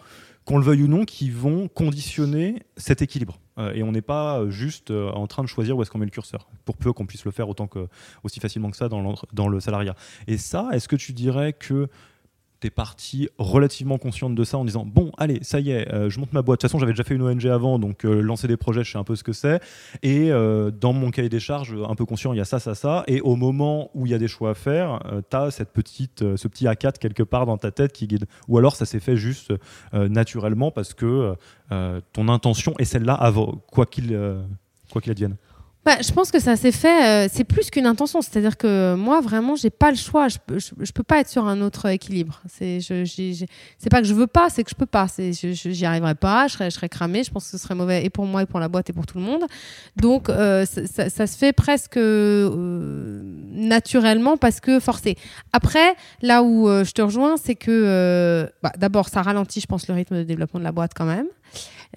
qu'on 0.45 0.57
le 0.57 0.63
veuille 0.63 0.83
ou 0.83 0.87
non, 0.87 1.05
qui 1.05 1.29
vont 1.29 1.67
conditionner 1.67 2.63
cet 2.77 3.01
équilibre. 3.01 3.39
et 3.75 3.83
on 3.83 3.91
n'est 3.91 4.01
pas 4.01 4.49
juste 4.49 4.91
en 4.91 5.27
train 5.27 5.43
de 5.43 5.47
choisir 5.47 5.77
où 5.77 5.81
est-ce 5.81 5.91
qu'on 5.91 5.99
met 5.99 6.05
le 6.05 6.11
curseur, 6.11 6.49
pour 6.65 6.77
peu 6.77 6.93
qu'on 6.93 7.05
puisse 7.05 7.25
le 7.25 7.31
faire 7.31 7.47
autant 7.47 7.67
que, 7.67 7.87
aussi 8.23 8.39
facilement 8.39 8.71
que 8.71 8.77
ça 8.77 8.89
dans, 8.89 9.15
dans 9.33 9.47
le 9.47 9.59
salariat. 9.59 9.95
Et 10.27 10.37
ça, 10.37 10.69
est-ce 10.71 10.87
que 10.87 10.95
tu 10.95 11.13
dirais 11.13 11.53
que 11.53 11.89
tu 12.61 12.67
es 12.67 12.69
partie 12.69 13.27
relativement 13.37 13.97
consciente 13.97 14.35
de 14.35 14.43
ça 14.43 14.57
en 14.57 14.65
disant 14.65 14.85
bon 14.85 15.11
allez 15.17 15.39
ça 15.41 15.59
y 15.59 15.71
est 15.71 15.91
euh, 15.91 16.09
je 16.09 16.19
monte 16.19 16.31
ma 16.31 16.41
boîte. 16.41 16.59
De 16.59 16.61
toute 16.61 16.69
façon 16.69 16.79
j'avais 16.79 16.93
déjà 16.93 17.03
fait 17.03 17.15
une 17.15 17.23
ONG 17.23 17.45
avant 17.47 17.79
donc 17.79 18.05
euh, 18.05 18.21
lancer 18.21 18.47
des 18.47 18.57
projets 18.57 18.83
je 18.83 18.91
sais 18.91 18.97
un 18.97 19.03
peu 19.03 19.15
ce 19.15 19.23
que 19.23 19.33
c'est. 19.33 19.59
Et 20.03 20.31
euh, 20.31 20.71
dans 20.71 20.93
mon 20.93 21.09
cahier 21.09 21.29
des 21.29 21.39
charges 21.39 21.75
un 21.87 21.95
peu 21.95 22.05
conscient 22.05 22.33
il 22.33 22.37
y 22.37 22.41
a 22.41 22.45
ça 22.45 22.59
ça 22.59 22.75
ça. 22.75 23.03
Et 23.07 23.19
au 23.21 23.35
moment 23.35 23.89
où 23.95 24.05
il 24.05 24.11
y 24.11 24.15
a 24.15 24.19
des 24.19 24.27
choix 24.27 24.51
à 24.51 24.53
faire 24.53 24.99
tu 25.29 25.35
as 25.35 25.51
cette 25.51 25.71
petite 25.71 26.35
ce 26.35 26.47
petit 26.47 26.65
A4 26.65 26.99
quelque 26.99 27.23
part 27.23 27.45
dans 27.45 27.57
ta 27.57 27.71
tête 27.71 27.91
qui 27.91 28.07
guide. 28.07 28.25
Ou 28.47 28.57
alors 28.57 28.75
ça 28.75 28.85
s'est 28.85 28.99
fait 28.99 29.17
juste 29.17 29.53
naturellement 29.91 30.71
parce 30.71 30.93
que 30.93 31.35
ton 32.13 32.27
intention 32.27 32.73
est 32.77 32.85
celle-là 32.85 33.33
quoi 33.71 33.85
qu'il 33.85 34.17
quoi 34.91 35.01
qu'il 35.01 35.11
advienne 35.11 35.35
bah, 35.83 35.97
je 35.99 36.11
pense 36.11 36.29
que 36.29 36.39
ça 36.39 36.55
s'est 36.55 36.71
fait, 36.71 37.25
euh, 37.25 37.29
c'est 37.31 37.43
plus 37.43 37.71
qu'une 37.71 37.87
intention. 37.87 38.21
C'est-à-dire 38.21 38.55
que 38.55 38.93
moi, 38.93 39.19
vraiment, 39.19 39.55
j'ai 39.55 39.71
pas 39.71 39.89
le 39.89 39.97
choix. 39.97 40.27
Je 40.27 40.37
peux, 40.45 40.59
peux 40.93 41.03
pas 41.03 41.19
être 41.21 41.27
sur 41.27 41.47
un 41.47 41.59
autre 41.61 41.87
équilibre. 41.87 42.39
C'est, 42.47 42.79
c'est 42.81 43.89
pas 43.89 44.01
que 44.01 44.07
je 44.07 44.13
veux 44.13 44.27
pas, 44.27 44.51
c'est 44.51 44.63
que 44.63 44.69
je 44.69 44.75
peux 44.75 44.85
pas. 44.85 45.07
J'y 45.17 45.85
arriverai 45.85 46.13
pas. 46.13 46.47
Je 46.47 46.53
serais, 46.53 46.69
je 46.69 46.85
cramée. 46.85 47.23
Je 47.23 47.31
pense 47.31 47.45
que 47.45 47.51
ce 47.51 47.57
serait 47.57 47.73
mauvais 47.73 48.05
et 48.05 48.11
pour 48.11 48.27
moi 48.27 48.43
et 48.43 48.45
pour 48.45 48.59
la 48.59 48.67
boîte 48.67 48.91
et 48.91 48.93
pour 48.93 49.07
tout 49.07 49.17
le 49.17 49.23
monde. 49.23 49.45
Donc, 49.95 50.29
euh, 50.29 50.65
ça, 50.65 51.09
ça, 51.09 51.25
se 51.25 51.35
fait 51.35 51.51
presque 51.51 51.97
euh, 51.97 53.21
naturellement 53.51 54.37
parce 54.37 54.59
que 54.59 54.79
forcé. 54.79 55.17
Après, 55.51 55.95
là 56.21 56.43
où 56.43 56.67
je 56.67 56.91
te 56.91 57.01
rejoins, 57.01 57.37
c'est 57.37 57.55
que 57.55 58.47
bah, 58.61 58.71
d'abord, 58.77 59.09
ça 59.09 59.23
ralentit, 59.23 59.61
je 59.61 59.67
pense, 59.67 59.87
le 59.87 59.95
rythme 59.95 60.17
de 60.17 60.23
développement 60.23 60.59
de 60.59 60.65
la 60.65 60.71
boîte 60.71 60.91
quand 60.95 61.05
même. 61.05 61.25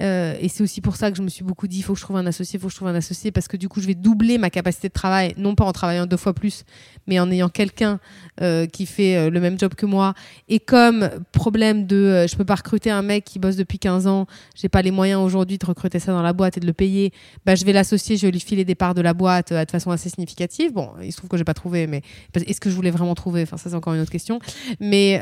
Euh, 0.01 0.37
et 0.41 0.49
c'est 0.49 0.63
aussi 0.63 0.81
pour 0.81 0.97
ça 0.97 1.11
que 1.11 1.17
je 1.17 1.23
me 1.23 1.29
suis 1.29 1.45
beaucoup 1.45 1.69
dit, 1.69 1.79
il 1.79 1.83
faut 1.83 1.95
que 1.95 1.99
je 1.99 2.05
trouve 2.05 2.17
un 2.17 2.27
associé, 2.27 2.59
il 2.59 2.61
faut 2.61 2.67
que 2.69 2.73
je 2.73 2.77
trouve 2.77 2.89
un 2.89 2.95
associé, 2.95 3.31
parce 3.31 3.49
que 3.49 3.57
du 3.57 3.69
coup, 3.69 3.81
je 3.81 3.87
vais 3.87 3.95
doubler 3.95 4.39
ma 4.39 4.51
capacité 4.51 4.89
de 4.89 4.93
travail, 4.93 5.35
non 5.37 5.55
pas 5.55 5.65
en 5.65 5.73
travaillant 5.73 6.07
deux 6.07 6.17
fois 6.17 6.35
plus, 6.35 6.65
mais 7.07 7.21
en 7.21 7.31
ayant 7.31 7.49
quelqu'un 7.49 8.01
euh, 8.41 8.67
qui 8.67 8.87
fait 8.87 9.17
euh, 9.17 9.31
le 9.31 9.41
même 9.41 9.59
job 9.59 9.75
que 9.75 9.87
moi. 9.87 10.15
Et 10.49 10.59
comme 10.61 11.09
problème 11.33 11.87
de, 11.87 12.27
je 12.29 12.37
peux 12.37 12.45
pas 12.45 12.57
recruter 12.57 12.91
un 12.91 13.03
mec 13.03 13.25
qui 13.25 13.39
bosse 13.39 13.57
depuis 13.57 13.79
15 13.79 14.07
ans, 14.07 14.27
j'ai 14.55 14.69
pas 14.69 14.83
les 14.83 14.91
moyens 14.91 15.21
aujourd'hui 15.21 15.59
de 15.59 15.67
recruter 15.67 15.99
ça 15.99 16.13
dans 16.13 16.23
la 16.23 16.33
boîte 16.33 16.57
et 16.57 16.61
de 16.61 16.67
le 16.67 16.73
payer, 16.73 17.13
bah, 17.47 17.55
je 17.55 17.65
vais 17.65 17.73
l'associer, 17.73 18.17
je 18.17 18.27
vais 18.27 18.33
lui 18.33 18.41
filer 18.41 18.65
des 18.65 18.75
parts 18.75 18.95
de 18.95 19.03
la 19.03 19.15
boîte 19.15 19.53
de 19.53 19.71
façon 19.71 19.91
assez 19.91 20.09
significative. 20.09 20.73
Bon, 20.73 20.91
il 21.03 21.13
se 21.13 21.19
trouve 21.19 21.31
que 21.31 21.37
j'ai 21.37 21.45
pas 21.45 21.55
trouvé, 21.55 21.87
mais 21.87 22.03
est-ce 22.35 22.61
que 22.61 22.71
je 22.71 22.75
voulais 22.75 22.91
vraiment 22.91 23.15
trouver? 23.15 23.43
Enfin, 23.43 23.57
ça, 23.57 23.71
c'est 23.71 23.77
encore 23.77 23.95
une 23.95 24.01
autre 24.01 24.11
question. 24.11 24.39
Mais 24.81 25.19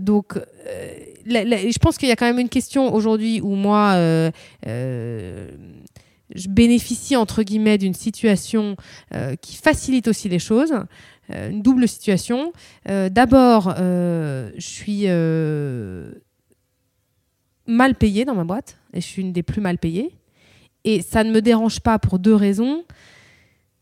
donc, 0.00 0.38
je 1.28 1.78
pense 1.78 1.98
qu'il 1.98 2.08
y 2.08 2.12
a 2.12 2.16
quand 2.16 2.26
même 2.26 2.38
une 2.38 2.48
question 2.48 2.92
aujourd'hui 2.94 3.40
où 3.40 3.54
moi, 3.54 3.77
euh, 3.94 4.30
euh, 4.66 5.50
je 6.34 6.48
bénéficie 6.48 7.16
entre 7.16 7.42
guillemets 7.42 7.78
d'une 7.78 7.94
situation 7.94 8.76
euh, 9.14 9.34
qui 9.36 9.56
facilite 9.56 10.08
aussi 10.08 10.28
les 10.28 10.38
choses, 10.38 10.72
une 11.30 11.62
double 11.62 11.86
situation. 11.88 12.52
D'abord, 12.86 13.74
je 13.76 14.50
suis 14.58 15.06
mal 17.66 17.94
payée 17.94 18.24
dans 18.24 18.34
ma 18.34 18.44
boîte 18.44 18.78
et 18.94 19.00
je 19.02 19.06
suis 19.06 19.22
une 19.22 19.32
des 19.32 19.42
plus 19.42 19.60
mal 19.60 19.76
payées. 19.76 20.10
Et 20.84 21.02
ça 21.02 21.24
ne 21.24 21.30
me 21.30 21.42
dérange 21.42 21.80
pas 21.80 21.98
pour 21.98 22.18
deux 22.18 22.34
raisons. 22.34 22.84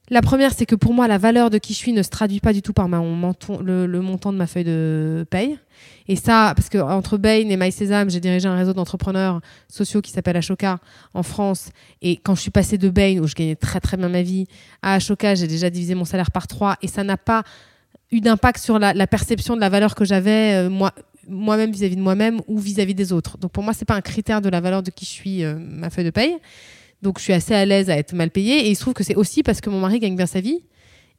La 0.09 0.23
première, 0.23 0.53
c'est 0.53 0.67
que 0.67 0.77
pour 0.77 0.95
moi, 0.95 1.09
la 1.09 1.19
valeur 1.19 1.51
de 1.51 1.59
qui 1.59 1.73
je 1.73 1.79
suis 1.79 1.93
ne 1.93 2.03
se 2.03 2.11
traduit 2.11 2.39
pas 2.39 2.53
du 2.53 2.63
tout 2.63 2.73
par 2.73 2.87
le, 2.87 4.01
montant 4.01 4.33
de 4.33 4.39
ma 4.39 4.47
feuille 4.47 4.65
de 4.65 5.27
paye. 5.29 5.59
Et 6.07 6.15
ça, 6.15 6.53
parce 6.55 6.69
que 6.69 6.79
entre 6.79 7.19
Bain 7.19 7.49
et 7.49 7.57
MySesame, 7.57 8.09
j'ai 8.09 8.21
dirigé 8.21 8.47
un 8.47 8.55
réseau 8.55 8.73
d'entrepreneurs 8.73 9.41
sociaux 9.69 10.01
qui 10.01 10.13
s'appelle 10.13 10.37
Ashoka 10.37 10.79
en 11.13 11.25
France. 11.25 11.71
Et 12.03 12.19
quand 12.19 12.37
je 12.37 12.43
suis 12.43 12.53
passée 12.53 12.79
de 12.79 12.89
Bain, 12.89 13.19
où 13.19 13.27
je 13.27 13.35
gagnais 13.35 13.57
très 13.57 13.81
très 13.81 13.97
bien 13.97 14.09
ma 14.09 14.23
vie, 14.23 14.47
à 14.81 14.95
Ashoka, 14.95 15.35
j'ai 15.35 15.49
déjà 15.49 15.71
divisé 15.71 15.97
mon 15.97 16.05
salaire 16.05 16.31
par 16.31 16.47
trois. 16.47 16.77
Et 16.83 16.89
ça 16.89 17.03
n'a 17.03 17.17
pas 17.17 17.43
eu 18.13 18.21
d'impact 18.21 18.61
sur 18.61 18.79
la, 18.79 19.07
perception 19.09 19.57
de 19.57 19.61
la 19.61 19.69
valeur 19.69 19.97
que 19.97 20.05
j'avais 20.05 20.55
euh, 20.55 20.71
moi 20.71 20.93
moi-même 21.29 21.73
vis-à-vis 21.73 21.97
de 21.97 22.01
moi-même 22.01 22.41
ou 22.47 22.61
vis-à-vis 22.61 22.95
des 22.95 23.13
autres. 23.13 23.37
Donc 23.39 23.51
pour 23.51 23.65
moi, 23.65 23.73
c'est 23.73 23.85
pas 23.85 23.97
un 23.97 24.01
critère 24.01 24.41
de 24.41 24.49
la 24.49 24.61
valeur 24.61 24.85
de 24.85 24.93
qui 24.93 25.05
je 25.05 25.11
suis, 25.11 25.45
ma 25.45 25.91
feuille 25.91 26.05
de 26.05 26.11
paye. 26.11 26.37
Donc 27.07 27.21
je 27.21 27.23
suis 27.23 27.33
assez 27.33 27.55
à 27.55 27.65
l'aise 27.65 27.89
à 27.89 27.97
être 27.97 28.15
mal 28.15 28.33
payée. 28.33 28.67
Et 28.67 28.71
il 28.71 28.75
se 28.75 28.81
trouve 28.81 28.93
que 28.93 29.05
c'est 29.05 29.15
aussi 29.15 29.45
parce 29.45 29.61
que 29.61 29.71
mon 29.71 29.79
mari 29.79 30.01
gagne 30.01 30.17
bien 30.17 30.27
sa 30.27 30.41
vie 30.41 30.65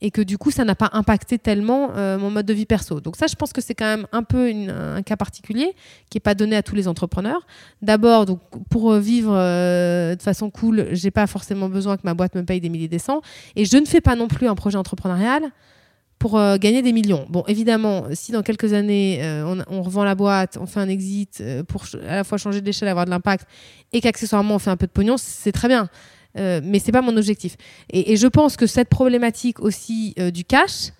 et 0.01 0.11
que 0.11 0.21
du 0.21 0.37
coup 0.37 0.51
ça 0.51 0.65
n'a 0.65 0.75
pas 0.75 0.89
impacté 0.91 1.39
tellement 1.39 1.91
euh, 1.95 2.17
mon 2.17 2.29
mode 2.29 2.45
de 2.45 2.53
vie 2.53 2.65
perso. 2.65 2.99
Donc 2.99 3.15
ça 3.15 3.25
je 3.27 3.35
pense 3.35 3.53
que 3.53 3.61
c'est 3.61 3.73
quand 3.73 3.85
même 3.85 4.05
un 4.11 4.21
peu 4.21 4.51
un 4.51 5.01
cas 5.01 5.15
particulier 5.15 5.73
qui 6.09 6.17
n'est 6.17 6.21
pas 6.21 6.35
donné 6.35 6.57
à 6.57 6.61
tous 6.61 6.75
les 6.75 6.89
entrepreneurs. 6.89 7.47
D'abord 7.81 8.25
donc 8.25 8.41
pour 8.69 8.91
euh, 8.91 8.99
vivre 8.99 9.33
euh, 9.33 10.15
de 10.15 10.21
façon 10.21 10.49
cool, 10.49 10.87
j'ai 10.91 11.09
pas 11.09 11.25
forcément 11.25 11.69
besoin 11.69 11.95
que 11.95 12.03
ma 12.03 12.13
boîte 12.13 12.35
me 12.35 12.43
paye 12.43 12.59
des 12.59 12.67
milliers 12.67 12.89
des 12.89 12.99
cents 12.99 13.21
et 13.55 13.63
je 13.63 13.77
ne 13.77 13.85
fais 13.85 14.01
pas 14.01 14.17
non 14.17 14.27
plus 14.27 14.49
un 14.49 14.55
projet 14.55 14.77
entrepreneurial 14.77 15.43
pour 16.19 16.37
euh, 16.37 16.57
gagner 16.57 16.81
des 16.81 16.93
millions. 16.93 17.25
Bon, 17.29 17.43
évidemment, 17.47 18.05
si 18.13 18.31
dans 18.31 18.41
quelques 18.41 18.73
années, 18.73 19.19
euh, 19.21 19.63
on, 19.67 19.81
revend 19.81 20.03
la 20.03 20.15
boîte, 20.15 20.57
on 20.59 20.65
fait 20.65 20.79
un 20.79 20.89
exit 20.89 21.39
euh, 21.41 21.63
pour 21.63 21.83
à 22.07 22.15
la 22.15 22.23
fois 22.23 22.37
changer 22.37 22.61
d'échelle, 22.61 22.89
avoir 22.89 23.05
de 23.05 23.11
l'impact, 23.11 23.47
et 23.93 24.01
qu'accessoirement 24.01 24.55
on 24.55 24.59
fait 24.59 24.69
un 24.69 24.77
peu 24.77 24.87
de 24.87 24.91
pognon, 24.91 25.15
c'est 25.17 25.51
très 25.51 25.67
bien. 25.67 25.89
mais 26.35 26.79
c'est 26.79 26.91
pas 26.91 27.01
mon 27.01 27.17
objectif. 27.17 27.55
Et, 27.89 28.13
et, 28.13 28.17
je 28.17 28.27
pense 28.27 28.57
que 28.57 28.67
cette 28.67 28.89
problématique 28.89 29.59
aussi 29.59 30.13
du 30.33 30.43
cash, 30.43 30.91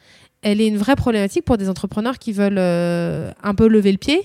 elle 0.42 0.62
est 0.62 0.68
une 0.68 0.78
vraie 0.78 0.96
problématique 0.96 1.46
pour 1.46 1.58
des 1.58 1.70
entrepreneurs 1.70 2.18
qui 2.18 2.32
veulent 2.32 2.58
un 2.58 3.56
peu 3.56 3.68
lever 3.68 3.92
le 3.92 3.98
pied 3.98 4.24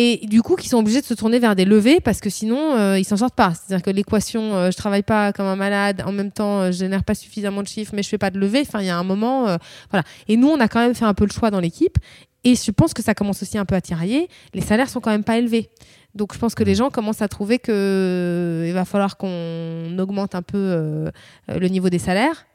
et 0.00 0.26
du 0.28 0.42
coup 0.42 0.54
qui 0.54 0.68
sont 0.68 0.78
obligés 0.78 1.00
de 1.00 1.06
se 1.06 1.12
tourner 1.12 1.40
vers 1.40 1.56
des 1.56 1.64
levées 1.64 2.00
parce 2.00 2.20
que 2.20 2.30
sinon 2.30 2.76
euh, 2.76 2.98
ils 2.98 3.04
s'en 3.04 3.16
sortent 3.16 3.34
pas. 3.34 3.52
C'est-à-dire 3.52 3.82
que 3.84 3.90
l'équation 3.90 4.54
euh, 4.54 4.70
je 4.70 4.76
travaille 4.76 5.02
pas 5.02 5.32
comme 5.32 5.46
un 5.46 5.56
malade, 5.56 6.02
en 6.06 6.12
même 6.12 6.30
temps 6.30 6.60
euh, 6.60 6.66
je 6.66 6.78
génère 6.78 7.02
pas 7.02 7.16
suffisamment 7.16 7.62
de 7.62 7.66
chiffres 7.66 7.92
mais 7.94 8.04
je 8.04 8.08
fais 8.08 8.16
pas 8.16 8.30
de 8.30 8.38
levée, 8.38 8.62
enfin 8.62 8.80
il 8.80 8.86
y 8.86 8.90
a 8.90 8.96
un 8.96 9.02
moment 9.02 9.58
voilà. 9.90 10.04
Et 10.28 10.36
nous 10.36 10.48
on 10.48 10.60
a 10.60 10.68
quand 10.68 10.78
même 10.78 10.94
fait 10.94 11.04
un 11.04 11.14
peu 11.14 11.24
le 11.24 11.32
choix 11.32 11.50
dans 11.50 11.58
l'équipe 11.58 11.98
et 12.44 12.54
je 12.54 12.70
pense 12.70 12.94
que 12.94 13.02
ça 13.02 13.14
commence 13.14 13.42
aussi 13.42 13.58
un 13.58 13.64
peu 13.64 13.74
à 13.74 13.80
tirailler, 13.80 14.28
les 14.54 14.60
salaires 14.60 14.88
sont 14.88 15.00
quand 15.00 15.10
même 15.10 15.24
pas 15.24 15.36
élevés. 15.36 15.68
Donc 16.14 16.32
je 16.32 16.38
pense 16.38 16.54
que 16.54 16.62
les 16.62 16.76
gens 16.76 16.90
commencent 16.90 17.22
à 17.22 17.28
trouver 17.28 17.58
que 17.58 18.64
il 18.68 18.72
va 18.72 18.84
falloir 18.84 19.16
qu'on 19.16 19.98
augmente 19.98 20.36
un 20.36 20.42
peu 20.42 21.10
le 21.48 21.68
niveau 21.68 21.90
des 21.90 21.98
salaires. 21.98 22.46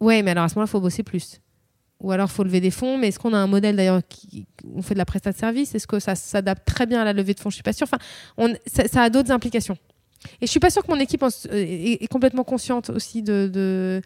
Ouais, 0.00 0.22
mais 0.22 0.32
alors 0.32 0.44
à 0.44 0.48
ce 0.48 0.54
moment-là, 0.56 0.68
il 0.68 0.70
faut 0.70 0.80
bosser 0.80 1.02
plus 1.02 1.40
ou 2.00 2.12
alors 2.12 2.30
faut 2.30 2.44
lever 2.44 2.60
des 2.60 2.70
fonds. 2.70 2.98
Mais 2.98 3.08
est-ce 3.08 3.18
qu'on 3.18 3.32
a 3.32 3.38
un 3.38 3.46
modèle 3.46 3.76
d'ailleurs 3.76 4.00
qui 4.08 4.46
on 4.74 4.82
fait 4.82 4.94
de 4.94 4.98
la 4.98 5.04
prestation 5.04 5.36
de 5.36 5.40
service? 5.40 5.74
Est-ce 5.74 5.86
que 5.86 5.98
ça 5.98 6.14
s'adapte 6.14 6.64
très 6.66 6.86
bien 6.86 7.00
à 7.00 7.04
la 7.04 7.12
levée 7.12 7.34
de 7.34 7.40
fonds? 7.40 7.50
Je 7.50 7.56
suis 7.56 7.62
pas 7.62 7.72
sûre. 7.72 7.86
Enfin, 7.90 8.54
ça, 8.66 9.02
a 9.02 9.10
d'autres 9.10 9.30
implications. 9.30 9.76
Et 10.40 10.46
je 10.46 10.50
suis 10.50 10.60
pas 10.60 10.70
sûre 10.70 10.82
que 10.82 10.90
mon 10.90 10.98
équipe 10.98 11.22
euh, 11.22 11.28
est, 11.52 12.06
complètement 12.08 12.44
consciente 12.44 12.90
aussi 12.90 13.22
de, 13.22 14.02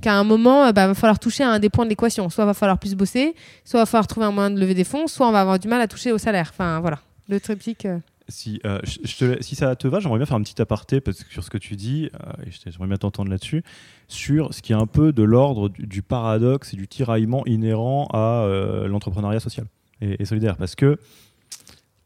qu'à 0.00 0.14
un 0.14 0.24
moment, 0.24 0.64
il 0.64 0.68
euh, 0.68 0.72
bah, 0.72 0.86
va 0.86 0.94
falloir 0.94 1.18
toucher 1.18 1.44
à 1.44 1.50
un 1.50 1.58
des 1.58 1.70
points 1.70 1.84
de 1.84 1.90
l'équation. 1.90 2.28
Soit 2.28 2.44
va 2.44 2.54
falloir 2.54 2.78
plus 2.78 2.94
bosser, 2.94 3.34
soit 3.64 3.80
va 3.80 3.86
falloir 3.86 4.06
trouver 4.06 4.26
un 4.26 4.32
moyen 4.32 4.50
de 4.50 4.60
lever 4.60 4.74
des 4.74 4.84
fonds, 4.84 5.06
soit 5.06 5.26
on 5.26 5.32
va 5.32 5.40
avoir 5.40 5.58
du 5.58 5.68
mal 5.68 5.80
à 5.80 5.88
toucher 5.88 6.12
au 6.12 6.18
salaire. 6.18 6.50
Enfin 6.50 6.80
voilà, 6.80 6.98
le 7.28 7.40
triptyque. 7.40 7.86
Euh. 7.86 7.98
Si, 8.28 8.60
je, 8.64 9.36
si 9.42 9.54
ça 9.54 9.76
te 9.76 9.86
va, 9.86 10.00
j'aimerais 10.00 10.18
bien 10.18 10.26
faire 10.26 10.36
un 10.36 10.42
petit 10.42 10.60
aparté 10.62 11.00
parce 11.00 11.22
que 11.22 11.30
sur 11.30 11.44
ce 11.44 11.50
que 11.50 11.58
tu 11.58 11.76
dis, 11.76 12.10
et 12.46 12.70
j'aimerais 12.70 12.88
bien 12.88 12.96
t'entendre 12.96 13.30
là-dessus 13.30 13.62
sur 14.08 14.52
ce 14.54 14.62
qui 14.62 14.72
est 14.72 14.76
un 14.76 14.86
peu 14.86 15.12
de 15.12 15.22
l'ordre 15.22 15.68
du, 15.68 16.02
paradoxe 16.02 16.74
et 16.74 16.76
du 16.76 16.88
tiraillement 16.88 17.44
inhérent 17.46 18.08
à 18.12 18.42
euh, 18.44 18.88
l'entrepreneuriat 18.88 19.40
social 19.40 19.66
et, 20.00 20.24
solidaire. 20.24 20.56
Parce 20.56 20.74
que 20.74 20.98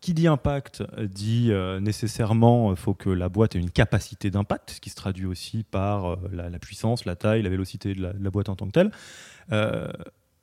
qui 0.00 0.14
dit 0.14 0.28
impact 0.28 0.84
dit 1.00 1.48
euh, 1.50 1.80
nécessairement 1.80 2.70
il 2.70 2.76
faut 2.76 2.94
que 2.94 3.10
la 3.10 3.28
boîte 3.28 3.56
ait 3.56 3.58
une 3.58 3.70
capacité 3.70 4.30
d'impact, 4.30 4.70
ce 4.70 4.80
qui 4.80 4.90
se 4.90 4.96
traduit 4.96 5.26
aussi 5.26 5.64
par 5.64 6.12
euh, 6.12 6.16
la, 6.32 6.58
puissance, 6.58 7.04
la 7.04 7.16
taille, 7.16 7.42
la 7.42 7.50
vélocité 7.50 7.94
de 7.94 8.02
la, 8.02 8.30
boîte 8.30 8.48
en 8.48 8.56
tant 8.56 8.66
que 8.66 8.72
telle 8.72 8.90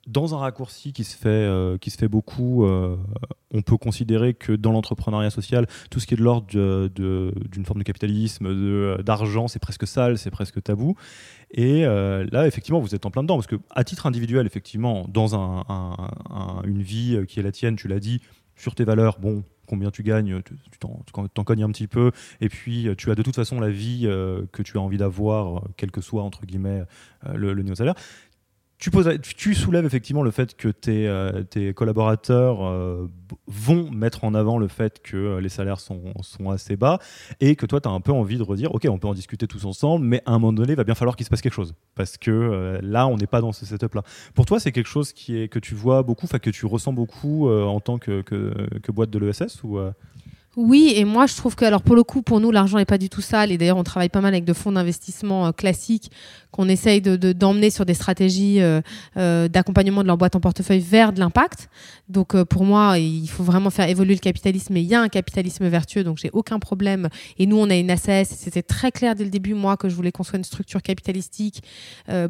dans 0.06 0.34
un 0.34 0.38
raccourci 0.38 0.92
qui 0.92 1.04
se 1.04 1.16
fait, 1.16 1.28
euh, 1.28 1.78
qui 1.78 1.90
se 1.90 1.98
fait 1.98 2.08
beaucoup, 2.08 2.64
euh, 2.64 2.96
on 3.52 3.62
peut 3.62 3.76
considérer 3.76 4.34
que 4.34 4.52
dans 4.52 4.72
l'entrepreneuriat 4.72 5.30
social, 5.30 5.66
tout 5.90 6.00
ce 6.00 6.06
qui 6.06 6.14
est 6.14 6.16
de 6.16 6.22
l'ordre 6.22 6.46
d'une 6.46 7.64
forme 7.64 7.80
de 7.80 7.84
capitalisme, 7.84 8.46
euh, 8.46 9.02
d'argent, 9.02 9.48
c'est 9.48 9.58
presque 9.58 9.86
sale, 9.86 10.18
c'est 10.18 10.30
presque 10.30 10.62
tabou. 10.62 10.94
Et 11.50 11.82
là, 11.82 12.46
effectivement, 12.46 12.80
vous 12.80 12.94
êtes 12.94 13.06
en 13.06 13.10
plein 13.10 13.22
dedans, 13.22 13.36
parce 13.36 13.46
que 13.46 13.56
à 13.70 13.84
titre 13.84 14.06
individuel, 14.06 14.46
effectivement, 14.46 15.06
dans 15.08 15.34
une 16.64 16.82
vie 16.82 17.18
qui 17.28 17.40
est 17.40 17.42
la 17.42 17.52
tienne, 17.52 17.76
tu 17.76 17.88
l'as 17.88 18.00
dit, 18.00 18.20
sur 18.56 18.74
tes 18.74 18.84
valeurs, 18.84 19.18
bon, 19.20 19.44
combien 19.66 19.90
tu 19.90 20.02
gagnes, 20.02 20.42
tu 20.42 20.78
t'en 20.78 21.44
cognes 21.44 21.62
un 21.62 21.70
petit 21.70 21.86
peu, 21.86 22.10
et 22.40 22.48
puis 22.48 22.88
tu 22.98 23.10
as 23.10 23.14
de 23.14 23.22
toute 23.22 23.36
façon 23.36 23.60
la 23.60 23.70
vie 23.70 24.02
que 24.52 24.62
tu 24.62 24.76
as 24.76 24.80
envie 24.80 24.98
d'avoir, 24.98 25.62
quel 25.76 25.92
que 25.92 26.00
soit, 26.00 26.22
entre 26.22 26.44
guillemets, 26.44 26.82
le, 27.32 27.52
le 27.52 27.62
néo-salaire 27.62 27.94
tu, 28.78 29.54
soulèves 29.54 29.86
effectivement 29.86 30.22
le 30.22 30.30
fait 30.30 30.54
que 30.54 30.68
tes, 30.68 31.08
euh, 31.08 31.42
collaborateurs 31.74 32.62
euh, 32.62 33.08
vont 33.46 33.90
mettre 33.90 34.24
en 34.24 34.34
avant 34.34 34.58
le 34.58 34.68
fait 34.68 35.00
que 35.02 35.16
euh, 35.16 35.40
les 35.40 35.48
salaires 35.48 35.80
sont, 35.80 36.12
assez 36.50 36.76
bas 36.76 36.98
et 37.40 37.56
que 37.56 37.64
toi, 37.64 37.80
tu 37.80 37.88
as 37.88 37.92
un 37.92 38.00
peu 38.00 38.12
envie 38.12 38.36
de 38.36 38.42
redire, 38.42 38.74
OK, 38.74 38.86
on 38.90 38.98
peut 38.98 39.08
en 39.08 39.14
discuter 39.14 39.46
tous 39.46 39.64
ensemble, 39.64 40.04
mais 40.04 40.22
à 40.26 40.32
un 40.32 40.38
moment 40.38 40.52
donné, 40.52 40.74
il 40.74 40.76
va 40.76 40.84
bien 40.84 40.94
falloir 40.94 41.16
qu'il 41.16 41.24
se 41.24 41.30
passe 41.30 41.40
quelque 41.40 41.54
chose. 41.54 41.74
Parce 41.94 42.18
que 42.18 42.78
là, 42.82 43.06
on 43.06 43.16
n'est 43.16 43.26
pas 43.26 43.40
dans 43.40 43.52
ce 43.52 43.64
setup-là. 43.64 44.02
Pour 44.34 44.44
toi, 44.44 44.60
c'est 44.60 44.72
quelque 44.72 44.88
chose 44.88 45.12
qui 45.12 45.38
est, 45.38 45.48
que 45.48 45.58
tu 45.58 45.74
vois 45.74 46.02
beaucoup, 46.02 46.26
que 46.26 46.50
tu 46.50 46.66
ressens 46.66 46.92
beaucoup 46.92 47.48
en 47.50 47.80
tant 47.80 47.98
que, 47.98 48.22
boîte 48.90 49.10
de 49.10 49.18
l'ESS 49.18 49.62
oui, 50.56 50.94
et 50.96 51.04
moi 51.04 51.26
je 51.26 51.36
trouve 51.36 51.54
que, 51.54 51.66
alors 51.66 51.82
pour 51.82 51.94
le 51.94 52.02
coup, 52.02 52.22
pour 52.22 52.40
nous, 52.40 52.50
l'argent 52.50 52.78
n'est 52.78 52.86
pas 52.86 52.96
du 52.96 53.10
tout 53.10 53.20
sale. 53.20 53.52
Et 53.52 53.58
d'ailleurs, 53.58 53.76
on 53.76 53.84
travaille 53.84 54.08
pas 54.08 54.22
mal 54.22 54.32
avec 54.32 54.46
de 54.46 54.54
fonds 54.54 54.72
d'investissement 54.72 55.46
euh, 55.46 55.52
classiques 55.52 56.10
qu'on 56.50 56.66
essaye 56.70 57.02
d'emmener 57.02 57.68
de, 57.68 57.72
sur 57.74 57.84
des 57.84 57.92
stratégies 57.92 58.62
euh, 58.62 58.80
euh, 59.18 59.48
d'accompagnement 59.48 60.00
de 60.00 60.06
leur 60.06 60.16
boîte 60.16 60.34
en 60.34 60.40
portefeuille 60.40 60.80
vers 60.80 61.12
de 61.12 61.20
l'impact. 61.20 61.68
Donc 62.08 62.40
pour 62.44 62.64
moi, 62.64 62.98
il 62.98 63.28
faut 63.28 63.42
vraiment 63.42 63.68
faire 63.68 63.86
évoluer 63.90 64.14
le 64.14 64.20
capitalisme. 64.20 64.74
Et 64.78 64.80
il 64.80 64.86
y 64.86 64.94
a 64.94 65.02
un 65.02 65.10
capitalisme 65.10 65.68
vertueux, 65.68 66.02
donc 66.02 66.16
j'ai 66.16 66.30
aucun 66.32 66.58
problème. 66.58 67.10
Et 67.38 67.44
nous, 67.44 67.58
on 67.58 67.68
a 67.68 67.74
une 67.74 67.94
SAS. 67.94 68.28
C'était 68.28 68.62
très 68.62 68.90
clair 68.90 69.14
dès 69.14 69.24
le 69.24 69.30
début, 69.30 69.52
moi, 69.52 69.76
que 69.76 69.90
je 69.90 69.94
voulais 69.94 70.12
qu'on 70.12 70.22
soit 70.22 70.38
une 70.38 70.44
structure 70.44 70.80
capitalistique 70.80 71.62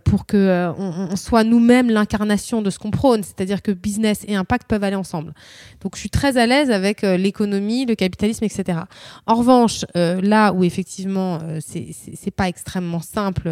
pour 0.04 0.26
que 0.26 0.72
on, 0.76 1.14
soit 1.14 1.44
nous-mêmes 1.44 1.90
l'incarnation 1.90 2.62
de 2.62 2.70
ce 2.70 2.80
qu'on 2.80 2.90
prône, 2.90 3.22
c'est-à-dire 3.22 3.62
que 3.62 3.70
business 3.70 4.24
et 4.26 4.34
impact 4.34 4.66
peuvent 4.66 4.82
aller 4.82 4.96
ensemble. 4.96 5.34
Donc 5.82 5.94
je 5.94 6.00
suis 6.00 6.10
très 6.10 6.36
à 6.36 6.46
l'aise 6.46 6.72
avec 6.72 7.02
l'économie, 7.02 7.86
le 7.86 7.94
capitalisme, 7.94 8.15
etc. 8.22 8.80
En 9.26 9.34
revanche, 9.34 9.84
là 9.94 10.52
où 10.52 10.64
effectivement 10.64 11.40
c'est 11.60 12.30
pas 12.30 12.48
extrêmement 12.48 13.00
simple 13.00 13.48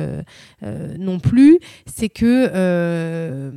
euh, 0.62 0.96
non 0.98 1.18
plus, 1.18 1.58
c'est 1.86 2.08
que 2.08 2.50
euh, 2.54 3.50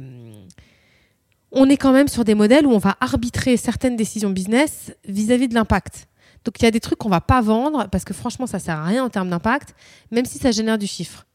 on 1.51 1.69
est 1.69 1.77
quand 1.77 1.93
même 1.93 2.07
sur 2.07 2.23
des 2.23 2.35
modèles 2.35 2.65
où 2.65 2.71
on 2.71 2.77
va 2.77 2.97
arbitrer 2.99 3.57
certaines 3.57 3.95
décisions 3.95 4.29
business 4.29 4.93
vis-à-vis 5.07 5.47
de 5.47 5.53
l'impact. 5.53 6.07
Donc 6.45 6.59
il 6.59 6.63
y 6.63 6.67
a 6.67 6.71
des 6.71 6.79
trucs 6.79 6.99
qu'on 6.99 7.09
va 7.09 7.21
pas 7.21 7.41
vendre 7.41 7.87
parce 7.89 8.05
que 8.05 8.13
franchement 8.13 8.47
ça 8.47 8.59
sert 8.59 8.77
à 8.77 8.85
rien 8.85 9.03
en 9.03 9.09
termes 9.09 9.29
d'impact, 9.29 9.75
même 10.11 10.25
si 10.25 10.37
ça 10.37 10.51
génère 10.51 10.77
du 10.77 10.87
chiffre. 10.87 11.25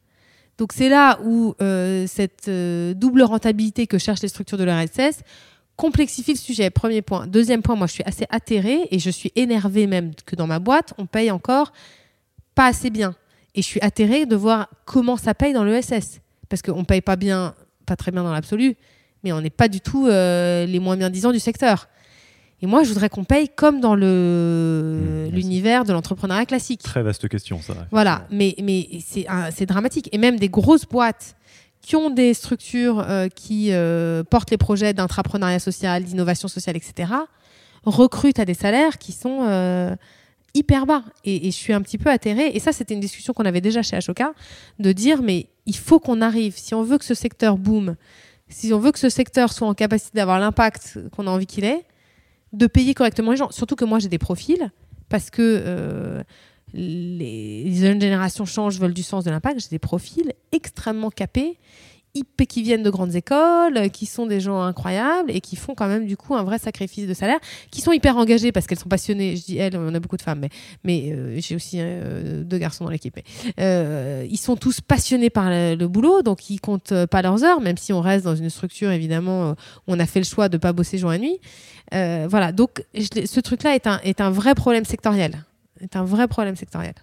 Donc 0.58 0.72
c'est 0.72 0.88
là 0.88 1.18
où 1.24 1.54
euh, 1.60 2.06
cette 2.06 2.50
double 2.98 3.22
rentabilité 3.22 3.86
que 3.86 3.98
cherchent 3.98 4.22
les 4.22 4.28
structures 4.28 4.58
de 4.58 4.64
l'RSS 4.64 5.22
complexifie 5.76 6.32
le 6.32 6.38
sujet. 6.38 6.70
Premier 6.70 7.02
point. 7.02 7.26
Deuxième 7.26 7.62
point, 7.62 7.76
moi 7.76 7.86
je 7.86 7.92
suis 7.92 8.04
assez 8.04 8.26
atterrée 8.30 8.88
et 8.90 8.98
je 8.98 9.10
suis 9.10 9.32
énervée 9.36 9.86
même 9.86 10.12
que 10.26 10.36
dans 10.36 10.46
ma 10.46 10.58
boîte 10.58 10.94
on 10.98 11.06
paye 11.06 11.30
encore 11.30 11.72
pas 12.54 12.66
assez 12.66 12.90
bien. 12.90 13.14
Et 13.54 13.62
je 13.62 13.66
suis 13.66 13.80
atterrée 13.80 14.26
de 14.26 14.36
voir 14.36 14.68
comment 14.84 15.16
ça 15.16 15.34
paye 15.34 15.52
dans 15.52 15.64
l'ESS. 15.64 16.20
Parce 16.48 16.62
qu'on 16.62 16.80
ne 16.80 16.84
paye 16.84 17.00
pas 17.00 17.16
bien, 17.16 17.54
pas 17.86 17.96
très 17.96 18.10
bien 18.10 18.22
dans 18.22 18.32
l'absolu, 18.32 18.76
mais 19.24 19.32
on 19.32 19.40
n'est 19.40 19.50
pas 19.50 19.68
du 19.68 19.80
tout 19.80 20.06
euh, 20.06 20.66
les 20.66 20.78
moins 20.78 20.96
bien 20.96 21.10
disants 21.10 21.32
du 21.32 21.40
secteur. 21.40 21.88
Et 22.60 22.66
moi, 22.66 22.84
je 22.84 22.88
voudrais 22.90 23.08
qu'on 23.08 23.24
paye 23.24 23.48
comme 23.48 23.80
dans 23.80 23.96
le 23.96 25.28
mmh, 25.30 25.34
l'univers 25.34 25.84
de 25.84 25.92
l'entrepreneuriat 25.92 26.46
classique. 26.46 26.82
Très 26.82 27.02
vaste 27.02 27.28
question, 27.28 27.60
ça. 27.60 27.74
Voilà, 27.90 28.26
mais, 28.30 28.54
mais 28.62 28.88
c'est 29.50 29.66
dramatique. 29.66 30.08
Et 30.12 30.18
même 30.18 30.38
des 30.38 30.48
grosses 30.48 30.86
boîtes 30.86 31.34
qui 31.82 31.96
ont 31.96 32.10
des 32.10 32.32
structures 32.32 33.00
euh, 33.00 33.28
qui 33.28 33.72
euh, 33.72 34.22
portent 34.24 34.50
les 34.50 34.56
projets 34.56 34.94
d'intrapreneuriat 34.94 35.58
social, 35.58 36.04
d'innovation 36.04 36.48
sociale, 36.48 36.76
etc., 36.76 37.12
recrutent 37.84 38.38
à 38.38 38.44
des 38.44 38.54
salaires 38.54 38.98
qui 38.98 39.12
sont 39.12 39.42
hyper 40.54 40.86
bas. 40.86 41.02
Et, 41.24 41.46
je 41.46 41.56
suis 41.56 41.72
un 41.72 41.82
petit 41.82 41.98
peu 41.98 42.10
atterrée. 42.10 42.50
Et 42.54 42.60
ça, 42.60 42.72
c'était 42.72 42.94
une 42.94 43.00
discussion 43.00 43.32
qu'on 43.32 43.44
avait 43.44 43.60
déjà 43.60 43.82
chez 43.82 43.96
Ashoka, 43.96 44.32
de 44.78 44.92
dire, 44.92 45.22
mais 45.22 45.48
il 45.66 45.76
faut 45.76 45.98
qu'on 45.98 46.20
arrive, 46.20 46.54
si 46.56 46.74
on 46.74 46.82
veut 46.82 46.98
que 46.98 47.04
ce 47.04 47.14
secteur 47.14 47.56
boom, 47.56 47.96
si 48.48 48.72
on 48.72 48.78
veut 48.78 48.92
que 48.92 48.98
ce 48.98 49.08
secteur 49.08 49.52
soit 49.52 49.66
en 49.66 49.74
capacité 49.74 50.16
d'avoir 50.16 50.38
l'impact 50.38 50.98
qu'on 51.10 51.26
a 51.26 51.30
envie 51.30 51.46
qu'il 51.46 51.64
ait, 51.64 51.84
de 52.52 52.66
payer 52.66 52.94
correctement 52.94 53.30
les 53.30 53.36
gens. 53.36 53.50
Surtout 53.50 53.76
que 53.76 53.84
moi, 53.84 53.98
j'ai 53.98 54.08
des 54.08 54.18
profils, 54.18 54.70
parce 55.08 55.30
que 55.30 55.40
euh, 55.42 56.22
les 56.74 57.74
jeunes 57.74 58.00
générations 58.00 58.44
changent, 58.44 58.78
veulent 58.78 58.94
du 58.94 59.02
sens 59.02 59.24
de 59.24 59.30
l'impact. 59.30 59.60
J'ai 59.60 59.68
des 59.68 59.78
profils 59.78 60.32
extrêmement 60.52 61.10
capés 61.10 61.58
qui 62.48 62.62
viennent 62.62 62.82
de 62.82 62.90
grandes 62.90 63.14
écoles, 63.14 63.90
qui 63.90 64.06
sont 64.06 64.26
des 64.26 64.40
gens 64.40 64.60
incroyables 64.60 65.30
et 65.30 65.40
qui 65.40 65.56
font 65.56 65.74
quand 65.74 65.88
même 65.88 66.06
du 66.06 66.16
coup 66.16 66.34
un 66.34 66.42
vrai 66.42 66.58
sacrifice 66.58 67.06
de 67.06 67.14
salaire, 67.14 67.38
qui 67.70 67.80
sont 67.80 67.92
hyper 67.92 68.16
engagés 68.16 68.52
parce 68.52 68.66
qu'elles 68.66 68.78
sont 68.78 68.88
passionnées. 68.88 69.36
Je 69.36 69.44
dis 69.44 69.56
elles, 69.56 69.76
on 69.76 69.94
a 69.94 70.00
beaucoup 70.00 70.16
de 70.16 70.22
femmes, 70.22 70.46
mais, 70.84 71.12
euh, 71.12 71.36
j'ai 71.38 71.54
aussi 71.54 71.78
euh, 71.80 72.42
deux 72.44 72.58
garçons 72.58 72.84
dans 72.84 72.90
l'équipe. 72.90 73.18
Euh, 73.60 74.26
ils 74.28 74.38
sont 74.38 74.56
tous 74.56 74.80
passionnés 74.80 75.30
par 75.30 75.48
le, 75.48 75.86
boulot, 75.86 76.22
donc 76.22 76.50
ils 76.50 76.60
comptent 76.60 77.06
pas 77.06 77.22
leurs 77.22 77.44
heures, 77.44 77.60
même 77.60 77.76
si 77.76 77.92
on 77.92 78.00
reste 78.00 78.24
dans 78.24 78.36
une 78.36 78.50
structure 78.50 78.90
évidemment 78.90 79.50
où 79.50 79.54
on 79.88 79.98
a 79.98 80.06
fait 80.06 80.20
le 80.20 80.24
choix 80.24 80.48
de 80.48 80.56
pas 80.56 80.72
bosser 80.72 80.98
jour 80.98 81.12
et 81.12 81.18
nuit. 81.18 81.38
voilà, 81.92 82.52
donc 82.52 82.84
ce 82.94 83.40
truc-là 83.40 83.74
est 83.74 83.86
un, 83.86 84.00
est 84.04 84.20
un 84.20 84.30
vrai 84.30 84.54
problème 84.54 84.84
sectoriel. 84.84 85.44
Est 85.82 85.96
un 85.96 86.04
vrai 86.04 86.28
problème 86.28 86.56
sectoriel. 86.56 86.94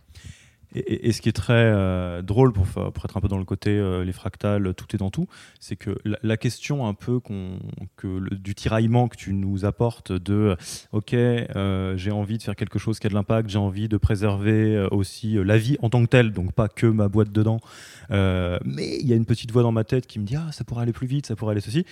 Et, 0.76 1.12
ce 1.14 1.22
qui 1.22 1.30
est 1.30 1.34
très 1.34 1.54
euh, 1.56 2.22
drôle 2.22 2.54
pour, 2.54 2.66
pour, 2.68 3.06
être 3.06 3.18
un 3.18 3.22
peu 3.22 3.28
dans 3.28 3.40
le 3.40 3.46
côté 3.46 3.72
euh, 3.72 4.04
les 4.04 4.12
fractales, 4.12 4.76
tout 4.76 4.86
est 4.96 5.00
dans 5.00 5.10
tout, 5.10 5.28
c'est 5.60 5.76
que 5.76 5.98
la, 6.06 6.38
question 6.38 6.86
un 6.86 6.94
peu 6.94 7.20
du 8.04 8.56
tiraillement 8.56 9.08
que 9.08 9.18
tu 9.18 9.34
nous 9.34 9.66
apportes 9.66 10.12
de 10.12 10.56
ok, 10.92 11.14
euh, 11.14 11.98
j'ai 11.98 12.12
envie 12.12 12.38
de 12.38 12.44
faire 12.44 12.56
quelque 12.56 12.78
chose 12.78 13.00
qui 13.00 13.08
a 13.08 13.10
de 13.10 13.16
l'impact, 13.16 13.50
j'ai 13.50 13.58
envie 13.58 13.90
de 13.90 13.98
préserver 13.98 14.88
aussi 14.92 15.38
la 15.44 15.58
vie 15.58 15.78
en 15.82 15.90
tant 15.90 16.04
que 16.04 16.10
telle, 16.10 16.32
donc 16.32 16.54
pas 16.54 16.68
que 16.68 16.86
ma 16.86 17.08
boîte 17.08 17.32
dedans, 17.32 17.60
mais 18.12 19.00
il 19.00 19.08
y 19.08 19.14
a 19.14 19.16
une 19.16 19.26
petite 19.26 19.52
voix 19.52 19.64
dans 19.64 19.72
ma 19.72 19.84
tête 19.84 20.06
qui 20.06 20.20
me 20.20 20.26
dit 20.26 20.36
ah 20.36 20.52
ça 20.52 20.64
pourrait 20.64 20.84
aller 20.84 20.94
plus 20.94 21.08
vite, 21.08 21.26
ça 21.26 21.36
pourrait 21.36 21.54
aller 21.54 21.62
ceci 21.62 21.84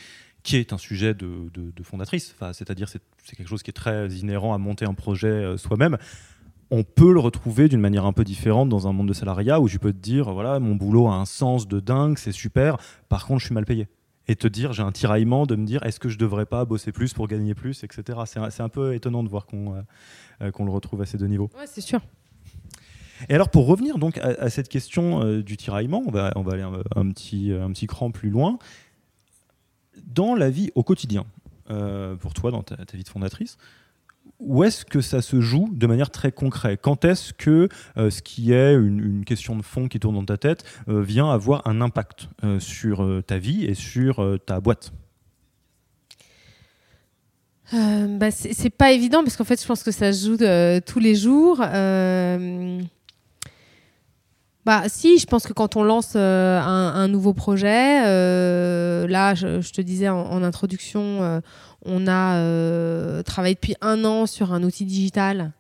qui 0.44 0.56
est 0.56 0.72
un 0.72 0.78
sujet 0.78 1.14
de, 1.14 1.50
fondatrice, 1.84 2.36
c'est-à-dire 2.54 2.88
c'est 2.88 3.02
quelque 3.36 3.50
chose 3.50 3.64
qui 3.64 3.72
est 3.72 3.74
très 3.74 4.08
inhérent 4.10 4.54
à 4.54 4.58
monter 4.60 4.86
un 4.86 4.94
projet 4.94 5.58
soi-même 5.58 5.98
on 6.70 6.84
peut 6.84 7.14
le 7.14 7.20
retrouver 7.20 7.70
d'une 7.70 7.80
manière 7.80 8.06
un 8.06 8.14
peu 8.14 8.24
différente 8.24 8.70
dans 8.70 8.88
un 8.88 8.94
monde 8.94 9.08
de 9.08 9.14
salariat 9.14 9.60
où 9.60 9.68
je 9.68 9.78
peux 9.78 9.94
te 9.94 9.98
dire 9.98 10.32
voilà 10.32 10.60
mon 10.60 10.76
boulot 10.76 11.08
a 11.08 11.16
un 11.16 11.26
sens 11.26 11.68
de 11.68 11.80
dingue 11.80 12.18
c'est 12.18 12.32
super 12.32 12.78
par 13.10 13.26
contre 13.26 13.40
je 13.42 13.46
suis 13.46 13.56
mal 13.56 13.66
payé. 13.66 13.88
Et 14.30 14.36
te 14.36 14.48
dire 14.48 14.74
j'ai 14.74 14.84
un 14.84 14.92
tiraillement 14.92 15.46
de 15.46 15.56
me 15.56 15.66
dire 15.66 15.84
est-ce 15.84 16.00
que 16.00 16.10
je 16.10 16.18
devrais 16.18 16.46
pas 16.46 16.66
bosser 16.66 16.92
plus 16.92 17.14
pour 17.14 17.28
gagner 17.28 17.56
plus 17.56 17.84
etc 17.84 18.20
c'est 18.26 18.62
un, 18.62 18.70
peu 18.70 18.94
étonnant 18.94 19.24
de 19.24 19.30
voir 19.30 19.46
qu'on 19.46 19.76
euh, 19.76 19.82
euh, 20.42 20.52
qu'on 20.52 20.66
le 20.66 20.72
retrouve 20.72 21.02
à 21.02 21.06
ces 21.06 21.18
deux 21.18 21.28
niveaux. 21.28 21.50
Ouais 21.58 21.68
c'est 21.68 21.82
sûr. 21.82 22.02
Et 23.30 23.34
alors 23.34 23.50
pour 23.50 23.66
revenir 23.66 23.98
donc 23.98 24.18
à, 24.18 24.50
cette 24.50 24.68
question 24.68 25.24
euh, 25.24 25.42
du 25.42 25.56
tiraillement 25.58 26.04
on 26.06 26.12
va, 26.12 26.34
on 26.36 26.42
va 26.42 26.54
aller 26.54 26.64
un, 26.96 27.12
petit, 27.12 27.52
un 27.52 27.72
petit 27.72 27.88
cran 27.88 28.12
plus 28.12 28.30
loin. 28.30 28.60
Dans 30.06 30.36
la 30.36 30.50
vie 30.50 30.72
au 30.76 30.84
quotidien 30.84 31.26
pour 32.20 32.34
toi 32.34 32.52
dans 32.52 32.64
ta 32.64 32.76
vie 32.94 33.04
de 33.04 33.10
fondatrice 33.10 33.58
où 34.40 34.64
est-ce 34.64 34.86
que 34.86 35.02
ça 35.02 35.22
se 35.22 35.42
joue 35.42 35.70
de 35.72 35.88
manière 35.88 36.10
très 36.10 36.32
concrète? 36.32 36.80
Quand 36.82 37.06
est-ce 37.06 37.34
que 37.34 37.70
euh, 37.98 38.10
ce 38.10 38.22
qui 38.22 38.54
est 38.54 38.74
une, 38.74 39.24
question 39.26 39.56
de 39.56 39.62
fond 39.62 39.88
qui 39.88 40.00
tourne 40.00 40.16
dans 40.16 40.26
ta 40.26 40.38
tête 40.38 40.64
euh, 40.88 41.02
vient 41.02 41.30
avoir 41.30 41.68
un 41.68 41.82
impact 41.82 42.30
euh, 42.44 42.60
sur 42.60 43.06
ta 43.26 43.38
vie 43.38 43.66
et 43.66 43.74
sur 43.74 44.38
ta 44.46 44.60
boîte? 44.60 44.92
Bah, 47.74 48.32
c'est 48.32 48.70
pas 48.70 48.94
évident 48.94 49.24
parce 49.24 49.36
qu'en 49.36 49.44
fait, 49.44 49.62
je 49.62 49.68
pense 49.68 49.84
que 49.84 49.92
ça 49.92 50.14
se 50.14 50.26
joue 50.26 50.38
tous 50.86 51.00
les 51.00 51.16
jours. 51.16 51.62
Bah 54.68 54.84
si, 54.88 55.18
je 55.18 55.26
pense 55.26 55.48
que 55.48 55.54
quand 55.54 55.78
on 55.78 55.84
lance 55.84 56.16
un, 56.16 57.08
nouveau 57.08 57.34
projet, 57.34 58.04
là, 59.08 59.34
je, 59.34 59.72
te 59.72 59.82
disais 59.82 60.10
en 60.10 60.44
introduction, 60.44 61.42
on 61.88 62.08
a 62.08 62.36
euh, 62.38 63.24
travaillé 63.24 63.56
depuis 63.56 63.76
un 63.82 64.04
an 64.06 64.26
sur 64.26 64.54
un 64.54 64.62
outil 64.64 64.86
digital 64.86 65.54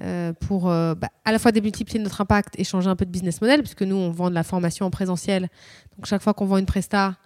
euh, 0.00 0.32
pour 0.32 0.70
euh, 0.70 0.94
bah, 0.94 1.08
à 1.24 1.32
la 1.32 1.38
fois 1.38 1.52
démultiplier 1.52 1.98
notre 1.98 2.20
impact 2.20 2.54
et 2.58 2.64
changer 2.64 2.88
un 2.88 2.96
peu 2.96 3.04
de 3.04 3.10
business 3.10 3.40
model, 3.40 3.60
puisque 3.60 3.82
nous, 3.82 3.96
on 3.96 4.10
vend 4.10 4.30
de 4.30 4.34
la 4.34 4.44
formation 4.44 4.86
en 4.86 4.90
présentiel. 4.90 5.48
Donc 5.96 6.06
chaque 6.06 6.22
fois 6.22 6.34
qu'on 6.34 6.46
vend 6.46 6.58
une 6.58 6.66
presta, 6.66 7.16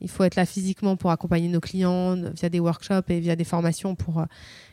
il 0.00 0.08
faut 0.08 0.24
être 0.24 0.36
là 0.36 0.46
physiquement 0.46 0.96
pour 0.96 1.10
accompagner 1.10 1.48
nos 1.48 1.60
clients 1.60 2.16
via 2.32 2.48
des 2.48 2.60
workshops 2.60 3.10
et 3.10 3.20
via 3.20 3.36
des 3.36 3.44
formations 3.44 3.94
pour 3.94 4.24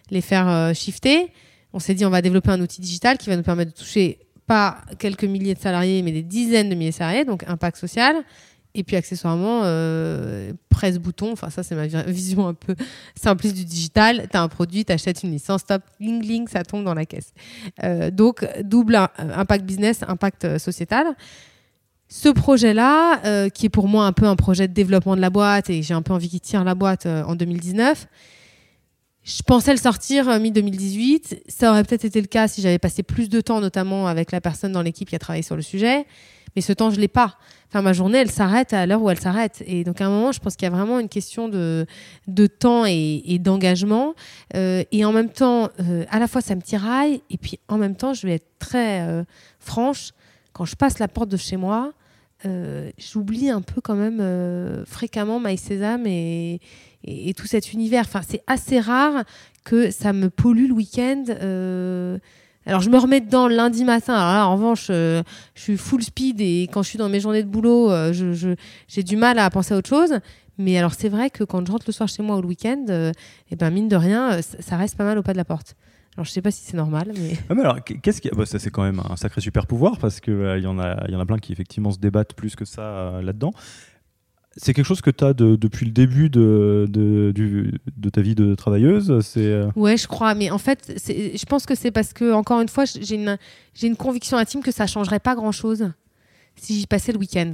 les 0.09 0.21
faire 0.21 0.73
shifter. 0.73 1.33
On 1.73 1.79
s'est 1.79 1.93
dit, 1.93 2.05
on 2.05 2.09
va 2.09 2.21
développer 2.21 2.49
un 2.51 2.61
outil 2.61 2.79
digital 2.79 3.17
qui 3.17 3.29
va 3.29 3.35
nous 3.35 3.43
permettre 3.43 3.73
de 3.73 3.77
toucher 3.77 4.19
pas 4.47 4.77
quelques 4.97 5.25
milliers 5.25 5.53
de 5.53 5.59
salariés, 5.59 6.01
mais 6.01 6.13
des 6.13 6.23
dizaines 6.23 6.69
de 6.69 6.75
milliers 6.75 6.91
de 6.91 6.95
salariés, 6.95 7.25
donc 7.25 7.43
impact 7.47 7.77
social, 7.77 8.23
et 8.73 8.83
puis 8.83 8.95
accessoirement, 8.95 9.61
euh, 9.63 10.53
presse-bouton, 10.69 11.33
enfin 11.33 11.49
ça 11.49 11.63
c'est 11.63 11.75
ma 11.75 11.87
vision 12.07 12.47
un 12.47 12.53
peu 12.53 12.75
simpliste 13.15 13.55
du 13.55 13.65
digital, 13.65 14.27
tu 14.31 14.37
as 14.37 14.41
un 14.41 14.47
produit, 14.47 14.85
tu 14.85 14.93
achètes 14.93 15.23
une 15.23 15.31
licence, 15.31 15.61
stop, 15.61 15.81
ling 15.99 16.23
ling, 16.23 16.47
ça 16.47 16.63
tombe 16.63 16.85
dans 16.85 16.93
la 16.93 17.05
caisse. 17.05 17.33
Euh, 17.83 18.09
donc 18.09 18.47
double 18.63 18.95
impact 19.17 19.65
business, 19.65 20.01
impact 20.07 20.45
euh, 20.45 20.59
sociétal. 20.59 21.07
Ce 22.09 22.29
projet-là, 22.29 23.49
qui 23.49 23.65
est 23.65 23.69
pour 23.69 23.89
moi 23.89 24.05
un 24.05 24.13
peu 24.13 24.27
un 24.27 24.37
projet 24.37 24.69
de 24.69 24.73
développement 24.73 25.17
de 25.17 25.19
la 25.19 25.29
boîte 25.29 25.69
et 25.69 25.81
j'ai 25.81 25.93
un 25.93 26.01
peu 26.01 26.13
envie 26.13 26.29
qu'il 26.29 26.39
tire 26.39 26.63
la 26.63 26.73
boîte 26.73 27.05
en 27.05 27.35
2019, 27.35 28.07
je 29.27 29.43
pensais 29.43 29.71
le 29.71 29.77
sortir 29.77 30.39
mi-2018. 30.39 31.41
Ça 31.49 31.71
aurait 31.71 31.83
peut-être 31.83 32.05
été 32.05 32.21
le 32.21 32.27
cas 32.27 32.47
si 32.47 32.61
j'avais 32.61 32.79
passé 32.79 33.03
plus 33.03 33.27
de 33.27 33.41
temps, 33.41 33.59
notamment 33.59 34.07
avec 34.07 34.31
la 34.31 34.39
personne 34.39 34.71
dans 34.71 34.81
l'équipe 34.81 35.09
qui 35.09 35.15
a 35.15 35.19
travaillé 35.19 35.43
sur 35.43 35.57
le 35.57 35.61
sujet. 35.61 36.05
Mais 36.55 36.61
ce 36.61 36.71
temps, 36.71 36.89
je 36.91 36.99
l'ai 36.99 37.09
pas. 37.09 37.35
Enfin, 37.67 37.81
ma 37.81 37.91
journée, 37.91 38.19
elle 38.19 38.31
s'arrête 38.31 38.71
à 38.71 38.85
l'heure 38.85 39.01
où 39.01 39.09
elle 39.09 39.19
s'arrête. 39.19 39.61
Et 39.67 39.83
donc, 39.83 39.99
à 39.99 40.05
un 40.05 40.09
moment, 40.09 40.31
je 40.31 40.39
pense 40.39 40.55
qu'il 40.55 40.65
y 40.65 40.71
a 40.71 40.75
vraiment 40.75 40.97
une 40.97 41.09
question 41.09 41.49
de, 41.49 41.85
de 42.27 42.47
temps 42.47 42.85
et, 42.85 43.37
d'engagement. 43.39 44.15
Euh, 44.55 44.83
et 44.93 45.03
en 45.03 45.11
même 45.11 45.29
temps, 45.29 45.69
euh, 45.81 46.05
à 46.09 46.19
la 46.19 46.27
fois, 46.27 46.39
ça 46.39 46.55
me 46.55 46.61
tiraille. 46.61 47.21
Et 47.29 47.37
puis, 47.37 47.59
en 47.67 47.77
même 47.77 47.95
temps, 47.95 48.13
je 48.13 48.25
vais 48.25 48.35
être 48.35 48.47
très 48.59 49.01
euh, 49.01 49.25
franche. 49.59 50.13
Quand 50.53 50.63
je 50.63 50.75
passe 50.77 50.99
la 50.99 51.09
porte 51.09 51.29
de 51.29 51.37
chez 51.37 51.57
moi, 51.57 51.91
j'oublie 52.97 53.49
un 53.49 53.61
peu 53.61 53.81
quand 53.81 53.95
même 53.95 54.85
fréquemment 54.85 55.39
Maïs 55.39 55.61
Sésame 55.61 56.07
et, 56.07 56.61
et, 57.07 57.33
tout 57.33 57.47
cet 57.47 57.73
univers. 57.73 58.05
Enfin, 58.05 58.21
c'est 58.27 58.43
assez 58.47 58.79
rare 58.79 59.23
que 59.63 59.91
ça 59.91 60.13
me 60.13 60.29
pollue 60.29 60.67
le 60.67 60.73
week-end. 60.73 61.23
Alors 62.67 62.81
je 62.81 62.89
me 62.89 62.97
remets 62.97 63.21
dedans 63.21 63.47
lundi 63.47 63.85
matin. 63.85 64.13
Alors 64.13 64.33
là, 64.33 64.47
en 64.47 64.55
revanche, 64.55 64.87
euh, 64.89 65.23
je 65.55 65.61
suis 65.61 65.77
full 65.77 66.03
speed 66.03 66.41
et 66.41 66.67
quand 66.71 66.83
je 66.83 66.89
suis 66.89 66.97
dans 66.97 67.07
mes 67.07 67.21
journées 67.21 67.41
de 67.41 67.47
boulot, 67.47 67.89
euh, 67.89 68.11
j'ai 68.87 69.03
du 69.03 69.15
mal 69.15 69.39
à 69.39 69.49
penser 69.49 69.73
à 69.73 69.77
autre 69.77 69.87
chose. 69.87 70.19
Mais 70.57 70.77
alors 70.77 70.93
c'est 70.93 71.07
vrai 71.07 71.29
que 71.29 71.45
quand 71.45 71.65
je 71.65 71.71
rentre 71.71 71.85
le 71.87 71.93
soir 71.93 72.09
chez 72.09 72.21
moi 72.23 72.35
ou 72.37 72.41
le 72.41 72.47
week-end, 72.47 72.85
euh, 72.89 73.13
eh 73.51 73.55
ben 73.55 73.69
mine 73.69 73.87
de 73.87 73.95
rien, 73.95 74.41
ça 74.41 74.75
reste 74.75 74.97
pas 74.97 75.05
mal 75.05 75.17
au 75.17 75.23
pas 75.23 75.31
de 75.31 75.37
la 75.37 75.45
porte. 75.45 75.75
Alors 76.17 76.25
je 76.25 76.31
sais 76.31 76.41
pas 76.41 76.51
si 76.51 76.63
c'est 76.65 76.75
normal, 76.75 77.13
mais. 77.15 77.37
Ah 77.49 77.53
alors 77.57 77.81
qu'est-ce 77.83 78.19
qui, 78.19 78.29
bah, 78.29 78.45
ça 78.45 78.59
c'est 78.59 78.71
quand 78.71 78.83
même 78.83 79.01
un 79.07 79.15
sacré 79.15 79.39
super 79.39 79.65
pouvoir 79.65 79.97
parce 79.97 80.19
que 80.19 80.57
il 80.57 80.63
y 80.63 80.65
a, 80.65 81.09
y 81.09 81.15
en 81.15 81.19
a 81.19 81.25
plein 81.25 81.37
qui 81.37 81.53
effectivement 81.53 81.91
se 81.91 81.99
débattent 81.99 82.33
plus 82.33 82.57
que 82.57 82.65
ça 82.65 83.21
là-dedans. 83.21 83.53
C'est 84.57 84.73
quelque 84.73 84.85
chose 84.85 85.01
que 85.01 85.11
tu 85.11 85.23
as 85.23 85.33
depuis 85.33 85.85
le 85.85 85.91
début 85.91 86.29
de, 86.29 86.89
ta 88.11 88.21
vie 88.21 88.35
de 88.35 88.55
travailleuse 88.55 89.19
c'est 89.21 89.39
euh 89.45 89.69
Ouais, 89.75 89.97
je 89.97 90.07
crois. 90.07 90.33
Mais 90.33 90.49
en 90.49 90.57
fait, 90.57 90.99
je 91.07 91.45
pense 91.45 91.65
que 91.65 91.75
c'est 91.75 91.91
parce 91.91 92.11
que, 92.11 92.33
encore 92.33 92.59
une 92.59 92.69
fois, 92.69 92.85
j'ai 92.85 93.15
une, 93.15 93.95
conviction 93.95 94.37
intime 94.37 94.63
que 94.63 94.71
ça 94.71 94.87
changerait 94.87 95.19
pas 95.19 95.35
grand-chose 95.35 95.91
si 96.59 96.79
j'y 96.79 96.87
passais 96.87 97.11
le 97.11 97.19
week-end. 97.19 97.51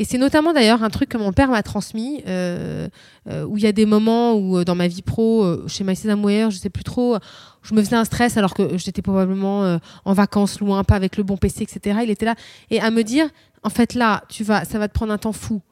Et 0.00 0.04
c'est 0.04 0.18
notamment 0.18 0.52
d'ailleurs 0.52 0.82
un 0.82 0.90
truc 0.90 1.08
que 1.08 1.16
mon 1.16 1.32
père 1.32 1.50
m'a 1.50 1.62
transmis, 1.62 2.20
euh, 2.26 2.88
euh, 3.28 3.44
où 3.44 3.56
il 3.56 3.62
y 3.62 3.66
a 3.68 3.70
des 3.70 3.86
moments 3.86 4.34
où 4.34 4.64
dans 4.64 4.74
ma 4.74 4.88
vie 4.88 5.02
pro, 5.02 5.68
chez 5.68 5.84
My 5.84 5.94
Sésame 5.94 6.50
je 6.50 6.56
sais 6.56 6.68
plus 6.68 6.82
trop, 6.82 7.16
je 7.62 7.74
me 7.74 7.80
faisais 7.80 7.94
un 7.94 8.04
stress 8.04 8.36
alors 8.36 8.54
que 8.54 8.76
j'étais 8.76 9.02
probablement 9.02 9.78
en 10.04 10.12
vacances 10.14 10.58
loin, 10.58 10.82
pas 10.82 10.96
avec 10.96 11.16
le 11.16 11.22
bon 11.22 11.36
PC, 11.36 11.62
etc. 11.62 12.00
Il 12.02 12.10
était 12.10 12.26
là 12.26 12.34
et 12.72 12.80
à 12.80 12.90
me 12.90 13.04
dire, 13.04 13.28
en 13.62 13.70
fait 13.70 13.94
là, 13.94 14.24
tu 14.28 14.42
vas, 14.42 14.64
ça 14.64 14.80
va 14.80 14.88
te 14.88 14.94
prendre 14.94 15.12
un 15.12 15.18
temps 15.18 15.32
fou 15.32 15.62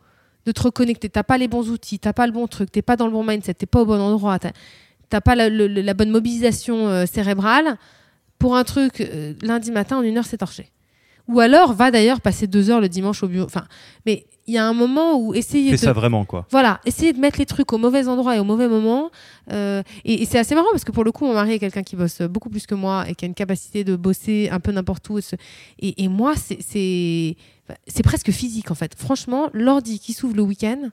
de 0.48 0.52
te 0.52 0.62
reconnecter. 0.62 1.08
T'as 1.08 1.22
pas 1.22 1.38
les 1.38 1.48
bons 1.48 1.68
outils, 1.70 1.98
t'as 1.98 2.12
pas 2.12 2.26
le 2.26 2.32
bon 2.32 2.46
truc, 2.46 2.72
t'es 2.72 2.82
pas 2.82 2.96
dans 2.96 3.06
le 3.06 3.12
bon 3.12 3.24
mindset, 3.24 3.54
t'es 3.54 3.66
pas 3.66 3.82
au 3.82 3.86
bon 3.86 4.00
endroit, 4.00 4.38
t'as 4.38 5.20
pas 5.20 5.34
la, 5.34 5.94
bonne 5.94 6.10
mobilisation 6.10 6.88
euh, 6.88 7.06
cérébrale. 7.06 7.76
Pour 8.38 8.56
un 8.56 8.64
truc, 8.64 9.00
euh, 9.00 9.34
lundi 9.42 9.70
matin, 9.70 9.98
en 9.98 10.02
une 10.02 10.16
heure, 10.16 10.26
c'est 10.26 10.38
torché. 10.38 10.70
Ou 11.26 11.40
alors, 11.40 11.74
va 11.74 11.90
d'ailleurs 11.90 12.20
passer 12.20 12.46
deux 12.46 12.70
heures 12.70 12.80
le 12.80 12.88
dimanche 12.88 13.22
au 13.22 13.28
bureau. 13.28 13.48
Mais 14.06 14.26
il 14.48 14.54
y 14.54 14.58
a 14.58 14.66
un 14.66 14.72
moment 14.72 15.18
où 15.18 15.34
essayer 15.34 15.70
Fais 15.70 15.76
ça 15.76 15.92
vraiment, 15.92 16.24
quoi. 16.24 16.46
Voilà, 16.50 16.80
essayer 16.86 17.12
de 17.12 17.20
mettre 17.20 17.38
les 17.38 17.44
trucs 17.44 17.70
au 17.74 17.78
mauvais 17.78 18.08
endroit 18.08 18.34
et 18.34 18.38
au 18.40 18.44
mauvais 18.44 18.66
moment. 18.66 19.10
Euh, 19.52 19.82
et, 20.06 20.24
c'est 20.24 20.38
assez 20.38 20.54
marrant 20.54 20.70
parce 20.72 20.84
que 20.84 20.90
pour 20.90 21.04
le 21.04 21.12
coup, 21.12 21.26
mon 21.26 21.34
mari 21.34 21.52
est 21.52 21.58
quelqu'un 21.58 21.82
qui 21.82 21.96
bosse 21.96 22.22
beaucoup 22.22 22.48
plus 22.48 22.66
que 22.66 22.74
moi 22.74 23.04
et 23.08 23.14
qui 23.14 23.26
a 23.26 23.28
une 23.28 23.34
capacité 23.34 23.84
de 23.84 23.94
bosser 23.94 24.48
un 24.50 24.58
peu 24.58 24.72
n'importe 24.72 25.08
où. 25.10 25.18
Et, 25.18 26.02
et 26.02 26.08
moi, 26.08 26.32
c'est 26.36 27.36
c'est 27.86 28.02
presque 28.02 28.30
physique 28.30 28.70
en 28.70 28.74
fait. 28.74 28.94
Franchement, 28.96 29.50
l'ordi 29.52 29.98
qui 29.98 30.14
s'ouvre 30.14 30.34
le 30.34 30.42
week-end, 30.42 30.88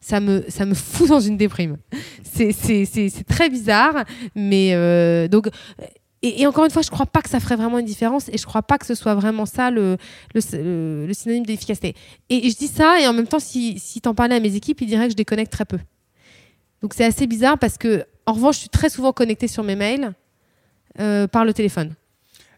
ça 0.00 0.20
me, 0.20 0.44
ça 0.48 0.66
me 0.66 0.74
fout 0.74 1.08
dans 1.08 1.20
une 1.20 1.38
déprime. 1.38 1.78
C'est 2.22 3.24
très 3.26 3.48
bizarre, 3.48 4.04
mais 4.34 4.72
euh, 4.74 5.28
donc. 5.28 5.48
Et, 6.24 6.46
encore 6.46 6.64
une 6.64 6.70
fois, 6.70 6.82
je 6.82 6.88
ne 6.88 6.92
crois 6.92 7.06
pas 7.06 7.20
que 7.20 7.28
ça 7.28 7.40
ferait 7.40 7.56
vraiment 7.56 7.80
une 7.80 7.86
différence 7.86 8.28
et 8.28 8.38
je 8.38 8.42
ne 8.42 8.46
crois 8.46 8.62
pas 8.62 8.78
que 8.78 8.86
ce 8.86 8.94
soit 8.94 9.16
vraiment 9.16 9.44
ça 9.44 9.72
le, 9.72 9.96
synonyme 10.34 11.44
d'efficacité. 11.44 11.94
Et, 12.30 12.48
je 12.48 12.56
dis 12.56 12.68
ça 12.68 13.00
et 13.00 13.08
en 13.08 13.12
même 13.12 13.26
temps, 13.26 13.40
si, 13.40 13.78
si 13.80 14.00
tu 14.00 14.08
en 14.08 14.14
parlais 14.14 14.36
à 14.36 14.40
mes 14.40 14.54
équipes, 14.54 14.80
ils 14.82 14.86
diraient 14.86 15.06
que 15.06 15.12
je 15.12 15.16
déconnecte 15.16 15.52
très 15.52 15.64
peu. 15.64 15.78
Donc 16.80 16.94
c'est 16.94 17.04
assez 17.04 17.26
bizarre 17.26 17.58
parce 17.58 17.76
que, 17.76 18.04
en 18.26 18.34
revanche, 18.34 18.54
je 18.56 18.60
suis 18.60 18.68
très 18.68 18.88
souvent 18.88 19.12
connectée 19.12 19.48
sur 19.48 19.64
mes 19.64 19.74
mails 19.74 20.12
euh, 21.00 21.26
par 21.26 21.44
le 21.44 21.52
téléphone. 21.52 21.94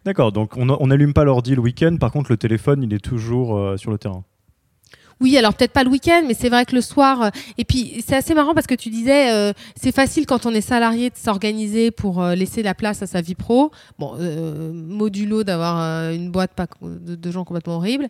D'accord, 0.04 0.32
donc 0.32 0.58
on 0.58 0.86
n'allume 0.86 1.14
pas 1.14 1.24
l'ordi 1.24 1.54
le 1.54 1.62
week-end, 1.62 1.96
par 1.98 2.12
contre 2.12 2.30
le 2.30 2.36
téléphone, 2.36 2.82
il 2.82 2.92
est 2.92 3.02
toujours 3.02 3.56
euh, 3.56 3.78
sur 3.78 3.90
le 3.90 3.96
terrain. 3.96 4.24
Oui, 5.20 5.36
alors 5.36 5.54
peut-être 5.54 5.72
pas 5.72 5.84
le 5.84 5.90
week-end, 5.90 6.22
mais 6.26 6.34
c'est 6.34 6.48
vrai 6.48 6.64
que 6.64 6.74
le 6.74 6.80
soir. 6.80 7.22
Euh, 7.22 7.30
et 7.58 7.64
puis 7.64 8.02
c'est 8.06 8.16
assez 8.16 8.34
marrant 8.34 8.54
parce 8.54 8.66
que 8.66 8.74
tu 8.74 8.90
disais, 8.90 9.32
euh, 9.32 9.52
c'est 9.80 9.92
facile 9.92 10.26
quand 10.26 10.46
on 10.46 10.54
est 10.54 10.60
salarié 10.60 11.10
de 11.10 11.16
s'organiser 11.16 11.90
pour 11.90 12.22
laisser 12.22 12.62
la 12.62 12.74
place 12.74 13.02
à 13.02 13.06
sa 13.06 13.20
vie 13.20 13.34
pro. 13.34 13.70
Bon, 13.98 14.16
modulo 14.72 15.44
d'avoir 15.44 16.10
une 16.10 16.30
boîte 16.30 16.52
pas 16.52 16.66
de, 16.82 17.30
gens 17.30 17.44
complètement 17.44 17.76
horribles. 17.76 18.08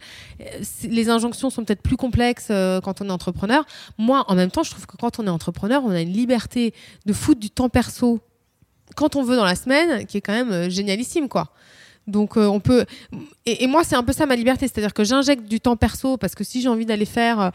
Les 0.84 1.08
injonctions 1.08 1.50
sont 1.50 1.64
peut-être 1.64 1.82
plus 1.82 1.96
complexes 1.96 2.48
quand 2.48 3.00
on 3.00 3.08
est 3.08 3.12
entrepreneur. 3.12 3.64
Moi, 3.98 4.24
en 4.28 4.34
même 4.34 4.50
temps, 4.50 4.62
je 4.62 4.70
trouve 4.70 4.86
que 4.86 4.96
quand 4.96 5.18
on 5.18 5.26
est 5.26 5.30
entrepreneur, 5.30 5.82
on 5.84 5.90
a 5.90 6.00
une 6.00 6.12
liberté 6.12 6.74
de 7.06 7.12
foutre 7.12 7.40
du 7.40 7.50
temps 7.50 7.68
perso 7.68 8.20
quand 8.96 9.16
on 9.16 9.22
veut 9.22 9.36
dans 9.36 9.44
la 9.44 9.56
semaine, 9.56 10.06
qui 10.06 10.18
est 10.18 10.20
quand 10.20 10.32
même 10.32 10.70
génialissime, 10.70 11.28
quoi. 11.28 11.50
Donc 12.06 12.36
euh, 12.36 12.46
on 12.46 12.60
peut 12.60 12.84
et, 13.46 13.66
moi 13.66 13.82
c'est 13.84 13.96
un 13.96 14.02
peu 14.02 14.12
ça 14.12 14.26
ma 14.26 14.36
liberté, 14.36 14.68
c'est-à-dire 14.68 14.92
que 14.92 15.04
j'injecte 15.04 15.44
du 15.44 15.60
temps 15.60 15.76
perso 15.76 16.16
parce 16.16 16.34
que 16.34 16.44
si 16.44 16.60
j'ai 16.60 16.68
envie 16.68 16.86
d'aller 16.86 17.06
faire 17.06 17.40
euh, 17.40 17.50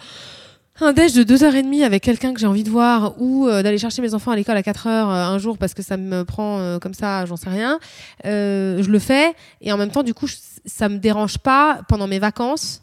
un 0.81 0.93
déj 0.93 1.13
de 1.13 1.23
2h30 1.23 1.83
avec 1.83 2.03
quelqu'un 2.03 2.33
que 2.33 2.39
j'ai 2.39 2.47
envie 2.47 2.63
de 2.63 2.69
voir 2.69 3.13
ou 3.21 3.47
euh, 3.47 3.61
d'aller 3.61 3.77
chercher 3.77 4.01
mes 4.01 4.13
enfants 4.13 4.31
à 4.31 4.35
l'école 4.35 4.57
à 4.57 4.61
4h 4.61 4.87
un 4.87 5.37
jour 5.37 5.57
parce 5.57 5.73
que 5.73 5.83
ça 5.83 5.97
me 5.97 6.23
prend 6.23 6.79
comme 6.79 6.93
ça, 6.93 7.25
j'en 7.25 7.35
sais 7.35 7.49
rien, 7.49 7.79
je 8.23 8.89
le 8.89 8.99
fais. 8.99 9.35
Et 9.61 9.71
en 9.71 9.77
même 9.77 9.91
temps 9.91 10.03
du 10.03 10.13
coup 10.13 10.27
ça 10.65 10.89
me 10.89 10.97
dérange 10.97 11.37
pas 11.37 11.81
pendant 11.87 12.07
mes 12.07 12.19
vacances 12.19 12.81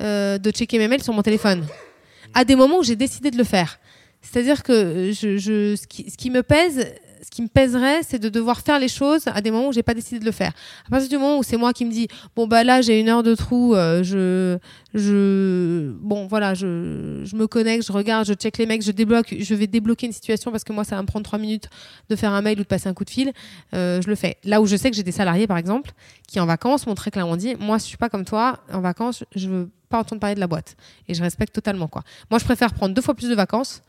de 0.00 0.50
checker 0.50 0.78
mes 0.78 0.88
mails 0.88 1.02
sur 1.02 1.14
mon 1.14 1.22
téléphone. 1.22 1.64
À 2.34 2.44
des 2.44 2.56
moments 2.56 2.78
où 2.78 2.82
j'ai 2.82 2.96
décidé 2.96 3.30
de 3.30 3.38
le 3.38 3.44
faire. 3.44 3.78
C'est-à-dire 4.20 4.62
que 4.62 5.12
ce 5.12 5.86
qui 5.86 6.30
me 6.30 6.42
pèse, 6.42 6.84
ce 7.26 7.30
qui 7.32 7.42
me 7.42 7.48
pèserait, 7.48 8.04
c'est 8.04 8.20
de 8.20 8.28
devoir 8.28 8.60
faire 8.60 8.78
les 8.78 8.86
choses 8.86 9.24
à 9.26 9.40
des 9.40 9.50
moments 9.50 9.68
où 9.68 9.72
j'ai 9.72 9.82
pas 9.82 9.94
décidé 9.94 10.20
de 10.20 10.24
le 10.24 10.30
faire. 10.30 10.52
À 10.86 10.90
partir 10.90 11.08
du 11.08 11.18
moment 11.18 11.38
où 11.38 11.42
c'est 11.42 11.56
moi 11.56 11.72
qui 11.72 11.84
me 11.84 11.90
dis 11.90 12.06
bon 12.36 12.46
bah 12.46 12.62
là 12.62 12.82
j'ai 12.82 13.00
une 13.00 13.08
heure 13.08 13.24
de 13.24 13.34
trou, 13.34 13.74
euh, 13.74 14.04
je 14.04 14.58
je 14.94 15.90
bon 16.00 16.28
voilà 16.28 16.54
je, 16.54 17.22
je 17.24 17.34
me 17.34 17.48
connecte, 17.48 17.84
je 17.84 17.90
regarde, 17.90 18.26
je 18.26 18.34
check 18.34 18.58
les 18.58 18.66
mecs, 18.66 18.82
je 18.82 18.92
débloque, 18.92 19.34
je 19.40 19.54
vais 19.56 19.66
débloquer 19.66 20.06
une 20.06 20.12
situation 20.12 20.52
parce 20.52 20.62
que 20.62 20.72
moi 20.72 20.84
ça 20.84 20.94
va 20.94 21.02
me 21.02 21.08
prendre 21.08 21.24
trois 21.24 21.40
minutes 21.40 21.68
de 22.08 22.14
faire 22.14 22.30
un 22.32 22.42
mail 22.42 22.60
ou 22.60 22.62
de 22.62 22.68
passer 22.68 22.88
un 22.88 22.94
coup 22.94 23.04
de 23.04 23.10
fil, 23.10 23.32
euh, 23.74 24.00
je 24.00 24.06
le 24.06 24.14
fais. 24.14 24.36
Là 24.44 24.60
où 24.60 24.66
je 24.66 24.76
sais 24.76 24.88
que 24.88 24.96
j'ai 24.96 25.02
des 25.02 25.10
salariés 25.10 25.48
par 25.48 25.58
exemple 25.58 25.90
qui 26.28 26.38
en 26.38 26.46
vacances 26.46 26.86
m'ont 26.86 26.94
très 26.94 27.10
clairement 27.10 27.36
dit 27.36 27.56
moi 27.58 27.78
je 27.78 27.82
suis 27.82 27.96
pas 27.96 28.08
comme 28.08 28.24
toi 28.24 28.60
en 28.72 28.80
vacances, 28.80 29.24
je 29.34 29.48
veux 29.48 29.68
pas 29.88 29.98
entendre 29.98 30.20
parler 30.20 30.36
de 30.36 30.40
la 30.40 30.46
boîte 30.46 30.76
et 31.08 31.14
je 31.14 31.22
respecte 31.24 31.52
totalement 31.52 31.88
quoi. 31.88 32.04
Moi 32.30 32.38
je 32.38 32.44
préfère 32.44 32.72
prendre 32.72 32.94
deux 32.94 33.02
fois 33.02 33.14
plus 33.14 33.28
de 33.28 33.34
vacances 33.34 33.82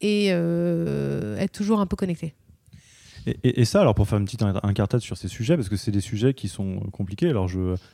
et 0.00 0.28
euh, 0.30 1.36
être 1.36 1.52
toujours 1.52 1.80
un 1.80 1.86
peu 1.86 1.96
connecté. 1.96 2.32
Et, 3.44 3.64
ça, 3.64 3.80
alors 3.80 3.94
pour 3.94 4.08
faire 4.08 4.18
une 4.18 4.24
petite 4.24 4.42
incartade 4.42 5.00
sur 5.00 5.16
ces 5.16 5.28
sujets, 5.28 5.56
parce 5.56 5.68
que 5.68 5.76
c'est 5.76 5.90
des 5.90 6.00
sujets 6.00 6.34
qui 6.34 6.48
sont 6.48 6.80
compliqués. 6.92 7.28
Alors, 7.28 7.48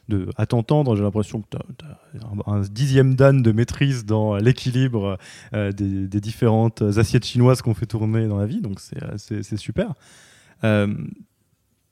de, 0.09 0.29
à 0.37 0.46
t'entendre, 0.46 0.96
j'ai 0.96 1.03
l'impression 1.03 1.42
que 1.42 1.46
tu 1.51 1.85
as, 1.85 2.51
un 2.51 2.61
dixième 2.61 3.14
d'âne 3.14 3.42
de 3.42 3.53
maîtrise 3.53 4.05
dans 4.05 4.37
l'équilibre 4.37 5.18
euh, 5.55 5.72
des, 5.72 6.20
différentes 6.20 6.83
assiettes 6.83 7.25
chinoises 7.25 7.62
qu'on 7.62 7.75
fait 7.75 7.87
tourner 7.87 8.27
dans 8.27 8.38
la 8.38 8.46
vie. 8.46 8.61
Donc, 8.61 8.81
c'est 8.81 9.57
super. 9.57 9.94
Euh, 10.64 10.94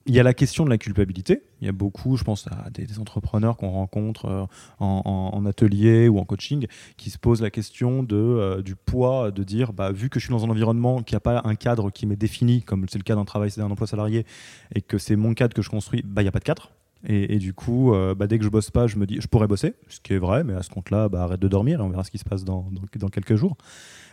il 0.07 0.15
y 0.15 0.21
a 0.21 0.23
la 0.23 0.35
question 0.35 0.65
de 0.65 0.71
la 0.71 0.79
culpabilité. 0.79 1.43
Il 1.61 1.67
y 1.67 1.69
a 1.69 1.73
beaucoup, 1.73 2.17
je 2.17 2.25
pense 2.25 2.47
à 2.49 2.69
des, 2.71 2.99
entrepreneurs 2.99 3.57
qu'on 3.57 3.71
rencontre 3.71 4.27
euh, 4.27 4.45
en, 4.79 5.47
atelier 5.47 6.09
ou 6.09 6.19
en 6.19 6.25
coaching, 6.25 6.67
qui 6.97 7.11
se 7.11 7.19
posent 7.19 7.41
la 7.41 7.51
question 7.51 8.07
euh, 8.13 8.63
du 8.63 8.77
poids 8.77 9.31
de 9.31 9.43
dire, 9.43 9.73
bah, 9.73 9.93
vu 9.93 10.11
que 10.11 10.21
je 10.21 10.27
suis 10.27 10.33
dans 10.33 10.45
un 10.45 10.51
environnement 10.51 11.03
qui 11.03 11.15
n'a 11.15 11.21
pas 11.21 11.43
un 11.45 11.55
cadre 11.55 11.91
qui 11.91 12.07
m'est 12.07 12.17
défini, 12.17 12.63
comme 12.63 12.87
c'est 12.89 12.99
le 12.99 13.05
cas 13.05 13.15
d'un 13.15 13.25
travail, 13.25 13.51
c'est 13.51 13.63
un 13.63 13.71
emploi 13.71 13.87
salarié, 13.87 14.27
et 14.75 14.83
que 14.83 14.99
c'est 14.99 15.17
mon 15.17 15.33
cadre 15.35 15.55
que 15.55 15.63
je 15.63 15.71
construis, 15.71 16.03
bah, 16.05 16.21
il 16.23 16.27
n'y 16.27 16.29
a 16.29 16.33
pas 16.33 16.41
de 16.41 16.45
cadre. 16.45 16.71
Et, 17.07 17.39
du 17.39 17.53
coup, 17.53 17.93
euh, 17.93 18.15
bah, 18.15 18.27
dès 18.27 18.39
que 18.39 18.45
je 18.45 18.49
bosse 18.49 18.71
pas, 18.71 18.87
je 18.87 18.97
me 18.97 19.05
dis, 19.05 19.21
je 19.21 19.27
pourrais 19.27 19.47
bosser, 19.47 19.75
ce 19.89 20.01
qui 20.01 20.15
est 20.15 20.19
vrai, 20.19 20.43
mais 20.43 20.55
à 20.55 20.63
ce 20.63 20.71
compte-là, 20.71 21.11
arrête 21.13 21.41
de 21.41 21.49
dormir 21.49 21.81
et 21.81 21.83
on 21.83 21.91
verra 21.91 22.03
ce 22.03 22.11
qui 22.11 22.17
se 22.17 22.25
passe 22.25 22.45
dans, 22.45 22.71
quelques 23.13 23.37
jours. 23.37 23.59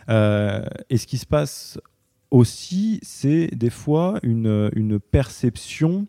et 0.08 0.98
ce 0.98 1.06
qui 1.06 1.16
se 1.16 1.24
passe 1.24 1.78
aussi, 2.32 2.98
c'est 3.02 3.54
des 3.54 3.70
fois 3.70 4.18
une, 4.22 4.98
perception 4.98 6.06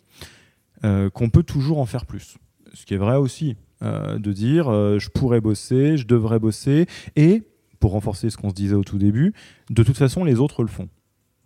euh, 0.84 1.10
qu'on 1.10 1.30
peut 1.30 1.44
toujours 1.44 1.80
en 1.80 1.86
faire 1.86 2.06
plus. 2.06 2.38
Ce 2.74 2.86
qui 2.86 2.96
est 2.96 2.98
vrai 2.98 3.18
aussi, 3.18 3.56
euh, 3.84 4.18
de 4.18 4.32
dire 4.32 4.70
euh, 4.70 4.98
je 4.98 5.10
pourrais 5.10 5.42
bosser, 5.42 5.98
je 5.98 6.08
devrais 6.08 6.40
bosser, 6.40 6.88
et 7.16 7.44
pour 7.80 7.92
renforcer 7.92 8.30
ce 8.30 8.38
qu'on 8.38 8.50
se 8.50 8.56
disait 8.56 8.76
au 8.76 8.84
tout 8.84 8.98
début, 8.98 9.34
de 9.70 9.84
toute 9.84 9.98
façon 9.98 10.24
les 10.24 10.40
autres 10.40 10.64
le 10.64 10.70
font 10.70 10.88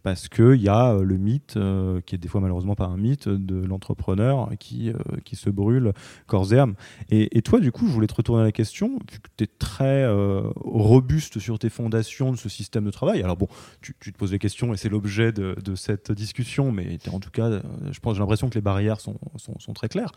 parce 0.08 0.30
qu'il 0.30 0.62
y 0.62 0.70
a 0.70 0.94
euh, 0.94 1.04
le 1.04 1.18
mythe, 1.18 1.58
euh, 1.58 2.00
qui 2.06 2.16
est 2.16 2.18
des 2.18 2.30
fois 2.30 2.40
malheureusement 2.40 2.76
pas 2.76 2.86
un 2.86 2.96
mythe, 2.96 3.28
de 3.28 3.66
l'entrepreneur 3.66 4.52
qui, 4.58 4.90
euh, 4.90 4.94
qui 5.26 5.36
se 5.36 5.50
brûle 5.50 5.92
corps 6.28 6.54
et 6.54 6.60
âme. 6.60 6.76
Et, 7.10 7.42
toi, 7.42 7.60
du 7.60 7.74
coup, 7.74 7.88
je 7.88 7.92
voulais 7.92 8.08
te 8.08 8.14
retourner 8.14 8.44
à 8.44 8.46
la 8.46 8.54
question, 8.54 9.00
vu 9.12 9.20
que 9.20 9.28
tu 9.36 9.44
es 9.44 9.48
très 9.48 10.08
robuste 10.56 11.40
sur 11.40 11.60
tes 11.60 11.70
fondations 11.70 12.32
de 12.32 12.38
ce 12.38 12.48
système 12.48 12.86
de 12.86 12.92
travail. 12.92 13.22
Alors 13.22 13.36
bon, 13.36 13.50
tu, 13.82 13.94
te 13.94 14.18
poses 14.18 14.32
des 14.32 14.40
questions 14.40 14.74
et 14.74 14.78
c'est 14.78 14.88
l'objet 14.88 15.34
de, 15.34 15.76
cette 15.76 16.14
discussion, 16.14 16.72
mais 16.72 16.98
en 17.12 17.20
tout 17.20 17.32
cas, 17.32 17.60
je 17.92 18.00
pense, 18.00 18.16
j'ai 18.16 18.22
l'impression 18.22 18.50
que 18.50 18.56
les 18.56 18.62
barrières 18.62 19.02
sont, 19.02 19.20
sont, 19.36 19.60
sont 19.60 19.74
très 19.74 19.90
claires. 19.90 20.14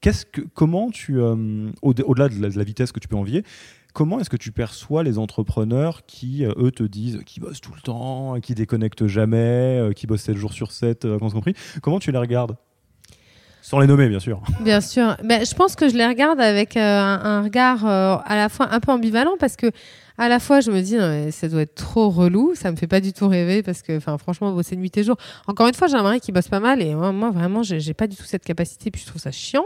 Qu'est-ce 0.00 0.26
que, 0.26 0.42
comment 0.54 0.90
tu, 0.90 1.20
au-delà 1.20 2.28
de, 2.28 2.56
la 2.56 2.64
vitesse 2.64 2.92
que 2.92 3.00
tu 3.00 3.08
peux 3.08 3.16
envier, 3.16 3.44
comment 3.92 4.20
est-ce 4.20 4.30
que 4.30 4.36
tu 4.36 4.52
perçois 4.52 5.02
les 5.02 5.18
entrepreneurs 5.18 6.04
qui, 6.06 6.44
eux, 6.44 6.70
te 6.70 6.82
disent 6.82 7.20
qui 7.24 7.40
bossent 7.40 7.60
tout 7.60 7.72
le 7.74 7.80
temps, 7.80 8.40
qui 8.40 8.54
déconnectent 8.54 9.06
jamais, 9.06 9.90
qui 9.96 10.06
bossent 10.06 10.22
7 10.22 10.36
jours 10.36 10.52
sur 10.52 10.72
7, 10.72 11.06
vacances 11.06 11.32
compris 11.32 11.54
Comment 11.82 11.98
tu 11.98 12.12
les 12.12 12.18
regardes? 12.18 12.56
Sans 13.62 13.80
les 13.80 13.88
nommer, 13.88 14.08
bien 14.08 14.20
sûr. 14.20 14.40
Bien 14.60 14.80
sûr. 14.80 15.16
Mais 15.24 15.44
je 15.44 15.52
pense 15.52 15.74
que 15.74 15.88
je 15.88 15.96
les 15.96 16.06
regarde 16.06 16.40
avec 16.40 16.76
un, 16.76 17.42
regard 17.42 17.84
à 17.84 18.36
la 18.36 18.48
fois 18.48 18.72
un 18.72 18.78
peu 18.78 18.92
ambivalent 18.92 19.36
parce 19.40 19.56
que 19.56 19.72
à 20.18 20.28
la 20.28 20.40
fois, 20.40 20.60
je 20.60 20.70
me 20.70 20.80
dis, 20.80 20.96
ça 21.32 21.48
doit 21.48 21.62
être 21.62 21.74
trop 21.74 22.08
relou, 22.08 22.54
ça 22.54 22.70
me 22.70 22.76
fait 22.76 22.86
pas 22.86 23.00
du 23.00 23.12
tout 23.12 23.28
rêver 23.28 23.62
parce 23.62 23.82
que, 23.82 23.96
enfin, 23.96 24.16
franchement, 24.18 24.52
bosser 24.52 24.76
nuit 24.76 24.96
et 24.96 25.04
jour. 25.04 25.16
Encore 25.46 25.66
une 25.66 25.74
fois, 25.74 25.88
j'ai 25.88 25.96
un 25.96 26.02
mari 26.02 26.20
qui 26.20 26.32
bosse 26.32 26.48
pas 26.48 26.60
mal 26.60 26.82
et 26.82 26.94
moi, 26.94 27.12
moi 27.12 27.30
vraiment, 27.30 27.62
j'ai 27.62 27.94
pas 27.94 28.06
du 28.06 28.16
tout 28.16 28.24
cette 28.24 28.44
capacité, 28.44 28.90
puis 28.90 29.02
je 29.02 29.06
trouve 29.06 29.20
ça 29.20 29.30
chiant. 29.30 29.64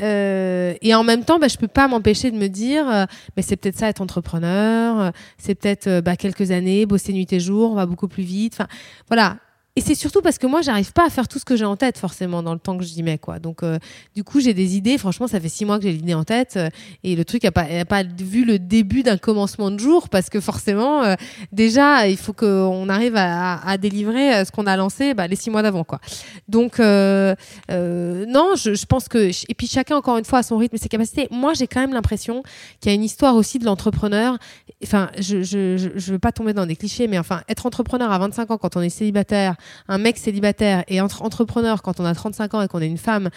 Euh, 0.00 0.74
et 0.82 0.94
en 0.94 1.04
même 1.04 1.24
temps, 1.24 1.38
bah, 1.38 1.48
je 1.48 1.56
peux 1.56 1.68
pas 1.68 1.88
m'empêcher 1.88 2.30
de 2.30 2.36
me 2.36 2.48
dire, 2.48 2.88
euh, 2.88 3.04
mais 3.36 3.42
c'est 3.42 3.56
peut-être 3.56 3.78
ça 3.78 3.88
être 3.88 4.00
entrepreneur, 4.00 5.12
c'est 5.38 5.54
peut-être 5.54 5.86
euh, 5.86 6.00
bah, 6.00 6.16
quelques 6.16 6.50
années, 6.50 6.86
bosser 6.86 7.12
nuit 7.12 7.32
et 7.32 7.40
jour, 7.40 7.72
on 7.72 7.74
va 7.74 7.86
beaucoup 7.86 8.08
plus 8.08 8.22
vite. 8.22 8.54
Enfin, 8.54 8.68
voilà. 9.08 9.36
Et 9.78 9.82
c'est 9.82 9.94
surtout 9.94 10.22
parce 10.22 10.38
que 10.38 10.46
moi, 10.46 10.62
j'arrive 10.62 10.90
pas 10.94 11.04
à 11.04 11.10
faire 11.10 11.28
tout 11.28 11.38
ce 11.38 11.44
que 11.44 11.54
j'ai 11.54 11.66
en 11.66 11.76
tête 11.76 11.98
forcément 11.98 12.42
dans 12.42 12.54
le 12.54 12.58
temps 12.58 12.78
que 12.78 12.82
j'y 12.84 13.02
mets. 13.02 13.18
Quoi. 13.18 13.38
Donc, 13.38 13.62
euh, 13.62 13.78
du 14.14 14.24
coup, 14.24 14.40
j'ai 14.40 14.54
des 14.54 14.74
idées. 14.74 14.96
Franchement, 14.96 15.26
ça 15.26 15.38
fait 15.38 15.50
six 15.50 15.66
mois 15.66 15.76
que 15.76 15.82
j'ai 15.82 15.92
l'idée 15.92 16.14
en 16.14 16.24
tête. 16.24 16.54
Euh, 16.56 16.70
et 17.04 17.14
le 17.14 17.26
truc 17.26 17.44
n'a 17.44 17.52
pas, 17.52 17.66
pas 17.84 18.02
vu 18.02 18.46
le 18.46 18.58
début 18.58 19.02
d'un 19.02 19.18
commencement 19.18 19.70
de 19.70 19.78
jour 19.78 20.08
parce 20.08 20.30
que 20.30 20.40
forcément, 20.40 21.02
euh, 21.02 21.14
déjà, 21.52 22.08
il 22.08 22.16
faut 22.16 22.32
qu'on 22.32 22.88
arrive 22.88 23.16
à, 23.16 23.76
délivrer 23.76 24.46
ce 24.46 24.50
qu'on 24.50 24.66
a 24.66 24.78
lancé 24.78 25.12
bah, 25.12 25.26
les 25.26 25.36
six 25.36 25.50
mois 25.50 25.60
d'avant. 25.60 25.84
Quoi. 25.84 26.00
Donc, 26.48 26.78
non, 26.78 27.34
je, 27.68 28.74
je, 28.74 28.86
pense 28.86 29.08
que. 29.08 29.30
Et 29.50 29.54
puis, 29.54 29.66
chacun, 29.66 29.96
encore 29.96 30.16
une 30.16 30.24
fois, 30.24 30.38
a 30.38 30.42
son 30.42 30.56
rythme 30.56 30.76
et 30.76 30.78
ses 30.78 30.88
capacités. 30.88 31.28
Moi, 31.30 31.52
j'ai 31.52 31.66
quand 31.66 31.80
même 31.80 31.92
l'impression 31.92 32.42
qu'il 32.80 32.90
y 32.90 32.92
a 32.92 32.94
une 32.94 33.04
histoire 33.04 33.34
aussi 33.34 33.58
de 33.58 33.66
l'entrepreneur. 33.66 34.38
Enfin, 34.82 35.10
je 35.18 35.36
ne 35.36 36.12
veux 36.12 36.18
pas 36.18 36.32
tomber 36.32 36.54
dans 36.54 36.64
des 36.64 36.76
clichés, 36.76 37.08
mais 37.08 37.18
enfin, 37.18 37.42
être 37.50 37.66
entrepreneur 37.66 38.10
à 38.10 38.18
25 38.18 38.50
ans 38.52 38.56
quand 38.56 38.76
on 38.76 38.80
est 38.80 38.88
célibataire, 38.88 39.56
un 39.88 39.98
mec 39.98 40.18
célibataire 40.18 40.84
et 40.88 41.00
entre 41.00 41.22
entrepreneur 41.22 41.82
quand 41.82 42.00
on 42.00 42.04
a 42.04 42.14
35 42.14 42.54
ans 42.54 42.62
et 42.62 42.68
qu'on 42.68 42.80
est 42.80 42.86
une 42.86 42.98
femme, 42.98 43.30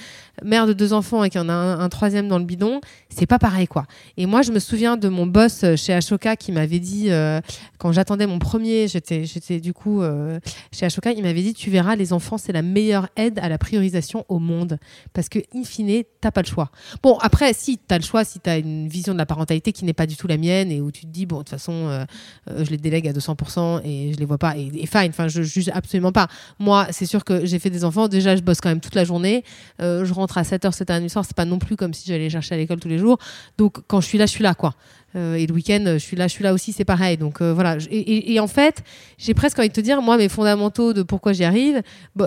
mère 0.44 0.68
de 0.68 0.74
deux 0.74 0.94
enfants 0.94 1.24
et 1.24 1.30
qu'on 1.30 1.50
a 1.50 1.54
un, 1.54 1.90
troisième 1.90 2.28
dans 2.28 2.40
le 2.40 2.46
bidon, 2.46 2.82
c'est 3.10 3.26
pas 3.26 3.40
pareil 3.40 3.68
quoi. 3.68 3.86
Et 4.18 4.26
moi, 4.26 4.42
je 4.42 4.52
me 4.52 4.60
souviens 4.60 4.98
de 4.98 5.10
mon 5.10 5.26
boss 5.26 5.66
chez 5.76 5.94
Ashoka 5.94 6.36
qui 6.36 6.52
m'avait 6.52 6.80
dit, 6.80 7.08
euh, 7.10 7.40
quand 7.78 7.92
j'attendais 7.92 8.28
mon 8.28 8.40
premier, 8.40 8.88
j'étais, 8.88 9.60
du 9.60 9.74
coup 9.74 10.02
euh, 10.02 10.40
chez 10.72 10.86
Ashoka, 10.86 11.12
il 11.12 11.24
m'avait 11.24 11.42
dit 11.42 11.54
Tu 11.54 11.70
verras, 11.70 11.96
les 11.96 12.14
enfants, 12.14 12.38
c'est 12.38 12.52
la 12.52 12.62
meilleure 12.62 13.08
aide 13.16 13.40
à 13.40 13.50
la 13.50 13.58
priorisation 13.58 14.26
au 14.30 14.40
monde. 14.40 14.78
Parce 15.14 15.30
que, 15.30 15.40
in 15.56 15.64
fine, 15.64 16.04
t'as 16.22 16.32
pas 16.32 16.42
le 16.42 16.48
choix. 16.48 16.72
Bon, 17.02 17.18
après, 17.20 17.54
si 17.54 17.78
t'as 17.78 17.98
le 17.98 18.04
choix, 18.04 18.24
si 18.24 18.40
t'as 18.40 18.60
une 18.60 18.88
vision 18.88 19.14
de 19.14 19.18
la 19.18 19.26
parentalité 19.26 19.72
qui 19.72 19.86
n'est 19.86 19.94
pas 19.94 20.06
du 20.06 20.16
tout 20.16 20.28
la 20.28 20.38
mienne 20.38 20.72
et 20.72 20.82
où 20.82 20.92
tu 20.92 21.02
te 21.02 21.08
dis 21.08 21.26
Bon, 21.26 21.38
de 21.38 21.42
toute 21.44 21.50
façon, 21.50 21.88
euh, 21.88 22.06
je 22.48 22.70
les 22.70 22.78
délègue 22.78 23.08
à 23.08 23.14
200% 23.14 23.82
et 23.86 24.14
je 24.14 24.18
les 24.18 24.26
vois 24.26 24.38
pas, 24.38 24.58
et, 24.58 24.72
et 24.74 24.86
fine, 24.86 25.10
enfin, 25.10 25.28
je 25.28 25.42
juge 25.42 25.70
absolument 25.74 26.12
pas. 26.12 26.19
Moi, 26.60 26.88
c'est 26.92 27.06
sûr 27.06 27.24
que 27.24 27.46
j'ai 27.46 27.60
fait 27.60 27.70
des 27.70 27.86
enfants. 27.86 28.08
Déjà, 28.08 28.36
je 28.36 28.42
bosse 28.42 28.62
quand 28.62 28.70
même 28.70 28.82
toute 28.82 28.96
la 28.96 29.04
journée. 29.04 29.44
Euh, 29.82 30.06
je 30.06 30.14
rentre 30.14 30.38
à 30.38 30.44
7h, 30.44 30.76
7h 30.76 31.02
du 31.02 31.10
soir. 31.10 31.26
C'est 31.26 31.36
pas 31.36 31.46
non 31.46 31.60
plus 31.60 31.76
comme 31.76 31.94
si 31.94 32.08
j'allais 32.08 32.30
chercher 32.30 32.56
à 32.56 32.58
l'école 32.58 32.80
tous 32.80 32.90
les 32.90 32.98
jours. 32.98 33.18
Donc, 33.58 33.78
quand 33.88 34.02
je 34.02 34.08
suis 34.08 34.18
là, 34.18 34.26
je 34.26 34.32
suis 34.32 34.44
là, 34.44 34.54
quoi. 34.54 34.74
Euh, 35.16 35.36
et 35.36 35.48
le 35.48 35.54
week-end, 35.54 35.84
je 35.86 35.98
suis 35.98 36.16
là, 36.16 36.28
je 36.28 36.34
suis 36.34 36.44
là 36.44 36.54
aussi, 36.54 36.72
c'est 36.72 36.86
pareil. 36.86 37.18
Donc 37.18 37.42
euh, 37.42 37.54
voilà. 37.54 37.78
Et, 37.90 38.40
en 38.40 38.48
fait, 38.48 38.84
j'ai 39.18 39.34
presque 39.34 39.60
envie 39.60 39.70
de 39.70 39.74
te 39.74 39.82
dire, 39.82 40.02
moi, 40.02 40.18
mes 40.18 40.30
fondamentaux 40.30 40.94
de 40.94 41.04
pourquoi 41.04 41.34
j'y 41.34 41.44
arrive, 41.44 41.82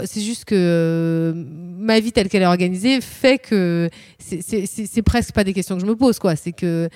c'est 0.04 0.20
juste 0.20 0.44
que 0.44 1.32
ma 1.78 2.00
vie 2.00 2.12
telle 2.12 2.28
qu'elle 2.28 2.42
est 2.42 2.46
organisée 2.46 3.00
fait 3.00 3.38
que 3.38 3.88
c'est 4.18 5.02
presque 5.02 5.32
pas 5.32 5.44
des 5.44 5.52
questions 5.52 5.76
que 5.76 5.80
je 5.80 5.86
me 5.86 5.96
pose, 5.96 6.18
quoi. 6.18 6.36
C'est 6.36 6.52
que 6.52 6.88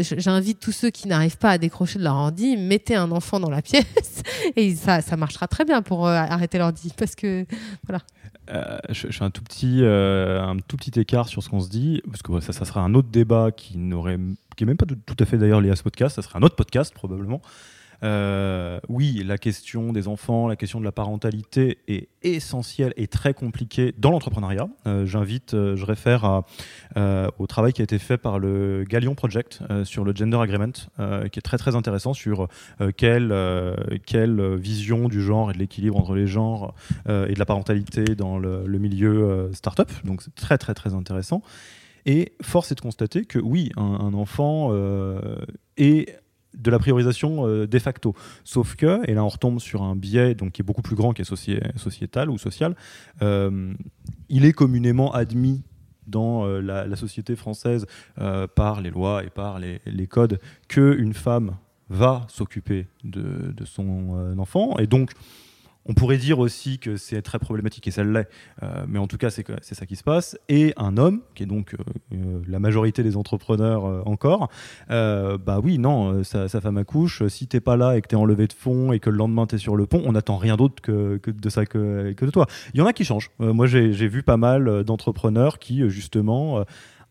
j'invite 0.00 0.60
tous 0.60 0.72
ceux 0.72 0.90
qui 0.90 1.08
n'arrivent 1.08 1.38
pas 1.38 1.50
à 1.50 1.58
décrocher 1.58 1.98
de 1.98 2.04
leur 2.04 2.14
ordi, 2.14 2.56
mettez 2.56 2.96
un 2.96 3.10
enfant 3.10 3.40
dans 3.40 3.50
la 3.50 3.62
pièce 3.62 4.22
et 4.56 4.74
ça, 4.74 5.00
marchera 5.16 5.48
très 5.48 5.64
bien 5.64 5.82
pour 5.82 6.08
arrêter 6.08 6.58
l'ordi 6.58 6.92
parce 6.96 7.14
que 7.14 7.46
voilà. 7.86 8.00
je, 8.90 9.08
fais 9.08 9.24
un 9.24 9.30
tout 9.30 9.42
petit, 9.42 9.82
un 9.84 10.56
tout 10.66 10.76
petit 10.76 10.98
écart 10.98 11.28
sur 11.28 11.42
ce 11.42 11.48
qu'on 11.48 11.60
se 11.60 11.68
dit, 11.68 12.02
parce 12.06 12.22
que 12.22 12.40
ça 12.40 12.64
sera 12.64 12.80
un 12.80 12.94
autre 12.94 13.08
débat 13.08 13.50
qui 13.50 13.78
n'aurait 13.78 14.18
qui 14.56 14.64
n'est 14.64 14.70
même 14.70 14.76
pas 14.76 14.86
tout 14.86 15.16
à 15.18 15.24
fait 15.24 15.38
d'ailleurs 15.38 15.60
lié 15.60 15.70
à 15.70 15.76
ce 15.76 15.82
podcast, 15.82 16.16
ça 16.16 16.22
serait 16.22 16.38
un 16.38 16.42
autre 16.42 16.56
podcast 16.56 16.92
probablement. 16.94 17.40
Euh, 18.02 18.78
oui, 18.88 19.22
la 19.24 19.38
question 19.38 19.92
des 19.92 20.08
enfants, 20.08 20.48
la 20.48 20.56
question 20.56 20.80
de 20.80 20.84
la 20.84 20.92
parentalité 20.92 21.78
est 21.88 22.08
essentielle 22.22 22.92
et 22.96 23.06
très 23.06 23.34
compliquée 23.34 23.94
dans 23.96 24.10
l'entrepreneuriat. 24.10 24.68
Euh, 24.86 25.06
j'invite, 25.06 25.54
euh, 25.54 25.76
je 25.76 25.84
réfère 25.84 26.42
au 27.38 27.46
travail 27.46 27.72
qui 27.72 27.82
a 27.82 27.84
été 27.84 27.98
fait 27.98 28.16
par 28.16 28.38
le 28.38 28.84
Galion 28.88 29.14
Project 29.14 29.60
sur 29.84 30.04
le 30.04 30.14
Gender 30.14 30.38
Agreement, 30.38 30.72
qui 31.30 31.38
est 31.38 31.42
très 31.42 31.58
très 31.58 31.76
intéressant 31.76 32.14
sur 32.14 32.48
quelle, 32.96 33.34
quelle 34.06 34.56
vision 34.56 35.08
du 35.08 35.22
genre 35.22 35.50
et 35.50 35.54
de 35.54 35.58
l'équilibre 35.58 35.98
entre 35.98 36.14
les 36.14 36.26
genres 36.26 36.74
et 37.06 37.32
de 37.32 37.38
la 37.38 37.44
parentalité 37.44 38.14
dans 38.14 38.38
le, 38.38 38.66
le 38.66 38.78
milieu 38.78 39.50
startup. 39.52 39.90
Donc 40.04 40.22
c'est 40.22 40.34
très 40.34 40.58
très 40.58 40.74
très 40.74 40.94
intéressant. 40.94 41.42
Et 42.06 42.32
force 42.40 42.70
est 42.70 42.76
de 42.76 42.80
constater 42.80 43.24
que 43.24 43.40
oui, 43.40 43.72
un, 43.76 44.14
enfant 44.14 44.68
euh, 44.70 45.20
est 45.76 46.16
de 46.54 46.70
la 46.70 46.78
priorisation 46.78 47.46
euh, 47.46 47.66
de 47.66 47.78
facto. 47.80 48.14
Sauf 48.44 48.76
que, 48.76 49.02
et 49.10 49.14
là 49.14 49.24
on 49.24 49.28
retombe 49.28 49.58
sur 49.58 49.82
un 49.82 49.96
biais 49.96 50.36
donc, 50.36 50.52
qui 50.52 50.62
est 50.62 50.64
beaucoup 50.64 50.82
plus 50.82 50.94
grand, 50.94 51.12
qui 51.12 51.22
est 51.22 51.24
sociétal 51.76 52.30
ou 52.30 52.38
social, 52.38 52.76
euh, 53.22 53.74
il 54.28 54.44
est 54.44 54.52
communément 54.52 55.12
admis 55.12 55.62
dans 56.06 56.46
la, 56.46 56.94
société 56.94 57.34
française 57.34 57.84
par 58.54 58.80
les 58.80 58.90
lois 58.90 59.24
et 59.24 59.30
par 59.30 59.58
les, 59.58 60.06
codes 60.06 60.38
qu'une 60.68 61.14
femme 61.14 61.56
va 61.90 62.24
s'occuper 62.28 62.86
de, 63.02 63.52
de, 63.52 63.64
son 63.64 64.38
enfant. 64.38 64.78
Et 64.78 64.86
donc, 64.86 65.10
on 65.88 65.94
pourrait 65.94 66.18
dire 66.18 66.38
aussi 66.38 66.78
que 66.78 66.96
c'est 66.96 67.22
très 67.22 67.38
problématique, 67.38 67.86
et 67.88 67.90
ça 67.90 68.04
l'est, 68.04 68.28
euh, 68.62 68.84
mais 68.88 68.98
en 68.98 69.06
tout 69.06 69.18
cas, 69.18 69.30
c'est 69.30 69.74
ça 69.74 69.86
qui 69.86 69.96
se 69.96 70.02
passe. 70.02 70.38
Et 70.48 70.72
un 70.76 70.96
homme, 70.96 71.22
qui 71.34 71.44
est 71.44 71.46
donc 71.46 71.74
euh, 71.74 71.78
euh, 72.12 72.40
la 72.46 72.58
majorité 72.58 73.02
des 73.02 73.16
entrepreneurs 73.16 74.06
encore, 74.06 74.48
bah 74.88 75.60
oui, 75.62 75.78
non, 75.78 76.24
sa, 76.24 76.48
femme 76.48 76.78
accouche, 76.78 77.26
si 77.28 77.46
t'es 77.46 77.60
pas 77.60 77.76
là 77.76 77.96
et 77.96 78.00
que 78.00 78.08
t'es 78.08 78.16
en 78.16 78.24
levée 78.24 78.46
de 78.46 78.52
fond 78.52 78.92
et 78.92 79.00
que 79.00 79.10
le 79.10 79.16
lendemain 79.16 79.46
t'es 79.46 79.58
sur 79.58 79.76
le 79.76 79.86
pont, 79.86 80.02
on 80.04 80.12
n'attend 80.12 80.36
rien 80.36 80.56
d'autre 80.56 80.82
que, 80.82 81.20
de 81.24 81.48
ça 81.48 81.66
que, 81.66 82.14
de 82.18 82.30
toi. 82.30 82.46
Il 82.74 82.78
y 82.78 82.82
en 82.82 82.86
a 82.86 82.92
qui 82.92 83.04
changent. 83.04 83.30
moi, 83.38 83.66
j'ai 83.66 84.08
vu 84.08 84.22
pas 84.22 84.36
mal 84.36 84.84
d'entrepreneurs 84.84 85.58
qui, 85.58 85.88
justement, 85.88 86.64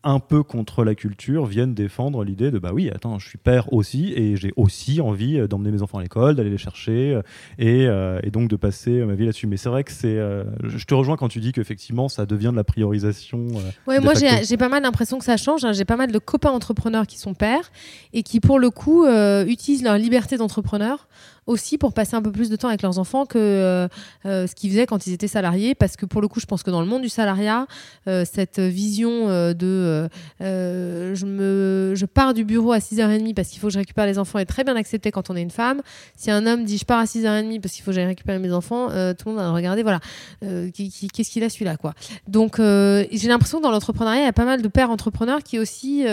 un 0.06 0.20
peu 0.20 0.44
contre 0.44 0.84
la 0.84 0.94
culture 0.94 1.46
viennent 1.46 1.74
défendre 1.74 2.22
l'idée 2.22 2.52
de 2.52 2.60
bah 2.60 2.70
oui, 2.72 2.88
attends, 2.94 3.18
je 3.18 3.28
suis 3.28 3.38
père 3.38 3.72
aussi 3.72 4.12
et 4.14 4.36
j'ai 4.36 4.52
aussi 4.56 5.00
envie 5.00 5.38
euh, 5.38 5.48
d'emmener 5.48 5.72
mes 5.72 5.82
enfants 5.82 5.98
à 5.98 6.02
l'école, 6.02 6.36
d'aller 6.36 6.50
les 6.50 6.58
chercher 6.58 7.12
euh, 7.12 7.22
euh, 7.60 8.20
et, 8.22 8.30
donc 8.30 8.48
de 8.48 8.54
passer 8.54 9.04
ma 9.04 9.14
vie 9.14 9.24
là-dessus. 9.24 9.48
Mais 9.48 9.56
c'est 9.56 9.68
vrai 9.68 9.82
que 9.82 9.90
c'est. 9.90 10.16
je 10.62 10.84
te 10.84 10.94
rejoins 10.94 11.16
quand 11.16 11.28
tu 11.28 11.40
dis 11.40 11.52
qu'effectivement 11.52 12.08
ça 12.08 12.24
devient 12.24 12.50
de 12.52 12.56
la 12.56 12.64
priorisation. 12.64 13.48
ouais, 13.88 13.98
moi 14.00 14.12
j'ai 14.14 14.56
pas 14.56 14.68
mal 14.68 14.84
l'impression 14.84 15.18
que 15.18 15.24
ça 15.24 15.36
change. 15.36 15.64
Hein. 15.64 15.72
J'ai 15.72 15.84
pas 15.84 15.96
mal 15.96 16.12
de 16.12 16.18
copains 16.18 16.50
entrepreneurs 16.50 17.06
qui 17.06 17.18
sont 17.18 17.34
pères 17.34 17.72
et 18.12 18.22
qui 18.22 18.38
pour 18.38 18.60
le 18.60 18.70
coup 18.70 19.06
utilisent 19.06 19.82
leur 19.82 19.98
liberté 19.98 20.36
d'entrepreneur 20.36 21.08
aussi 21.46 21.78
pour 21.78 21.92
passer 21.92 22.16
un 22.16 22.22
peu 22.22 22.32
plus 22.32 22.50
de 22.50 22.56
temps 22.56 22.68
avec 22.68 22.82
leurs 22.82 22.98
enfants 22.98 23.24
que 23.24 23.38
euh, 23.38 23.88
euh, 24.26 24.46
ce 24.46 24.54
qu'ils 24.54 24.70
faisaient 24.70 24.86
quand 24.86 25.06
ils 25.06 25.12
étaient 25.12 25.28
salariés. 25.28 25.74
Parce 25.74 25.96
que 25.96 26.04
pour 26.04 26.20
le 26.20 26.28
coup, 26.28 26.40
je 26.40 26.46
pense 26.46 26.62
que 26.62 26.70
dans 26.70 26.80
le 26.80 26.86
monde 26.86 27.02
du 27.02 27.08
salariat, 27.08 27.66
euh, 28.08 28.24
cette 28.30 28.58
vision 28.58 29.28
de 29.28 30.08
je, 30.40 31.24
me, 31.24 31.94
je 31.94 32.06
pars 32.06 32.34
du 32.34 32.44
bureau 32.44 32.72
à 32.72 32.78
6h30 32.78 33.34
parce 33.34 33.48
qu'il 33.48 33.60
faut 33.60 33.68
que 33.68 33.72
je 33.72 33.78
récupère 33.78 34.06
les 34.06 34.18
enfants 34.18 34.38
est 34.38 34.44
très 34.44 34.64
bien 34.64 34.76
acceptée 34.76 35.10
quand 35.10 35.30
on 35.30 35.36
est 35.36 35.42
une 35.42 35.50
femme. 35.50 35.82
Si 36.16 36.30
un 36.30 36.46
homme 36.46 36.64
dit 36.64 36.78
je 36.78 36.84
pars 36.84 36.98
à 36.98 37.04
6h30 37.04 37.60
parce 37.60 37.74
qu'il 37.74 37.84
faut 37.84 37.90
que 37.90 37.94
j'aille 37.94 38.06
récupérer 38.06 38.38
mes 38.38 38.52
enfants, 38.52 38.88
tout 38.88 39.28
le 39.28 39.32
monde 39.32 39.36
va 39.36 39.52
regarder, 39.52 39.82
voilà, 39.82 40.00
qu'est-ce 40.40 41.30
qu'il 41.30 41.44
a 41.44 41.48
celui-là 41.48 41.76
quoi? 41.76 41.94
Donc 42.26 42.56
j'ai 42.58 43.28
l'impression 43.28 43.58
que 43.58 43.62
dans 43.62 43.70
l'entrepreneuriat, 43.70 44.22
il 44.22 44.24
y 44.24 44.28
a 44.28 44.32
pas 44.32 44.44
mal 44.44 44.62
de 44.62 44.68
pères 44.68 44.90
entrepreneurs 44.90 45.42
qui 45.42 45.58
aussi 45.58 46.04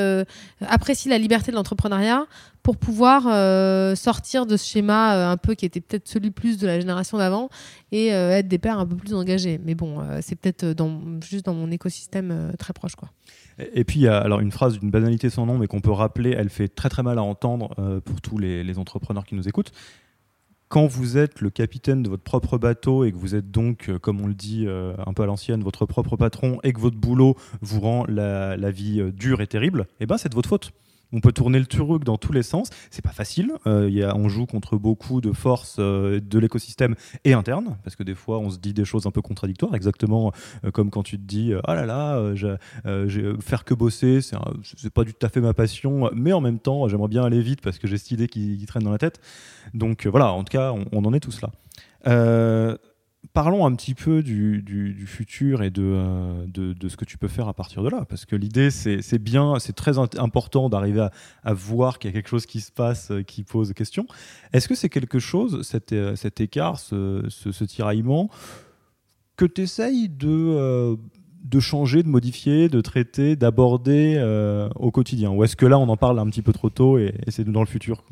apprécient 0.62 1.10
la 1.10 1.18
liberté 1.18 1.52
de 1.52 1.56
l'entrepreneuriat 1.56 2.28
pour 2.64 2.78
pouvoir 2.78 3.28
euh, 3.28 3.94
sortir 3.94 4.46
de 4.46 4.56
ce 4.56 4.66
schéma 4.66 5.16
euh, 5.16 5.32
un 5.32 5.38
peu 5.38 5.54
qui 5.54 5.66
était 5.66 5.82
peut-être 5.82 6.08
celui 6.08 6.32
plus 6.32 6.58
de 6.58 6.66
la 6.66 6.80
génération 6.80 7.18
d'avant 7.18 7.50
et 7.92 8.14
euh, 8.14 8.32
être 8.32 8.48
des 8.48 8.58
pères 8.58 8.80
un 8.80 8.86
peu 8.86 8.96
plus 8.96 9.14
engagés. 9.14 9.60
Mais 9.64 9.76
bon, 9.76 10.00
c'est 10.22 10.36
peut-être 10.36 10.66
dans, 10.68 11.02
juste 11.22 11.46
dans 11.46 11.54
mon 11.54 11.70
écosystème 11.70 12.54
très 12.58 12.72
proche. 12.72 12.96
Quoi. 12.96 13.10
Et, 13.74 13.84
puis, 13.84 14.00
il 14.00 14.04
y 14.04 14.08
a 14.08 14.18
alors, 14.18 14.40
une 14.40 14.52
phrase 14.52 14.80
d'une 14.80 14.90
banalité 14.90 15.30
sans 15.30 15.46
nom, 15.46 15.58
mais 15.58 15.68
qu'on 15.68 15.82
peut 15.82 15.92
rappeler, 15.92 16.32
elle 16.32 16.50
fait 16.50 16.70
très 16.70 16.90
très 16.90 17.04
mal 17.04 17.20
à 17.20 17.24
entendre 17.24 18.02
pour 18.06 18.22
tous 18.22 18.38
les, 18.38 18.78
entrepreneurs 18.80 19.26
qui 19.26 19.36
nous 19.36 19.48
écoutent. 19.48 19.72
Quand 20.70 20.88
vous 20.88 21.18
êtes 21.18 21.42
le 21.42 21.52
capitaine 21.52 22.02
de 22.02 22.10
votre 22.10 22.24
propre 22.24 22.58
bateau 22.58 23.04
et 23.04 23.12
que 23.12 23.18
vous 23.18 23.36
êtes 23.36 23.52
donc, 23.52 23.92
comme 24.02 24.22
on 24.22 24.28
le 24.28 24.34
dit 24.34 24.66
un 24.68 25.14
peu 25.14 25.22
à 25.22 25.26
l'ancienne, 25.28 25.62
votre 25.62 25.86
propre 25.86 26.16
patron 26.16 26.60
et 26.64 26.74
que 26.74 26.80
votre 26.80 26.98
boulot 26.98 27.36
vous 27.62 27.82
rend 27.82 28.06
la, 28.08 28.58
la 28.58 28.72
vie 28.72 29.04
dure 29.12 29.42
et 29.42 29.48
terrible, 29.48 29.86
eh 30.00 30.08
ben, 30.08 30.18
c'est 30.18 30.30
de 30.30 30.36
votre 30.36 30.50
faute. 30.50 30.72
On 31.14 31.22
peut 31.22 31.32
tourner 31.32 31.60
le 31.60 31.66
truc 31.66 32.04
dans 32.04 32.18
tous 32.18 32.34
les 32.34 32.44
sens. 32.44 32.70
C'est 32.90 33.04
pas 33.04 33.12
facile. 33.12 33.54
Euh, 33.68 33.90
y 33.90 34.04
a, 34.04 34.16
on 34.16 34.28
joue 34.28 34.46
contre 34.46 34.78
beaucoup 34.78 35.22
de 35.22 35.32
forces 35.32 35.78
euh, 35.80 36.20
de 36.20 36.40
l'écosystème 36.40 36.96
et 37.24 37.34
interne, 37.34 37.78
parce 37.84 37.96
que 37.96 38.04
des 38.04 38.16
fois, 38.16 38.40
on 38.40 38.50
se 38.50 38.58
dit 38.58 38.74
des 38.74 38.86
choses 38.86 39.06
un 39.06 39.12
peu 39.12 39.22
contradictoires, 39.22 39.76
exactement 39.76 40.32
euh, 40.66 40.72
comme 40.72 40.90
quand 40.90 41.04
tu 41.04 41.18
te 41.18 41.24
dis 41.24 41.54
Ah 41.66 41.76
là 41.76 41.86
là, 41.86 42.34
faire 43.40 43.64
que 43.64 43.74
bosser, 43.74 44.20
c'est 44.22 44.94
pas 44.94 45.04
du 45.04 45.14
tout 45.14 45.26
à 45.26 45.30
fait 45.30 45.42
ma 45.42 45.54
passion, 45.54 46.10
mais 46.14 46.34
en 46.34 46.42
même 46.42 46.60
temps, 46.60 46.88
j'aimerais 46.88 47.08
bien 47.08 47.24
aller 47.24 47.42
vite 47.42 47.62
parce 47.62 47.78
que 47.78 47.88
j'ai 47.88 47.98
cette 47.98 48.12
idée 48.12 48.28
qui, 48.28 48.64
traîne 48.66 48.84
dans 48.84 48.92
la 48.92 48.98
tête. 48.98 49.20
Donc 49.74 50.08
voilà, 50.08 50.32
en 50.32 50.44
tout 50.44 50.52
cas, 50.52 50.72
on, 50.72 50.86
on 50.92 51.06
en 51.06 51.14
est 51.14 51.20
tous 51.20 51.42
là 51.42 51.52
parlons 53.32 53.66
un 53.66 53.74
petit 53.76 53.94
peu 53.94 54.22
du, 54.22 55.06
futur 55.08 55.64
et 55.64 55.72
euh, 55.78 56.46
de, 56.48 56.90
ce 56.90 56.98
que 56.98 57.06
tu 57.06 57.18
peux 57.18 57.28
faire 57.28 57.48
à 57.48 57.54
partir 57.54 57.84
de 57.84 57.90
là. 57.90 58.06
Parce 58.08 58.26
que 58.26 58.36
l'idée, 58.36 58.70
c'est 58.70 59.20
bien, 59.20 59.60
c'est 59.60 59.74
très 59.74 59.98
important 59.98 60.70
d'arriver 60.70 61.08
à, 61.44 61.54
voir 61.54 62.00
qu'il 62.00 62.10
y 62.10 62.14
a 62.14 62.16
quelque 62.16 62.30
chose 62.30 62.46
qui 62.46 62.60
se 62.60 62.72
passe, 62.72 63.12
euh, 63.12 63.24
qui 63.24 63.44
pose 63.44 63.74
question. 63.74 64.06
Est-ce 64.52 64.68
que 64.68 64.76
c'est 64.76 64.90
quelque 64.90 65.20
chose, 65.20 65.62
cet, 65.64 65.94
euh, 65.94 66.16
écart, 66.40 66.80
ce, 66.80 67.64
tiraillement, 67.64 68.30
que 69.38 69.46
tu 69.46 69.62
essayes 69.62 70.10
de, 70.10 70.98
changer, 71.60 72.04
de 72.04 72.10
modifier, 72.10 72.68
de 72.70 72.82
traiter, 72.82 73.36
d'aborder 73.36 74.22
au 74.76 74.92
quotidien? 74.92 75.32
Ou 75.32 75.44
est-ce 75.44 75.56
que 75.56 75.66
là, 75.66 75.80
on 75.80 75.88
en 75.90 75.98
parle 75.98 76.20
un 76.20 76.28
petit 76.28 76.42
peu 76.42 76.54
trop 76.54 76.70
tôt 76.70 76.98
et, 76.98 77.14
c'est 77.30 77.48
dans 77.50 77.62
le 77.62 77.68
futur 77.68 78.04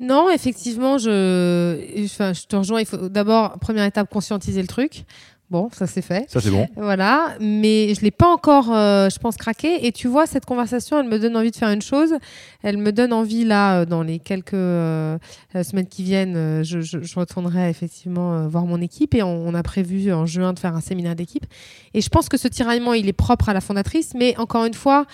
non, 0.00 0.28
effectivement, 0.30 0.98
je, 0.98 2.04
enfin, 2.04 2.32
je 2.32 2.46
te 2.46 2.56
rejoins. 2.56 2.80
Il 2.80 2.86
faut 2.86 3.08
d'abord, 3.08 3.58
première 3.58 3.84
étape, 3.84 4.10
conscientiser 4.10 4.60
le 4.60 4.68
truc. 4.68 5.04
Bon, 5.50 5.68
ça 5.72 5.86
c'est 5.86 6.02
fait. 6.02 6.28
Ça 6.28 6.40
c'est 6.40 6.50
bon. 6.50 6.66
Voilà, 6.74 7.36
mais 7.38 7.94
je 7.94 8.00
l'ai 8.00 8.10
pas 8.10 8.26
encore, 8.26 8.74
euh, 8.74 9.10
je 9.10 9.18
pense, 9.18 9.36
craqué. 9.36 9.86
Et 9.86 9.92
tu 9.92 10.08
vois, 10.08 10.26
cette 10.26 10.46
conversation, 10.46 10.98
elle 10.98 11.06
me 11.06 11.18
donne 11.18 11.36
envie 11.36 11.50
de 11.50 11.56
faire 11.56 11.68
une 11.68 11.82
chose. 11.82 12.14
Elle 12.62 12.78
me 12.78 12.92
donne 12.92 13.12
envie 13.12 13.44
là, 13.44 13.80
euh, 13.80 13.84
dans 13.84 14.02
les 14.02 14.18
quelques 14.18 14.54
euh, 14.54 15.18
semaines 15.52 15.86
qui 15.86 16.02
viennent, 16.02 16.64
je, 16.64 16.80
je, 16.80 17.18
retournerai 17.18 17.68
effectivement 17.68 18.48
voir 18.48 18.64
mon 18.64 18.80
équipe 18.80 19.14
et 19.14 19.22
on, 19.22 19.46
on, 19.46 19.54
a 19.54 19.62
prévu 19.62 20.12
en 20.12 20.24
juin 20.24 20.54
de 20.54 20.58
faire 20.58 20.74
un 20.74 20.80
séminaire 20.80 21.14
d'équipe. 21.14 21.46
Et 21.92 22.00
je 22.00 22.08
pense 22.08 22.28
que 22.28 22.38
ce 22.38 22.48
tiraillement, 22.48 22.94
il 22.94 23.06
est 23.06 23.12
propre 23.12 23.50
à 23.50 23.52
la 23.52 23.60
fondatrice, 23.60 24.12
mais 24.14 24.36
encore 24.38 24.64
une 24.64 24.74
fois, 24.74 25.06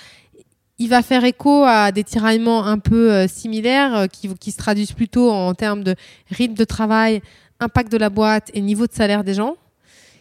il 0.80 0.88
va 0.88 1.02
faire 1.02 1.24
écho 1.24 1.64
à 1.64 1.92
des 1.92 2.02
tiraillements 2.02 2.64
un 2.64 2.78
peu 2.78 3.12
euh, 3.12 3.28
similaires 3.28 3.94
euh, 3.94 4.06
qui, 4.06 4.50
se 4.50 4.56
traduisent 4.56 4.92
plutôt 4.92 5.30
en 5.30 5.52
termes 5.52 5.84
de 5.84 5.94
rythme 6.30 6.54
de 6.54 6.64
travail, 6.64 7.20
impact 7.60 7.92
de 7.92 7.98
la 7.98 8.08
boîte 8.08 8.50
et 8.54 8.62
niveau 8.62 8.86
de 8.86 8.92
salaire 8.92 9.22
des 9.22 9.34
gens, 9.34 9.56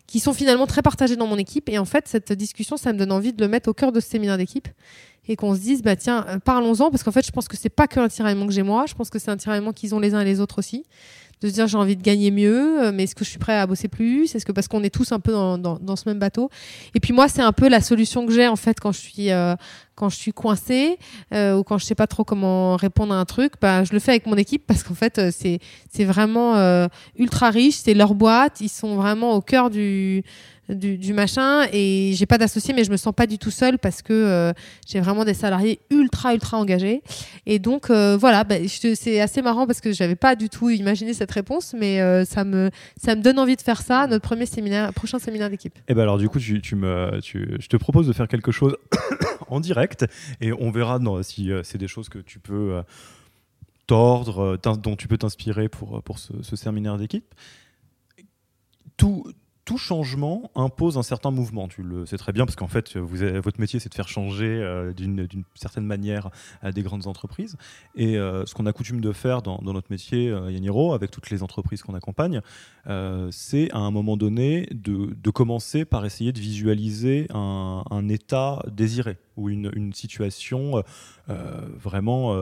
qui 0.06 0.20
sont 0.20 0.34
finalement 0.34 0.68
très 0.68 0.82
partagés 0.82 1.16
dans 1.16 1.28
mon 1.28 1.38
équipe. 1.38 1.70
Et 1.70 1.80
en 1.80 1.86
fait, 1.86 2.10
cette 2.10 2.34
discussion, 2.34 2.76
ça 2.76 2.92
me 2.92 3.00
donne 3.00 3.14
envie 3.14 3.32
de 3.32 3.42
le 3.42 3.48
mettre 3.48 3.70
au 3.70 3.74
cœur 3.74 3.94
de 3.94 4.02
ce 4.02 4.10
séminaire 4.10 4.38
d'équipe 4.38 4.68
et 5.30 5.38
qu'on 5.38 5.56
se 5.56 5.62
dise, 5.62 5.82
bah 5.82 5.96
tiens, 5.96 6.26
euh, 6.28 6.40
parlons-en, 6.40 6.92
parce 6.92 7.04
qu'en 7.04 7.12
fait, 7.14 7.26
je 7.26 7.32
pense 7.32 7.48
que 7.48 7.56
c'est 7.56 7.70
pas 7.70 7.88
que 7.88 8.02
un 8.02 8.10
tiraillement 8.10 8.46
que 8.46 8.52
j'ai 8.52 8.64
moi, 8.64 8.86
je 8.86 8.96
pense 8.96 9.10
que 9.10 9.18
c'est 9.18 9.32
un 9.32 9.38
tiraillement 9.38 9.72
qu'ils 9.72 9.96
ont 9.96 10.00
les 10.00 10.14
uns 10.14 10.20
et 10.20 10.26
les 10.26 10.42
autres 10.42 10.60
aussi 10.60 10.84
de 11.42 11.48
se 11.48 11.54
dire 11.54 11.68
j'ai 11.68 11.78
envie 11.78 11.96
de 11.96 12.02
gagner 12.02 12.32
mieux, 12.32 12.84
euh, 12.84 12.92
mais 12.94 13.04
est-ce 13.04 13.16
que 13.16 13.24
je 13.24 13.30
suis 13.30 13.40
prêt 13.40 13.58
à 13.58 13.66
bosser 13.66 13.88
plus? 13.88 14.36
Est-ce 14.36 14.46
que 14.46 14.52
parce 14.52 14.68
qu'on 14.68 14.84
est 14.84 14.94
tous 14.94 15.12
un 15.12 15.20
peu 15.20 15.32
dans, 15.32 15.58
dans, 15.58 15.96
ce 15.96 16.08
même 16.08 16.20
bateau? 16.20 16.50
Et 16.94 17.00
puis 17.00 17.14
moi, 17.14 17.28
c'est 17.28 17.42
un 17.42 17.54
peu 17.54 17.70
la 17.70 17.82
solution 17.82 18.26
que 18.26 18.34
j'ai 18.34 18.48
en 18.48 18.56
fait 18.56 18.80
quand 18.80 18.92
je 18.92 19.00
suis 19.00 19.32
euh, 19.32 19.56
quand 19.96 20.10
je 20.10 20.16
suis 20.16 20.32
coincée 20.32 20.98
euh, 21.34 21.58
ou 21.58 21.64
quand 21.64 21.78
je 21.78 21.86
sais 21.86 21.96
pas 21.96 22.08
trop 22.08 22.24
comment 22.24 22.76
répondre 22.76 23.14
à 23.14 23.20
un 23.20 23.26
truc, 23.26 23.54
bah, 23.62 23.84
je 23.84 23.94
le 23.94 24.00
fais 24.00 24.12
avec 24.12 24.26
mon 24.28 24.36
équipe 24.36 24.66
parce 24.66 24.84
qu'en 24.84 24.94
fait 24.94 25.32
c'est 25.32 25.60
c'est 25.90 26.06
vraiment 26.06 26.56
ultra 27.18 27.50
riche, 27.50 27.76
c'est 27.76 27.94
leur 27.94 28.16
boîte, 28.16 28.62
ils 28.62 28.70
sont 28.70 28.96
vraiment 28.96 29.34
au 29.34 29.42
cœur 29.42 29.70
du 29.70 30.24
du, 30.70 31.14
machin. 31.14 31.68
Et 31.74 32.14
j'ai 32.16 32.26
pas 32.26 32.38
d'associé 32.38 32.74
mais 32.74 32.84
je 32.84 32.92
me 32.92 32.98
sens 32.98 33.14
pas 33.14 33.28
du 33.28 33.38
tout 33.38 33.52
seule 33.52 33.80
parce 33.80 34.02
que 34.02 34.14
euh, 34.14 34.54
j'ai 34.88 35.00
vraiment 35.00 35.26
des 35.26 35.34
salariés 35.34 35.80
ultra 35.90 36.34
ultra 36.34 36.58
engagés. 36.58 37.02
Et 37.46 37.60
donc 37.60 37.90
euh, 37.90 38.18
voilà 38.18 38.44
bah, 38.44 38.56
c'est 38.68 39.20
assez 39.20 39.42
marrant 39.42 39.66
parce 39.68 39.82
que 39.82 39.92
j'avais 39.92 40.16
pas 40.16 40.36
du 40.36 40.50
tout 40.50 40.70
imaginé 40.70 41.14
cette 41.14 41.32
réponse 41.32 41.76
mais 41.78 42.02
euh, 42.02 42.26
ça 42.26 42.44
me 42.44 42.70
ça 43.02 43.16
me 43.16 43.22
donne 43.22 43.40
envie 43.40 43.56
de 43.56 43.62
faire 43.62 43.82
ça 43.82 44.08
notre 44.08 44.24
premier 44.24 44.46
séminaire 44.46 44.94
prochain 44.94 45.20
séminaire 45.20 45.50
d'équipe. 45.50 45.78
Et 45.78 45.82
eh 45.90 45.94
ben 45.94 46.04
alors 46.04 46.18
du 46.18 46.30
coup 46.30 46.40
tu 46.40 46.76
me 46.76 47.20
tu, 47.22 47.58
je 47.60 47.68
te 47.68 47.78
propose 47.78 48.08
de 48.08 48.14
faire 48.14 48.28
quelque 48.28 48.52
chose 48.52 48.76
en 49.48 49.60
direct 49.60 50.06
et 50.42 50.54
on 50.54 50.72
verra 50.72 51.00
non, 51.00 51.22
si 51.24 51.50
c'est 51.64 51.78
des 51.78 51.88
choses 51.88 52.10
que 52.10 52.20
tu 52.20 52.40
peux 52.40 52.82
tordre 53.88 54.58
dont 54.78 54.96
tu 54.96 55.08
peux 55.08 55.18
t'inspirer 55.18 55.70
pour 55.70 56.04
pour 56.04 56.20
ce, 56.20 56.34
ce 56.42 56.56
séminaire 56.56 56.98
d'équipe. 56.98 57.34
Tout 58.98 59.24
tout 59.70 59.78
changement 59.78 60.50
impose 60.56 60.98
un 60.98 61.04
certain 61.04 61.30
mouvement. 61.30 61.68
Tu 61.68 61.84
le 61.84 62.04
sais 62.08 62.18
très 62.18 62.32
bien 62.32 62.48
parce 62.48 62.56
qu'en 62.56 62.68
fait, 62.68 62.98
votre 62.98 63.60
métier, 63.60 63.80
c'est 63.80 63.90
de 63.90 63.94
faire 63.94 64.08
changer 64.08 64.48
euh, 64.48 64.94
d'une 64.94 65.44
certaine 65.54 65.86
manière 65.86 66.32
à 66.64 66.72
des 66.72 66.82
grandes 66.82 67.06
entreprises. 67.06 67.56
Et 67.94 68.18
euh, 68.18 68.48
ce 68.48 68.56
qu'on 68.56 68.66
a 68.66 68.74
coutume 68.74 69.00
de 69.00 69.12
faire 69.12 69.44
dans, 69.44 69.62
notre 69.62 69.92
métier, 69.92 70.28
euh, 70.28 70.52
Yaniro, 70.52 70.96
avec 70.96 71.12
toutes 71.12 71.30
les 71.30 71.44
entreprises 71.44 71.84
qu'on 71.84 71.94
accompagne, 71.94 72.42
c'est 73.30 73.70
à 73.72 73.78
un 73.78 73.92
moment 73.92 74.18
donné 74.18 74.68
de, 74.72 75.30
commencer 75.30 75.86
par 75.86 76.04
essayer 76.04 76.32
de 76.32 76.40
visualiser 76.40 77.28
un, 77.32 78.10
état 78.10 78.64
désiré 78.72 79.18
ou 79.38 79.52
une 79.52 79.94
situation 79.94 80.84
vraiment 81.28 82.34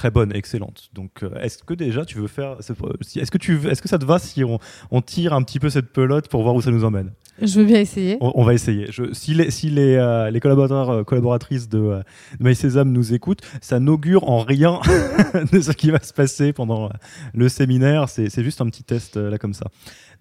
très 0.00 0.10
bonne, 0.10 0.34
excellente. 0.34 0.88
Donc, 0.94 1.22
euh, 1.22 1.34
est-ce 1.42 1.62
que 1.62 1.74
déjà 1.74 2.06
tu 2.06 2.16
veux 2.16 2.26
faire, 2.26 2.56
est-ce 2.58 3.30
que 3.30 3.36
tu, 3.36 3.68
est-ce 3.68 3.82
que 3.82 3.88
ça 3.88 3.98
te 3.98 4.06
va 4.06 4.18
si 4.18 4.42
on, 4.44 5.02
tire 5.02 5.34
un 5.34 5.42
petit 5.42 5.58
peu 5.58 5.68
cette 5.68 5.92
pelote 5.92 6.28
pour 6.28 6.42
voir 6.42 6.54
où 6.54 6.62
ça 6.62 6.70
nous 6.70 6.84
emmène? 6.84 7.12
Je 7.42 7.60
veux 7.60 7.66
bien 7.66 7.80
essayer. 7.80 8.16
On, 8.22 8.42
va 8.42 8.54
essayer. 8.54 8.86
Je, 8.90 9.12
si 9.12 9.34
les, 9.34 9.50
si 9.50 9.68
les, 9.68 9.96
euh, 9.96 10.30
les 10.30 10.40
collaborateurs, 10.40 10.88
euh, 10.88 11.04
collaboratrices 11.04 11.68
de, 11.68 12.00
de 12.40 12.82
nous 12.84 13.12
écoutent, 13.12 13.42
ça 13.60 13.78
n'augure 13.78 14.30
en 14.30 14.38
rien 14.40 14.80
de 15.52 15.60
ce 15.60 15.72
qui 15.72 15.90
va 15.90 16.00
se 16.00 16.14
passer 16.14 16.54
pendant 16.54 16.88
le 17.34 17.48
séminaire. 17.50 18.08
C'est, 18.08 18.42
juste 18.42 18.62
un 18.62 18.70
petit 18.70 18.84
test 18.84 19.18
là 19.18 19.36
comme 19.36 19.52
ça. 19.52 19.66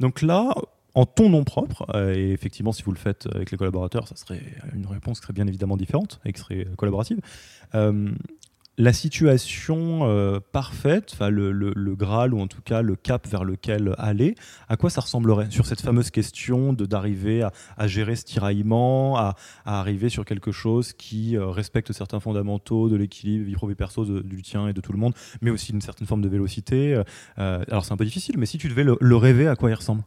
Donc 0.01 0.21
là, 0.21 0.55
en 0.93 1.05
ton 1.05 1.29
nom 1.29 1.45
propre, 1.45 1.85
et 1.95 2.33
effectivement, 2.33 2.73
si 2.73 2.83
vous 2.83 2.91
le 2.91 2.97
faites 2.97 3.29
avec 3.33 3.51
les 3.51 3.57
collaborateurs, 3.57 4.09
ça 4.09 4.17
serait 4.17 4.41
une 4.75 4.87
réponse 4.87 5.21
qui 5.21 5.23
serait 5.23 5.33
bien 5.33 5.47
évidemment 5.47 5.77
différente 5.77 6.19
et 6.25 6.33
qui 6.33 6.41
serait 6.41 6.67
collaborative 6.75 7.21
la 8.79 8.93
situation 8.93 9.99
euh, 10.03 10.39
parfaite, 10.53 11.13
le, 11.19 11.51
le, 11.51 11.95
Graal 11.95 12.33
ou 12.33 12.39
en 12.39 12.47
tout 12.47 12.61
cas 12.61 12.81
le 12.81 12.95
cap 12.95 13.27
vers 13.27 13.43
lequel 13.43 13.93
aller, 13.97 14.35
à 14.69 14.77
quoi 14.77 14.89
ça 14.89 15.01
ressemblerait 15.01 15.51
sur 15.51 15.65
cette 15.65 15.81
fameuse 15.81 16.11
question 16.11 16.71
d'arriver 16.71 17.45
à, 17.77 17.87
gérer 17.87 18.15
ce 18.15 18.23
tiraillement, 18.23 19.17
à, 19.17 19.35
arriver 19.65 20.07
sur 20.07 20.23
quelque 20.23 20.53
chose 20.53 20.93
qui 20.93 21.35
euh, 21.35 21.47
respecte 21.47 21.91
certains 21.91 22.21
fondamentaux 22.21 22.87
de 22.87 22.95
l'équilibre 22.95 23.45
vie 23.45 23.53
pro 23.53 23.67
perso 23.75 24.05
du 24.21 24.41
tien 24.43 24.69
et 24.69 24.73
de 24.73 24.79
tout 24.79 24.93
le 24.93 24.97
monde, 24.97 25.13
mais 25.41 25.51
aussi 25.51 25.73
une 25.73 25.81
certaine 25.81 26.07
forme 26.07 26.21
de 26.21 26.29
vélocité. 26.29 27.03
Euh, 27.37 27.63
alors 27.69 27.83
c'est 27.83 27.91
un 27.91 27.97
peu 27.97 28.05
difficile, 28.05 28.37
mais 28.37 28.45
si 28.45 28.57
tu 28.57 28.69
devais 28.69 28.85
le, 28.85 29.15
rêver, 29.17 29.49
à 29.49 29.57
quoi 29.57 29.69
il 29.69 29.73
ressemble? 29.73 30.03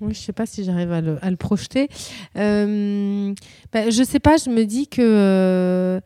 Oui, 0.00 0.14
je 0.14 0.20
ne 0.20 0.24
sais 0.24 0.32
pas 0.32 0.46
si 0.46 0.64
j'arrive 0.64 0.92
à 0.92 1.02
le, 1.02 1.36
projeter. 1.36 1.88
Bah, 2.34 2.40
je 2.42 3.98
ne 4.00 4.04
sais 4.04 4.20
pas, 4.20 4.38
je 4.38 4.48
me 4.48 4.64
dis 4.64 4.88
que 4.88 6.00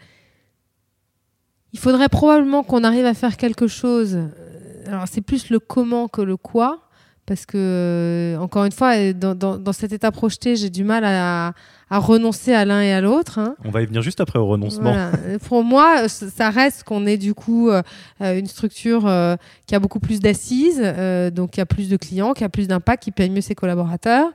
il 1.72 1.78
faudrait 1.78 2.08
probablement 2.08 2.62
qu'on 2.62 2.84
arrive 2.84 3.06
à 3.06 3.14
faire 3.14 3.36
quelque 3.36 3.66
chose. 3.66 4.18
Alors, 4.86 5.04
c'est 5.10 5.20
plus 5.20 5.50
le 5.50 5.58
comment 5.58 6.08
que 6.08 6.22
le 6.22 6.36
quoi. 6.36 6.80
Parce 7.24 7.46
que, 7.46 7.56
euh, 7.56 8.36
encore 8.38 8.64
une 8.64 8.72
fois, 8.72 9.12
dans, 9.12 9.72
cet 9.72 9.92
état 9.92 10.10
projeté, 10.10 10.56
j'ai 10.56 10.70
du 10.70 10.82
mal 10.82 11.04
à, 11.04 11.54
renoncer 11.88 12.52
à 12.52 12.64
l'un 12.64 12.82
et 12.82 12.92
à 12.92 13.00
l'autre. 13.00 13.38
Hein. 13.38 13.54
On 13.64 13.70
va 13.70 13.82
y 13.82 13.86
venir 13.86 14.02
juste 14.02 14.20
après 14.20 14.38
au 14.38 14.46
renoncement. 14.46 15.10
Pour 15.46 15.62
moi, 15.62 16.08
ça 16.08 16.50
reste 16.50 16.84
qu'on 16.84 17.06
est 17.06 17.18
du 17.18 17.32
coup 17.32 17.70
euh, 17.70 17.82
une 18.20 18.46
structure 18.46 19.06
euh, 19.06 19.36
qui 19.66 19.74
a 19.74 19.78
beaucoup 19.78 20.00
plus 20.00 20.18
d'assises, 20.18 20.82
donc 21.32 21.52
qui 21.52 21.60
a 21.60 21.66
plus 21.66 21.88
de 21.88 21.96
clients, 21.96 22.32
qui 22.32 22.44
a 22.44 22.48
plus 22.48 22.66
d'impact, 22.66 23.04
qui 23.04 23.12
paye 23.12 23.30
mieux 23.30 23.40
ses 23.40 23.54
collaborateurs. 23.54 24.32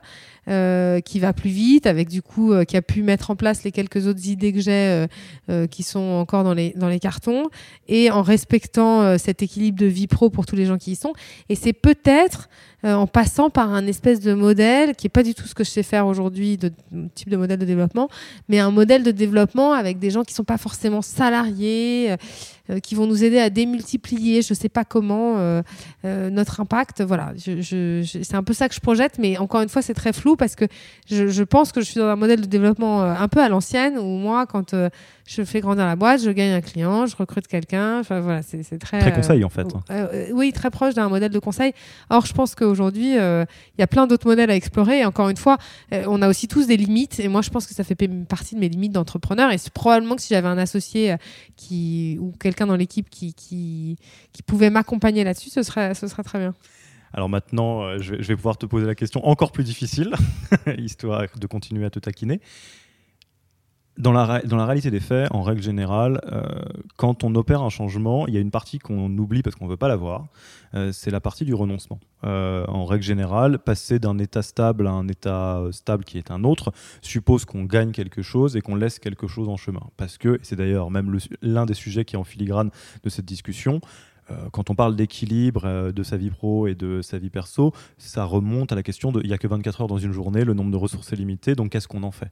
Euh, 0.48 1.00
qui 1.00 1.20
va 1.20 1.34
plus 1.34 1.50
vite, 1.50 1.86
avec 1.86 2.08
du 2.08 2.22
coup, 2.22 2.54
euh, 2.54 2.64
qui 2.64 2.78
a 2.78 2.80
pu 2.80 3.02
mettre 3.02 3.30
en 3.30 3.36
place 3.36 3.64
les 3.64 3.72
quelques 3.72 4.06
autres 4.06 4.28
idées 4.28 4.54
que 4.54 4.60
j'ai 4.60 5.06
euh, 5.50 5.66
qui 5.66 5.82
sont 5.82 5.98
encore 5.98 6.42
dans 6.42 6.54
les, 6.54 6.72
dans 6.74 6.88
les 6.88 7.00
cartons, 7.00 7.50
et 7.86 8.10
en 8.10 8.22
respectant 8.22 9.18
cet 9.18 9.42
équilibre 9.42 9.78
de 9.78 9.84
vie 9.84 10.06
pro 10.06 10.30
pour 10.30 10.46
tous 10.46 10.56
les 10.56 10.64
gens 10.64 10.78
qui 10.78 10.92
y 10.92 10.96
sont. 10.96 11.12
Et 11.50 11.54
c'est 11.54 11.74
peut-être 11.74 12.48
en 12.84 13.08
passant 13.08 13.50
par 13.50 13.74
un 13.74 13.86
espèce 13.86 14.20
de 14.20 14.34
modèle 14.34 14.94
qui 14.94 15.08
est 15.08 15.10
pas 15.10 15.24
du 15.24 15.34
tout 15.34 15.46
ce 15.46 15.54
que 15.54 15.64
je 15.64 15.70
sais 15.70 15.82
faire 15.82 16.06
aujourd'hui, 16.06 16.56
de 16.56 16.72
type 17.14 17.28
de 17.28 17.36
modèle 17.36 17.58
de 17.58 17.64
développement, 17.64 18.08
mais 18.48 18.58
un 18.60 18.70
modèle 18.70 19.02
de 19.02 19.10
développement 19.10 19.72
avec 19.72 19.98
des 19.98 20.10
gens 20.10 20.22
qui 20.22 20.32
sont 20.32 20.44
pas 20.44 20.58
forcément 20.58 21.02
salariés 21.02 22.14
qui 22.82 22.94
vont 22.94 23.06
nous 23.06 23.24
aider 23.24 23.38
à 23.38 23.48
démultiplier, 23.48 24.42
je 24.42 24.52
ne 24.52 24.56
sais 24.56 24.68
pas 24.68 24.84
comment, 24.84 25.62
notre 26.04 26.60
impact. 26.60 27.02
Voilà, 27.02 27.32
c'est 27.36 28.34
un 28.34 28.42
peu 28.42 28.52
ça 28.52 28.68
que 28.68 28.74
je 28.74 28.80
projette, 28.80 29.18
mais 29.18 29.38
encore 29.38 29.62
une 29.62 29.70
fois, 29.70 29.82
c'est 29.82 29.94
très 29.94 30.12
flou 30.12 30.36
parce 30.38 30.54
que 30.54 30.64
je, 31.10 31.42
pense 31.42 31.72
que 31.72 31.80
je 31.80 31.86
suis 31.86 32.00
dans 32.00 32.06
un 32.06 32.16
modèle 32.16 32.40
de 32.40 32.46
développement 32.46 33.02
un 33.02 33.28
peu 33.28 33.40
à 33.40 33.48
l'ancienne, 33.48 33.98
où 33.98 34.04
moi, 34.04 34.46
quand 34.46 34.74
je 35.26 35.44
fais 35.44 35.60
grandir 35.60 35.84
la 35.84 35.96
boîte, 35.96 36.22
je 36.22 36.30
gagne 36.30 36.52
un 36.52 36.60
client, 36.60 37.06
je 37.06 37.16
recrute 37.16 37.46
quelqu'un. 37.46 38.00
Enfin 38.00 38.20
voilà, 38.20 38.40
c'est 38.42 38.78
très. 38.78 38.98
Très 39.00 39.12
conseil 39.12 39.44
en 39.44 39.50
fait. 39.50 39.66
oui, 40.32 40.52
très 40.52 40.70
proche 40.70 40.94
d'un 40.94 41.08
modèle 41.08 41.30
de 41.30 41.38
conseil. 41.38 41.72
Or, 42.08 42.24
je 42.24 42.32
pense 42.32 42.54
qu'aujourd'hui, 42.54 43.12
il 43.12 43.46
y 43.78 43.82
a 43.82 43.86
plein 43.86 44.06
d'autres 44.06 44.26
modèles 44.26 44.50
à 44.50 44.54
explorer. 44.54 45.00
Et 45.00 45.04
encore 45.04 45.28
une 45.28 45.36
fois, 45.36 45.58
on 45.92 46.22
a 46.22 46.28
aussi 46.28 46.48
tous 46.48 46.66
des 46.66 46.76
limites. 46.76 47.20
Et 47.20 47.28
moi, 47.28 47.42
je 47.42 47.50
pense 47.50 47.66
que 47.66 47.74
ça 47.74 47.84
fait 47.84 47.96
partie 48.28 48.54
de 48.54 48.60
mes 48.60 48.68
limites 48.68 48.92
d'entrepreneur. 48.92 49.50
Et 49.50 49.58
c'est 49.58 49.72
probablement 49.72 50.16
que 50.16 50.22
si 50.22 50.32
j'avais 50.32 50.48
un 50.48 50.58
associé 50.58 51.16
qui, 51.56 52.16
ou 52.20 52.32
quelqu'un 52.40 52.66
dans 52.66 52.76
l'équipe 52.76 53.10
qui, 53.10 53.34
qui, 53.34 53.98
qui 54.32 54.42
pouvait 54.42 54.70
m'accompagner 54.70 55.24
là-dessus, 55.24 55.50
ce 55.50 55.62
serait, 55.62 55.94
ce 55.94 56.06
serait 56.06 56.22
très 56.22 56.38
bien. 56.38 56.54
Alors 57.12 57.28
maintenant, 57.28 57.98
je 57.98 58.14
vais 58.14 58.36
pouvoir 58.36 58.58
te 58.58 58.66
poser 58.66 58.86
la 58.86 58.94
question 58.94 59.26
encore 59.26 59.52
plus 59.52 59.64
difficile, 59.64 60.14
histoire 60.78 61.24
de 61.36 61.46
continuer 61.46 61.84
à 61.84 61.90
te 61.90 61.98
taquiner 61.98 62.40
dans 63.98 64.12
la, 64.12 64.40
dans 64.42 64.56
la 64.56 64.64
réalité 64.64 64.90
des 64.90 65.00
faits, 65.00 65.28
en 65.32 65.42
règle 65.42 65.60
générale, 65.60 66.20
euh, 66.32 66.42
quand 66.96 67.24
on 67.24 67.34
opère 67.34 67.62
un 67.62 67.68
changement, 67.68 68.28
il 68.28 68.34
y 68.34 68.36
a 68.36 68.40
une 68.40 68.52
partie 68.52 68.78
qu'on 68.78 69.10
oublie 69.18 69.42
parce 69.42 69.56
qu'on 69.56 69.64
ne 69.64 69.70
veut 69.70 69.76
pas 69.76 69.88
la 69.88 69.96
voir, 69.96 70.28
euh, 70.74 70.92
c'est 70.92 71.10
la 71.10 71.20
partie 71.20 71.44
du 71.44 71.52
renoncement. 71.52 71.98
Euh, 72.24 72.64
en 72.68 72.84
règle 72.84 73.02
générale, 73.02 73.58
passer 73.58 73.98
d'un 73.98 74.18
état 74.18 74.42
stable 74.42 74.86
à 74.86 74.92
un 74.92 75.08
état 75.08 75.62
stable 75.72 76.04
qui 76.04 76.18
est 76.18 76.30
un 76.30 76.44
autre 76.44 76.72
suppose 77.02 77.44
qu'on 77.44 77.64
gagne 77.64 77.90
quelque 77.90 78.22
chose 78.22 78.56
et 78.56 78.60
qu'on 78.60 78.76
laisse 78.76 79.00
quelque 79.00 79.26
chose 79.26 79.48
en 79.48 79.56
chemin. 79.56 79.82
Parce 79.96 80.16
que, 80.16 80.38
c'est 80.42 80.56
d'ailleurs 80.56 80.90
même 80.90 81.18
l'un 81.42 81.66
des 81.66 81.74
sujets 81.74 82.04
qui 82.04 82.14
est 82.14 82.18
en 82.18 82.24
filigrane 82.24 82.70
de 83.02 83.08
cette 83.08 83.24
discussion, 83.24 83.80
quand 84.52 84.70
on 84.70 84.74
parle 84.74 84.96
d'équilibre 84.96 85.92
de 85.92 86.02
sa 86.02 86.16
vie 86.16 86.30
pro 86.30 86.66
et 86.66 86.74
de 86.74 87.02
sa 87.02 87.18
vie 87.18 87.30
perso, 87.30 87.72
ça 87.96 88.24
remonte 88.24 88.72
à 88.72 88.74
la 88.74 88.82
question 88.82 89.12
de 89.12 89.20
il 89.22 89.28
n'y 89.28 89.32
a 89.32 89.38
que 89.38 89.46
24 89.46 89.82
heures 89.82 89.88
dans 89.88 89.98
une 89.98 90.12
journée, 90.12 90.44
le 90.44 90.54
nombre 90.54 90.70
de 90.70 90.76
ressources 90.76 91.12
est 91.12 91.16
limité, 91.16 91.54
donc 91.54 91.70
qu'est-ce 91.70 91.88
qu'on 91.88 92.02
en 92.02 92.10
fait? 92.10 92.30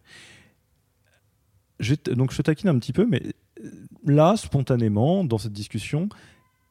Donc 2.15 2.33
je 2.33 2.37
te 2.37 2.43
taquine 2.43 2.69
un 2.69 2.79
petit 2.79 2.93
peu, 2.93 3.07
mais 3.07 3.23
euh, 3.63 3.71
là, 4.05 4.37
spontanément, 4.37 5.25
dans 5.25 5.39
cette 5.39 5.53
discussion, 5.53 6.09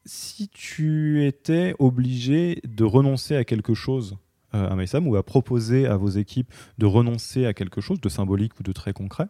si 0.05 0.49
tu 0.49 1.25
étais 1.25 1.75
obligé 1.79 2.61
de 2.63 2.83
renoncer 2.83 3.35
à 3.35 3.43
quelque 3.43 3.73
chose 3.73 4.13
euh, 4.13 4.24
à 4.55 4.75
Maïsam 4.75 5.07
ou 5.07 5.15
à 5.15 5.23
proposer 5.23 5.85
à 5.87 5.97
vos 5.97 6.09
équipes 6.09 6.51
de 6.77 6.85
renoncer 6.85 7.45
à 7.45 7.53
quelque 7.53 7.81
chose 7.81 7.99
de 8.01 8.09
symbolique 8.09 8.59
ou 8.59 8.63
de 8.63 8.71
très 8.71 8.93
concret, 8.93 9.27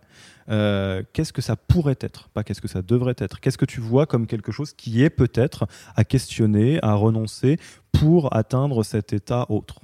euh, 0.49 1.03
qu'est-ce 1.13 1.33
que 1.33 1.41
ça 1.41 1.55
pourrait 1.55 1.97
être? 1.99 2.29
Pas 2.29 2.43
qu'est-ce 2.43 2.61
que 2.61 2.67
ça 2.67 2.81
devrait 2.81 3.15
être. 3.17 3.39
Qu'est-ce 3.39 3.57
que 3.57 3.65
tu 3.65 3.81
vois 3.81 4.05
comme 4.05 4.27
quelque 4.27 4.51
chose 4.51 4.73
qui 4.73 5.03
est 5.03 5.09
peut-être 5.09 5.67
à 5.95 6.03
questionner, 6.03 6.79
à 6.83 6.93
renoncer 6.93 7.57
pour 7.91 8.35
atteindre 8.35 8.83
cet 8.83 9.13
état 9.13 9.45
autre? 9.49 9.79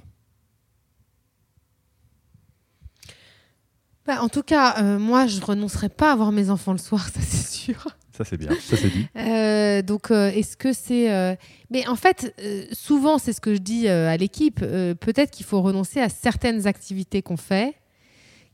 Bah, 4.06 4.20
en 4.20 4.28
tout 4.28 4.42
cas, 4.42 4.82
euh, 4.82 4.98
moi, 4.98 5.26
je 5.26 5.40
renoncerai 5.40 5.88
pas 5.88 6.12
à 6.12 6.16
voir 6.16 6.32
mes 6.32 6.50
enfants 6.50 6.72
le 6.72 6.78
soir, 6.78 7.08
ça 7.14 7.20
c'est 7.20 7.46
sûr. 7.46 7.86
Ça 8.24 8.30
c'est 8.30 8.36
bien, 8.36 8.50
c'est 8.60 8.92
dit. 8.92 9.06
Euh, 9.16 9.82
donc, 9.82 10.10
euh, 10.10 10.30
est-ce 10.30 10.56
que 10.56 10.72
c'est... 10.72 11.38
Mais 11.70 11.86
en 11.86 11.96
fait, 11.96 12.34
souvent, 12.72 13.18
c'est 13.18 13.32
ce 13.32 13.40
que 13.40 13.54
je 13.54 13.60
dis 13.60 13.88
à 13.88 14.16
l'équipe, 14.16 14.60
peut-être 14.60 15.30
qu'il 15.30 15.46
faut 15.46 15.62
renoncer 15.62 16.00
à 16.00 16.08
certaines 16.08 16.66
activités 16.66 17.22
qu'on 17.22 17.36
fait 17.36 17.74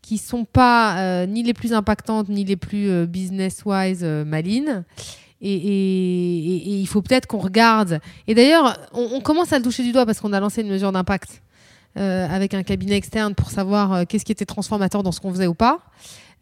qui 0.00 0.16
sont 0.16 0.44
pas 0.44 1.26
ni 1.26 1.42
les 1.42 1.54
plus 1.54 1.72
impactantes, 1.72 2.28
ni 2.28 2.44
les 2.44 2.56
plus 2.56 3.06
business-wise 3.06 4.04
malines. 4.04 4.84
Et, 5.40 6.80
il 6.80 6.86
faut 6.86 7.02
peut-être 7.02 7.26
qu'on 7.26 7.38
regarde. 7.38 8.00
Et 8.26 8.34
d'ailleurs, 8.34 8.78
on, 8.92 9.20
commence 9.20 9.52
à 9.52 9.58
le 9.58 9.64
toucher 9.64 9.82
du 9.82 9.92
doigt 9.92 10.06
parce 10.06 10.20
qu'on 10.20 10.32
a 10.32 10.40
lancé 10.40 10.62
une 10.62 10.68
mesure 10.68 10.92
d'impact 10.92 11.42
euh, 11.96 12.28
avec 12.28 12.54
un 12.54 12.62
cabinet 12.62 12.96
externe 12.96 13.34
pour 13.34 13.50
savoir 13.50 13.92
euh, 13.92 14.04
qu'est-ce 14.08 14.24
qui 14.24 14.32
était 14.32 14.44
transformateur 14.44 15.02
dans 15.02 15.12
ce 15.12 15.20
qu'on 15.20 15.32
faisait 15.32 15.46
ou 15.46 15.54
pas. 15.54 15.80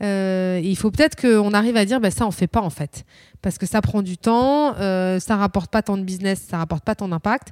Euh, 0.02 0.60
il 0.62 0.76
faut 0.76 0.90
peut-être 0.90 1.16
qu'on 1.16 1.52
arrive 1.54 1.76
à 1.76 1.84
dire 1.84 2.00
bah, 2.00 2.10
ça 2.10 2.26
on 2.26 2.30
fait 2.30 2.46
pas 2.46 2.60
en 2.60 2.68
fait 2.68 3.06
parce 3.40 3.58
que 3.58 3.66
ça 3.66 3.80
prend 3.80 4.02
du 4.02 4.18
temps, 4.18 4.74
euh, 4.76 5.20
ça 5.20 5.36
rapporte 5.36 5.70
pas 5.70 5.80
tant 5.80 5.96
de 5.96 6.02
business, 6.02 6.42
ça 6.50 6.58
rapporte 6.58 6.84
pas 6.84 6.94
tant 6.94 7.08
d'impact. 7.08 7.48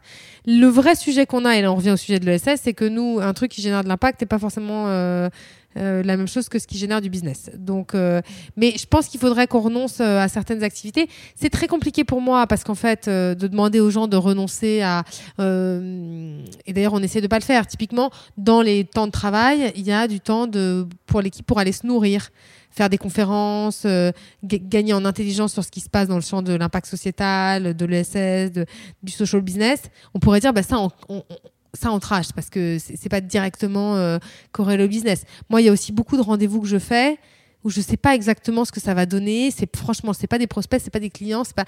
Le 0.46 0.66
vrai 0.66 0.94
sujet 0.94 1.24
qu'on 1.24 1.44
a 1.44 1.56
et 1.56 1.62
là 1.62 1.72
on 1.72 1.76
revient 1.76 1.92
au 1.92 1.96
sujet 1.96 2.18
de 2.18 2.26
l'ESS, 2.26 2.60
c'est 2.62 2.74
que 2.74 2.84
nous 2.84 3.20
un 3.20 3.32
truc 3.32 3.50
qui 3.50 3.62
génère 3.62 3.84
de 3.84 3.88
l'impact 3.88 4.20
n'est 4.20 4.26
pas 4.26 4.38
forcément 4.38 4.84
euh, 4.88 5.28
euh, 5.76 6.02
la 6.02 6.16
même 6.16 6.28
chose 6.28 6.48
que 6.48 6.58
ce 6.58 6.66
qui 6.66 6.78
génère 6.78 7.00
du 7.00 7.10
business. 7.10 7.50
Donc, 7.56 7.94
euh, 7.94 8.20
mais 8.56 8.74
je 8.78 8.86
pense 8.86 9.08
qu'il 9.08 9.18
faudrait 9.18 9.46
qu'on 9.46 9.60
renonce 9.60 10.00
euh, 10.00 10.20
à 10.20 10.28
certaines 10.28 10.62
activités. 10.62 11.08
C'est 11.34 11.50
très 11.50 11.66
compliqué 11.66 12.04
pour 12.04 12.20
moi 12.20 12.46
parce 12.46 12.62
qu'en 12.62 12.74
fait, 12.74 13.08
de 13.08 13.46
demander 13.46 13.80
aux 13.80 13.90
gens 13.90 14.06
de 14.06 14.16
renoncer 14.16 14.82
à. 14.82 15.04
et 15.38 16.72
d'ailleurs, 16.72 16.94
on 16.94 17.02
essaie 17.02 17.20
de 17.20 17.26
pas 17.26 17.38
le 17.38 17.44
faire. 17.44 17.66
Typiquement, 17.66 18.10
dans 18.36 18.62
les 18.62 18.84
temps 18.84 19.06
de 19.06 19.12
travail, 19.12 19.72
il 19.74 19.82
y 19.82 19.92
a 19.92 20.06
du 20.06 20.20
temps 20.20 20.48
pour 21.06 21.20
l'équipe 21.20 21.46
pour 21.46 21.58
aller 21.58 21.72
se 21.72 21.86
nourrir 21.86 22.30
faire 22.70 22.90
des 22.90 22.98
conférences, 22.98 23.86
gagner 24.42 24.94
en 24.94 25.04
intelligence 25.04 25.52
sur 25.52 25.62
ce 25.62 25.70
qui 25.70 25.78
se 25.78 25.88
passe 25.88 26.08
dans 26.08 26.16
le 26.16 26.22
champ 26.22 26.42
de 26.42 26.54
l'impact 26.54 26.86
sociétal, 26.86 27.76
de 27.76 27.84
l'ESS, 27.84 28.50
du 29.00 29.12
social 29.12 29.42
business, 29.42 29.80
on 30.12 30.18
pourrait 30.18 30.40
dire 30.40 30.52
bah 30.52 30.64
ça, 30.64 30.78
on, 31.08 31.22
ça 31.74 31.92
on 31.92 31.98
trash 31.98 32.32
parce 32.32 32.50
que 32.50 32.78
c'est 32.78 33.08
pas 33.08 33.20
directement 33.20 33.96
euh, 33.96 34.18
corrélé 34.52 34.84
au 34.84 34.88
business. 34.88 35.24
Moi, 35.50 35.60
il 35.60 35.66
y 35.66 35.68
a 35.68 35.72
aussi 35.72 35.92
beaucoup 35.92 36.16
de 36.16 36.22
rendez-vous 36.22 36.60
que 36.60 36.66
je 36.66 36.78
fais 36.78 37.18
où 37.62 37.70
je 37.70 37.80
sais 37.80 37.96
pas 37.96 38.14
exactement 38.14 38.64
ce 38.64 38.72
que 38.72 38.80
ça 38.80 38.94
va 38.94 39.06
donner. 39.06 39.50
C'est 39.50 39.74
franchement, 39.76 40.12
c'est 40.12 40.26
pas 40.26 40.38
des 40.38 40.46
prospects, 40.46 40.80
c'est 40.82 40.90
pas 40.90 41.00
des 41.00 41.10
clients, 41.10 41.44
c'est 41.44 41.56
pas 41.56 41.64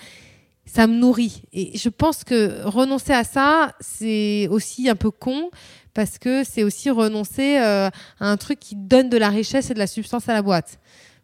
ça 0.67 0.87
me 0.87 0.95
nourrit. 0.95 1.43
Et 1.53 1.79
je 1.79 1.89
pense 1.89 2.25
que 2.25 2.63
renoncer 2.65 3.13
à 3.13 3.25
ça, 3.25 3.75
c'est 3.81 4.49
aussi 4.49 4.89
un 4.89 4.97
peu 4.97 5.11
con 5.11 5.51
parce 5.95 6.19
que 6.19 6.45
c'est 6.45 6.65
aussi 6.65 6.91
renoncer 6.91 7.59
euh, 7.59 7.89
à 8.21 8.31
un 8.31 8.37
truc 8.37 8.59
qui 8.59 8.75
donne 8.77 9.09
de 9.09 9.17
la 9.17 9.31
richesse 9.31 9.71
et 9.71 9.75
de 9.75 9.79
la 9.79 9.87
substance 9.87 10.29
à 10.29 10.35
la 10.35 10.43
boîte. 10.43 10.79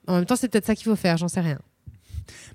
En 0.07 0.15
même 0.15 0.27
temps, 0.27 0.37
c'est 0.37 0.49
peut-être 0.49 0.67
ça 0.67 0.75
qu'il 0.75 0.85
faut 0.85 0.97
faire, 0.97 1.17
j'en 1.17 1.29
sais 1.29 1.41
rien. 1.41 1.59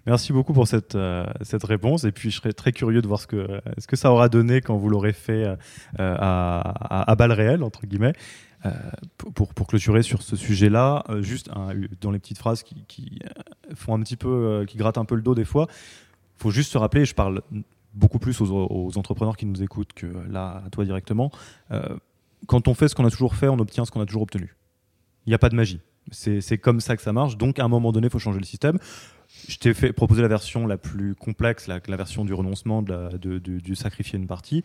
Merci 0.07 0.31
beaucoup 0.31 0.53
pour 0.53 0.69
cette, 0.69 0.95
euh, 0.95 1.25
cette 1.41 1.65
réponse. 1.65 2.05
Et 2.05 2.13
puis, 2.13 2.31
je 2.31 2.37
serais 2.37 2.53
très 2.53 2.71
curieux 2.71 3.01
de 3.01 3.07
voir 3.07 3.19
ce 3.19 3.27
que, 3.27 3.59
ce 3.77 3.87
que 3.87 3.97
ça 3.97 4.09
aura 4.09 4.29
donné 4.29 4.61
quand 4.61 4.77
vous 4.77 4.87
l'aurez 4.87 5.11
fait 5.11 5.43
euh, 5.43 5.55
à, 5.97 7.11
à, 7.11 7.15
balles 7.17 7.33
réelles, 7.33 7.61
entre 7.61 7.85
guillemets. 7.85 8.13
Euh, 8.65 8.71
pour, 9.17 9.53
pour, 9.53 9.67
clôturer 9.67 10.03
sur 10.03 10.21
ce 10.21 10.37
sujet-là, 10.37 11.03
juste 11.19 11.49
dans 12.01 12.11
les 12.11 12.19
petites 12.19 12.37
phrases 12.37 12.63
qui, 12.63 12.85
qui, 12.87 13.19
font 13.75 13.95
un 13.95 13.99
petit 13.99 14.15
peu, 14.15 14.65
qui 14.65 14.77
grattent 14.77 14.97
un 14.97 15.05
peu 15.05 15.15
le 15.15 15.21
dos 15.21 15.35
des 15.35 15.45
fois, 15.45 15.67
il 15.69 16.41
faut 16.41 16.51
juste 16.51 16.71
se 16.71 16.77
rappeler, 16.77 17.05
je 17.05 17.13
parle 17.13 17.41
beaucoup 17.93 18.17
plus 18.17 18.39
aux, 18.41 18.49
aux, 18.49 18.97
entrepreneurs 18.97 19.35
qui 19.35 19.45
nous 19.45 19.61
écoutent 19.61 19.93
que 19.93 20.07
là, 20.29 20.63
à 20.65 20.69
toi 20.69 20.85
directement. 20.85 21.31
quand 22.47 22.67
on 22.67 22.73
fait 22.73 22.87
ce 22.87 22.95
qu'on 22.95 23.05
a 23.05 23.11
toujours 23.11 23.35
fait, 23.35 23.47
on 23.49 23.59
obtient 23.59 23.85
ce 23.85 23.91
qu'on 23.91 24.01
a 24.01 24.05
toujours 24.05 24.23
obtenu. 24.23 24.55
Il 25.25 25.29
n'y 25.29 25.35
a 25.35 25.39
pas 25.39 25.49
de 25.49 25.55
magie. 25.55 25.81
C'est 26.11 26.57
comme 26.57 26.79
ça 26.79 26.95
que 26.95 27.01
ça 27.01 27.13
marche. 27.13 27.37
Donc, 27.37 27.59
à 27.59 27.65
un 27.65 27.67
moment 27.67 27.91
donné, 27.91 28.07
il 28.07 28.09
faut 28.09 28.19
changer 28.19 28.39
le 28.39 28.45
système. 28.45 28.79
Je 29.47 29.57
t'ai 29.57 29.73
fait 29.73 29.93
proposer 29.93 30.21
la 30.21 30.27
version 30.27 30.67
la 30.67 30.77
plus 30.77 31.15
complexe, 31.15 31.67
la, 31.67 31.79
la 31.87 31.95
version 31.95 32.25
du 32.25 32.33
renoncement, 32.33 32.81
de, 32.81 33.17
du 33.37 33.75
sacrifier 33.75 34.19
une 34.19 34.27
partie. 34.27 34.63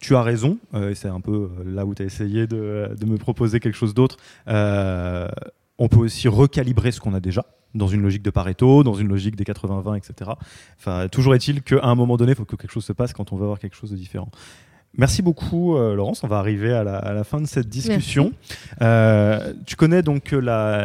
Tu 0.00 0.16
as 0.16 0.22
raison, 0.22 0.58
euh, 0.72 0.90
et 0.90 0.94
c'est 0.94 1.08
un 1.08 1.20
peu 1.20 1.50
euh, 1.50 1.64
là 1.66 1.84
où 1.84 1.94
tu 1.94 2.02
as 2.02 2.06
essayé 2.06 2.46
de, 2.46 2.94
de, 2.98 3.06
me 3.06 3.18
proposer 3.18 3.60
quelque 3.60 3.76
chose 3.76 3.92
d'autre. 3.92 4.16
Euh, 4.48 5.28
on 5.76 5.88
peut 5.88 5.98
aussi 5.98 6.26
recalibrer 6.26 6.90
ce 6.90 7.00
qu'on 7.00 7.12
a 7.12 7.20
déjà 7.20 7.44
dans 7.74 7.86
une 7.86 8.00
logique 8.00 8.22
de 8.22 8.30
Pareto, 8.30 8.82
dans 8.82 8.94
une 8.94 9.08
logique 9.08 9.36
des 9.36 9.44
80-20, 9.44 9.98
etc. 9.98 10.30
Enfin, 10.78 11.08
toujours 11.08 11.34
est-il 11.34 11.62
qu'à 11.62 11.80
un 11.82 11.94
moment 11.94 12.16
donné, 12.16 12.32
il 12.32 12.34
faut 12.34 12.46
que 12.46 12.56
quelque 12.56 12.72
chose 12.72 12.84
se 12.84 12.94
passe 12.94 13.12
quand 13.12 13.32
on 13.32 13.36
veut 13.36 13.44
avoir 13.44 13.58
quelque 13.58 13.76
chose 13.76 13.90
de 13.90 13.96
différent. 13.96 14.30
Merci 14.98 15.22
beaucoup, 15.22 15.76
euh, 15.76 15.94
Laurence. 15.94 16.24
On 16.24 16.26
va 16.26 16.38
arriver 16.38 16.72
à 16.72 16.82
la, 16.82 17.24
fin 17.24 17.40
de 17.40 17.46
cette 17.46 17.68
discussion. 17.68 18.32
Euh, 18.82 19.52
tu 19.64 19.76
connais 19.76 20.02
donc 20.02 20.32
euh, 20.32 20.40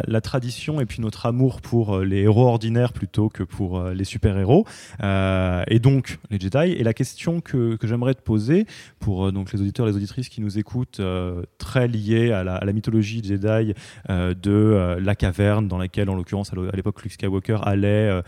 la, 0.06 0.20
tradition 0.20 0.80
et 0.80 0.86
puis 0.86 1.02
notre 1.02 1.26
amour 1.26 1.60
pour 1.60 1.98
les 1.98 2.22
héros 2.22 2.46
ordinaires 2.46 2.92
plutôt 2.92 3.28
que 3.28 3.42
pour 3.42 3.82
les 3.82 4.04
super-héros, 4.04 4.64
et 5.02 5.78
donc 5.80 6.18
les 6.30 6.38
Jedi. 6.38 6.72
Et 6.72 6.84
la 6.84 6.94
question 6.94 7.40
que, 7.40 7.76
j'aimerais 7.82 8.14
te 8.14 8.22
poser 8.22 8.66
pour 8.98 9.30
donc 9.32 9.52
les 9.52 9.60
auditeurs 9.60 9.86
et 9.86 9.90
les 9.90 9.96
auditrices 9.96 10.28
qui 10.28 10.40
nous 10.40 10.58
écoutent, 10.58 11.00
très 11.58 11.88
liée 11.88 12.32
à 12.32 12.44
la, 12.44 12.72
mythologie 12.72 13.22
Jedi 13.22 13.74
de 14.08 14.96
la 15.00 15.14
caverne 15.14 15.68
dans 15.68 15.78
laquelle, 15.78 16.10
en 16.10 16.14
l'occurrence 16.14 16.52
à 16.52 16.76
l'époque, 16.76 17.02
Luke 17.02 17.12
Skywalker 17.12 17.58
allait 17.62 18.20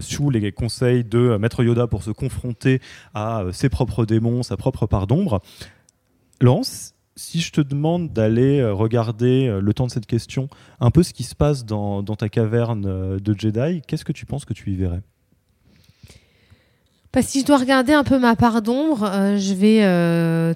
sous 0.00 0.30
les 0.30 0.52
conseils 0.52 1.04
de 1.04 1.36
Maître 1.36 1.62
Yoda 1.62 1.86
pour 1.86 2.02
se 2.02 2.10
confronter 2.10 2.80
à 3.14 3.44
ses 3.52 3.68
propres 3.68 4.04
démons, 4.04 4.42
sa 4.42 4.56
propre 4.56 4.86
part 4.86 5.06
d'ombre. 5.26 5.42
Laurence, 6.40 6.94
si 7.16 7.40
je 7.40 7.50
te 7.50 7.60
demande 7.60 8.12
d'aller 8.12 8.60
euh, 8.60 8.72
regarder 8.72 9.48
euh, 9.48 9.60
le 9.60 9.74
temps 9.74 9.86
de 9.86 9.90
cette 9.90 10.06
question, 10.06 10.48
un 10.80 10.90
peu 10.90 11.02
ce 11.02 11.12
qui 11.12 11.24
se 11.24 11.34
passe 11.34 11.64
dans, 11.64 12.02
ta 12.02 12.28
caverne 12.28 12.84
euh, 12.86 13.18
de 13.18 13.34
Jedi, 13.36 13.82
qu'est-ce 13.86 14.04
que 14.04 14.12
tu 14.12 14.26
penses 14.26 14.44
que 14.44 14.52
tu 14.52 14.70
y 14.70 14.76
verrais? 14.76 15.00
Bah, 17.14 17.22
Si 17.22 17.40
je 17.40 17.46
dois 17.46 17.56
regarder 17.56 17.94
un 17.94 18.04
peu 18.04 18.18
ma 18.18 18.36
part 18.36 18.60
d'ombre, 18.60 19.10
je 19.38 19.54
vais 19.54 19.80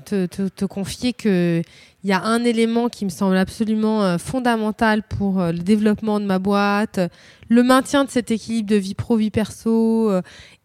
te, 0.05 0.65
confier 0.67 1.15
qu'il 1.15 1.65
y 2.05 2.13
a 2.13 2.23
un 2.23 2.45
élément 2.45 2.91
qui 2.91 3.07
me 3.07 3.11
semble 3.11 3.39
absolument 3.39 4.19
fondamental 4.19 5.03
pour 5.03 5.41
le 5.41 5.61
développement 5.61 6.21
de 6.21 6.27
ma 6.27 6.39
boîte, 6.39 7.01
le 7.49 7.63
maintien 7.63 8.05
de 8.05 8.11
cet 8.11 8.31
équilibre 8.31 8.69
de 8.69 8.77
vie 8.77 8.95
pro-vie 8.95 9.31
perso 9.31 10.13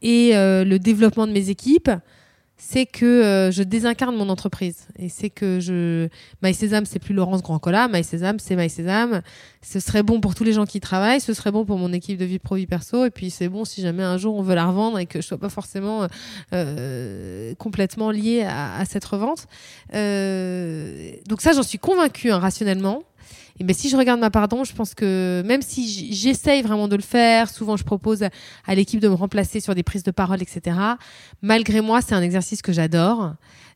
et 0.02 0.32
le 0.34 0.78
développement 0.80 1.28
de 1.28 1.32
mes 1.32 1.50
équipes 1.50 1.92
c'est 2.58 2.86
que 2.86 3.06
euh, 3.06 3.52
je 3.52 3.64
désincarne 3.64 4.16
mon 4.16 4.30
entreprise. 4.30 4.88
Et 4.98 5.10
c'est 5.10 5.30
que 5.30 5.60
je. 5.60 6.08
My 6.42 6.54
Sésame, 6.54 6.86
c'est 6.86 7.00
plus 7.00 7.14
Laurence 7.14 7.44
Grand-Cola. 7.44 7.90
My 7.90 8.04
Sésame, 8.04 8.40
c'est 8.40 8.56
My 8.56 8.70
Sésame. 8.70 9.22
Ce 9.62 9.80
serait 9.82 10.04
bon 10.04 10.22
pour 10.22 10.36
tous 10.36 10.46
les 10.46 10.54
gens 10.54 10.66
qui 10.66 10.80
travaillent. 10.80 11.20
Ce 11.20 11.34
serait 11.34 11.52
bon 11.52 11.66
pour 11.66 11.78
mon 11.78 11.92
équipe 11.92 12.18
de 12.18 12.24
vie 12.24 12.40
pro, 12.40 12.56
vie 12.56 12.66
perso. 12.66 13.06
Et 13.06 13.10
puis, 13.10 13.30
c'est 13.30 13.50
bon 13.50 13.66
si 13.66 13.82
jamais 13.82 14.04
un 14.04 14.18
jour 14.18 14.36
on 14.36 14.42
veut 14.42 14.56
la 14.56 14.66
revendre 14.68 15.00
et 15.00 15.06
que 15.06 15.22
je 15.22 15.28
sois 15.28 15.38
pas 15.38 15.50
forcément 15.50 16.08
euh, 16.54 17.54
complètement 17.56 18.10
liée 18.10 18.44
à, 18.48 18.84
cette 18.86 19.06
revente. 19.06 19.48
Euh, 19.94 21.12
donc, 21.28 21.42
ça, 21.42 21.52
j'en 21.52 21.64
suis 21.64 21.80
convaincue 21.80 22.32
hein, 22.32 22.40
rationnellement. 22.40 23.04
Et 23.60 23.64
ben, 23.64 23.74
si 23.74 23.90
je 23.90 23.96
regarde 23.96 24.20
ma 24.20 24.30
pardon, 24.30 24.64
je 24.64 24.74
pense 24.74 24.94
que 24.94 25.42
même 25.46 25.62
si 25.62 26.14
j'essaye 26.14 26.62
vraiment 26.62 26.88
de 26.88 26.96
le 26.96 27.02
faire, 27.02 27.50
souvent 27.50 27.78
je 27.78 27.86
propose 27.86 28.24
à 28.66 28.76
l'équipe 28.76 29.00
de 29.00 29.08
me 29.08 29.14
remplacer 29.14 29.62
sur 29.62 29.76
des 29.76 29.84
prises 29.84 30.04
de 30.04 30.12
parole, 30.12 30.42
etc. 30.42 30.78
Malgré 31.42 31.80
moi, 31.80 32.02
c'est 32.02 32.16
un 32.16 32.22
exercice 32.22 32.62
que 32.62 32.74
j'adore, 32.74 33.36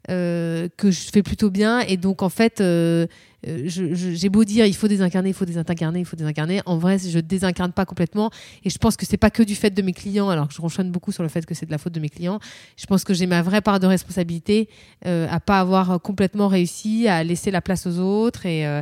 euh, 0.09 0.67
que 0.75 0.91
je 0.91 1.09
fais 1.11 1.23
plutôt 1.23 1.49
bien. 1.49 1.79
Et 1.79 1.95
donc, 1.95 2.23
en 2.23 2.29
fait, 2.29 2.59
euh, 2.59 3.07
euh, 3.47 3.63
j'ai 3.65 4.29
beau 4.29 4.43
dire 4.43 4.65
il 4.65 4.75
faut 4.75 4.87
désincarner, 4.87 5.29
il 5.29 5.35
faut 5.35 5.45
désincarner, 5.45 5.99
il 5.99 6.05
faut 6.05 6.15
désincarner. 6.15 6.61
En 6.65 6.77
vrai, 6.77 6.97
je 6.99 7.19
désincarne 7.19 7.71
pas 7.71 7.85
complètement. 7.85 8.31
Et 8.63 8.69
je 8.69 8.77
pense 8.77 8.97
que 8.97 9.05
c'est 9.05 9.17
pas 9.17 9.29
que 9.29 9.43
du 9.43 9.55
fait 9.55 9.71
de 9.71 9.81
mes 9.81 9.93
clients, 9.93 10.29
alors 10.29 10.47
que 10.47 10.53
je 10.53 10.61
ronchonne 10.61 10.91
beaucoup 10.91 11.11
sur 11.11 11.23
le 11.23 11.29
fait 11.29 11.45
que 11.45 11.53
c'est 11.53 11.65
de 11.65 11.71
la 11.71 11.77
faute 11.77 11.93
de 11.93 11.99
mes 11.99 12.09
clients. 12.09 12.39
Je 12.77 12.85
pense 12.85 13.03
que 13.03 13.13
j'ai 13.13 13.27
ma 13.27 13.41
vraie 13.41 13.61
part 13.61 13.79
de 13.79 13.87
responsabilité 13.87 14.69
euh, 15.05 15.27
à 15.29 15.39
pas 15.39 15.59
avoir 15.59 16.01
complètement 16.01 16.47
réussi, 16.47 17.07
à 17.07 17.23
laisser 17.23 17.51
la 17.51 17.61
place 17.61 17.87
aux 17.87 17.99
autres. 17.99 18.45
Et, 18.45 18.65
euh, 18.65 18.81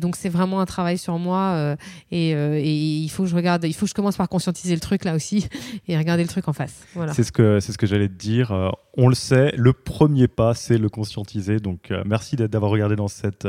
donc, 0.00 0.16
c'est 0.16 0.28
vraiment 0.28 0.60
un 0.60 0.66
travail 0.66 0.98
sur 0.98 1.18
moi. 1.18 1.54
Euh, 1.56 1.76
et, 2.10 2.32
il 2.68 3.08
faut 3.08 3.24
que 3.24 3.28
je 3.28 3.34
regarde, 3.34 3.64
il 3.64 3.74
faut 3.74 3.86
que 3.86 3.90
je 3.90 3.94
commence 3.94 4.16
par 4.16 4.28
conscientiser 4.28 4.74
le 4.74 4.80
truc 4.80 5.04
là 5.04 5.14
aussi 5.14 5.48
et 5.88 5.96
regarder 5.96 6.22
le 6.22 6.28
truc 6.28 6.48
en 6.48 6.52
face. 6.52 6.84
C'est 7.12 7.22
ce 7.22 7.32
que, 7.32 7.60
ce 7.60 7.76
que 7.76 7.86
j'allais 7.86 8.08
te 8.08 8.14
dire. 8.14 8.52
on 8.96 9.08
le 9.08 9.14
sait, 9.14 9.52
le 9.56 9.72
premier 9.72 10.28
pas, 10.28 10.54
c'est 10.54 10.78
le 10.78 10.88
conscientiser. 10.88 11.58
Donc, 11.58 11.92
merci 12.06 12.36
d'avoir 12.36 12.70
regardé 12.70 12.96
dans 12.96 13.08
cette 13.08 13.46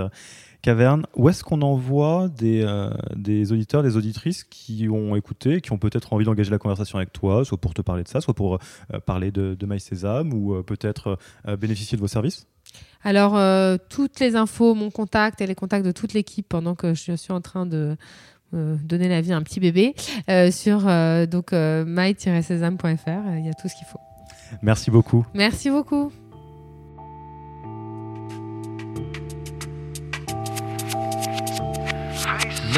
Caverne, 0.62 1.06
où 1.16 1.30
est-ce 1.30 1.44
qu'on 1.44 1.62
envoie 1.62 2.28
des, 2.28 2.64
euh, 2.64 2.90
des, 3.16 3.52
auditeurs, 3.54 3.82
des 3.82 3.96
auditrices 3.96 4.44
qui 4.44 4.90
ont 4.90 5.16
écouté, 5.16 5.62
qui 5.62 5.72
ont 5.72 5.78
peut-être 5.78 6.12
envie 6.12 6.26
d'engager 6.26 6.52
la 6.52 6.58
conversation 6.58 6.98
avec 6.98 7.14
toi, 7.14 7.46
soit 7.46 7.58
pour 7.58 7.74
te 7.74 7.82
parler 7.82 8.04
de 8.04 8.10
ça, 8.10 8.20
soit 8.20 8.34
pour 8.34 8.56
euh, 8.56 9.00
parler 9.00 9.32
de, 9.32 9.56
de 9.56 9.66
MySésame 9.66 10.34
ou 10.34 10.56
euh, 10.56 10.64
peut-être 10.64 11.18
bénéficier 11.60 11.96
de 11.96 12.02
vos 12.02 12.08
services? 12.08 12.48
Alors, 13.04 13.40
toutes 13.90 14.20
les 14.20 14.36
infos, 14.36 14.76
mon 14.76 14.92
contact 14.92 15.42
et 15.42 15.48
les 15.48 15.56
contacts 15.56 15.86
de 15.86 15.92
toute 15.92 16.14
l'équipe 16.14 16.48
pendant 16.48 16.76
que 16.76 16.94
je 16.94 17.16
suis 17.16 17.32
en 17.32 17.42
train 17.42 17.66
de 17.66 17.96
donner 18.52 19.08
la 19.08 19.22
vie 19.22 19.32
à 19.32 19.38
un 19.38 19.42
petit 19.42 19.60
bébé 19.60 19.96
sur 20.52 20.82
donc 21.28 21.52
my-sésame.fr, 21.54 23.38
il 23.38 23.46
y 23.46 23.50
a 23.50 23.54
tout 23.54 23.70
ce 23.70 23.76
qu'il 23.76 23.88
faut. 23.88 24.00
Merci 24.62 24.92
beaucoup. 24.92 25.26
Merci 25.34 25.70
beaucoup. 25.70 26.12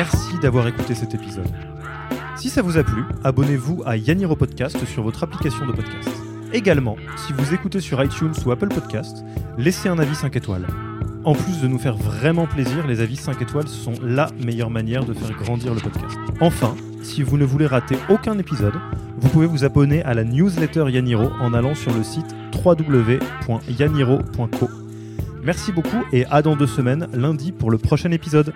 Merci 0.02 0.34
d'avoir 0.42 0.68
écouté 0.68 0.96
cet 0.96 1.14
épisode. 1.14 1.46
Si 2.36 2.50
ça 2.50 2.64
vous 2.64 2.80
a 2.80 2.84
plu, 2.84 3.04
abonnez-vous 3.24 3.84
à 3.86 3.98
Yaniro 3.98 4.36
Podcast 4.36 4.84
sur 4.88 5.04
votre 5.04 5.22
application 5.22 5.68
de 5.68 5.74
podcast. 5.74 6.10
Également, 6.54 6.96
si 7.18 7.34
vous 7.34 7.54
écoutez 7.54 7.82
sur 7.82 8.04
iTunes 8.04 8.34
ou 8.44 8.50
Apple 8.50 8.70
Podcast, 8.70 9.24
laissez 9.60 9.90
un 9.90 10.00
avis 10.00 10.16
5 10.16 10.36
étoiles. 10.36 10.66
En 11.24 11.36
plus 11.36 11.62
de 11.62 11.68
nous 11.68 11.78
faire 11.78 11.98
vraiment 11.98 12.48
plaisir, 12.48 12.88
les 12.88 13.00
avis 13.00 13.16
5 13.16 13.44
étoiles 13.44 13.68
sont 13.68 13.94
la 14.02 14.32
meilleure 14.44 14.72
manière 14.72 15.06
de 15.06 15.14
faire 15.14 15.38
grandir 15.38 15.76
le 15.76 15.82
podcast. 15.82 16.18
Enfin, 16.40 16.76
si 17.04 17.22
vous 17.22 17.38
ne 17.38 17.46
voulez 17.46 17.68
rater 17.68 17.98
aucun 18.10 18.40
épisode, 18.40 18.74
vous 19.20 19.30
pouvez 19.30 19.46
vous 19.46 19.66
abonner 19.66 20.02
à 20.02 20.16
la 20.16 20.24
newsletter 20.24 20.86
Yaniro 20.90 21.30
en 21.40 21.54
allant 21.54 21.76
sur 21.76 21.94
le 21.94 22.04
site 22.04 22.36
www.yaniro.co. 22.66 24.70
Merci 25.44 25.72
beaucoup 25.72 26.04
et 26.12 26.26
à 26.26 26.42
dans 26.42 26.56
deux 26.56 26.66
semaines, 26.66 27.08
lundi, 27.14 27.52
pour 27.52 27.70
le 27.70 27.78
prochain 27.78 28.10
épisode. 28.10 28.52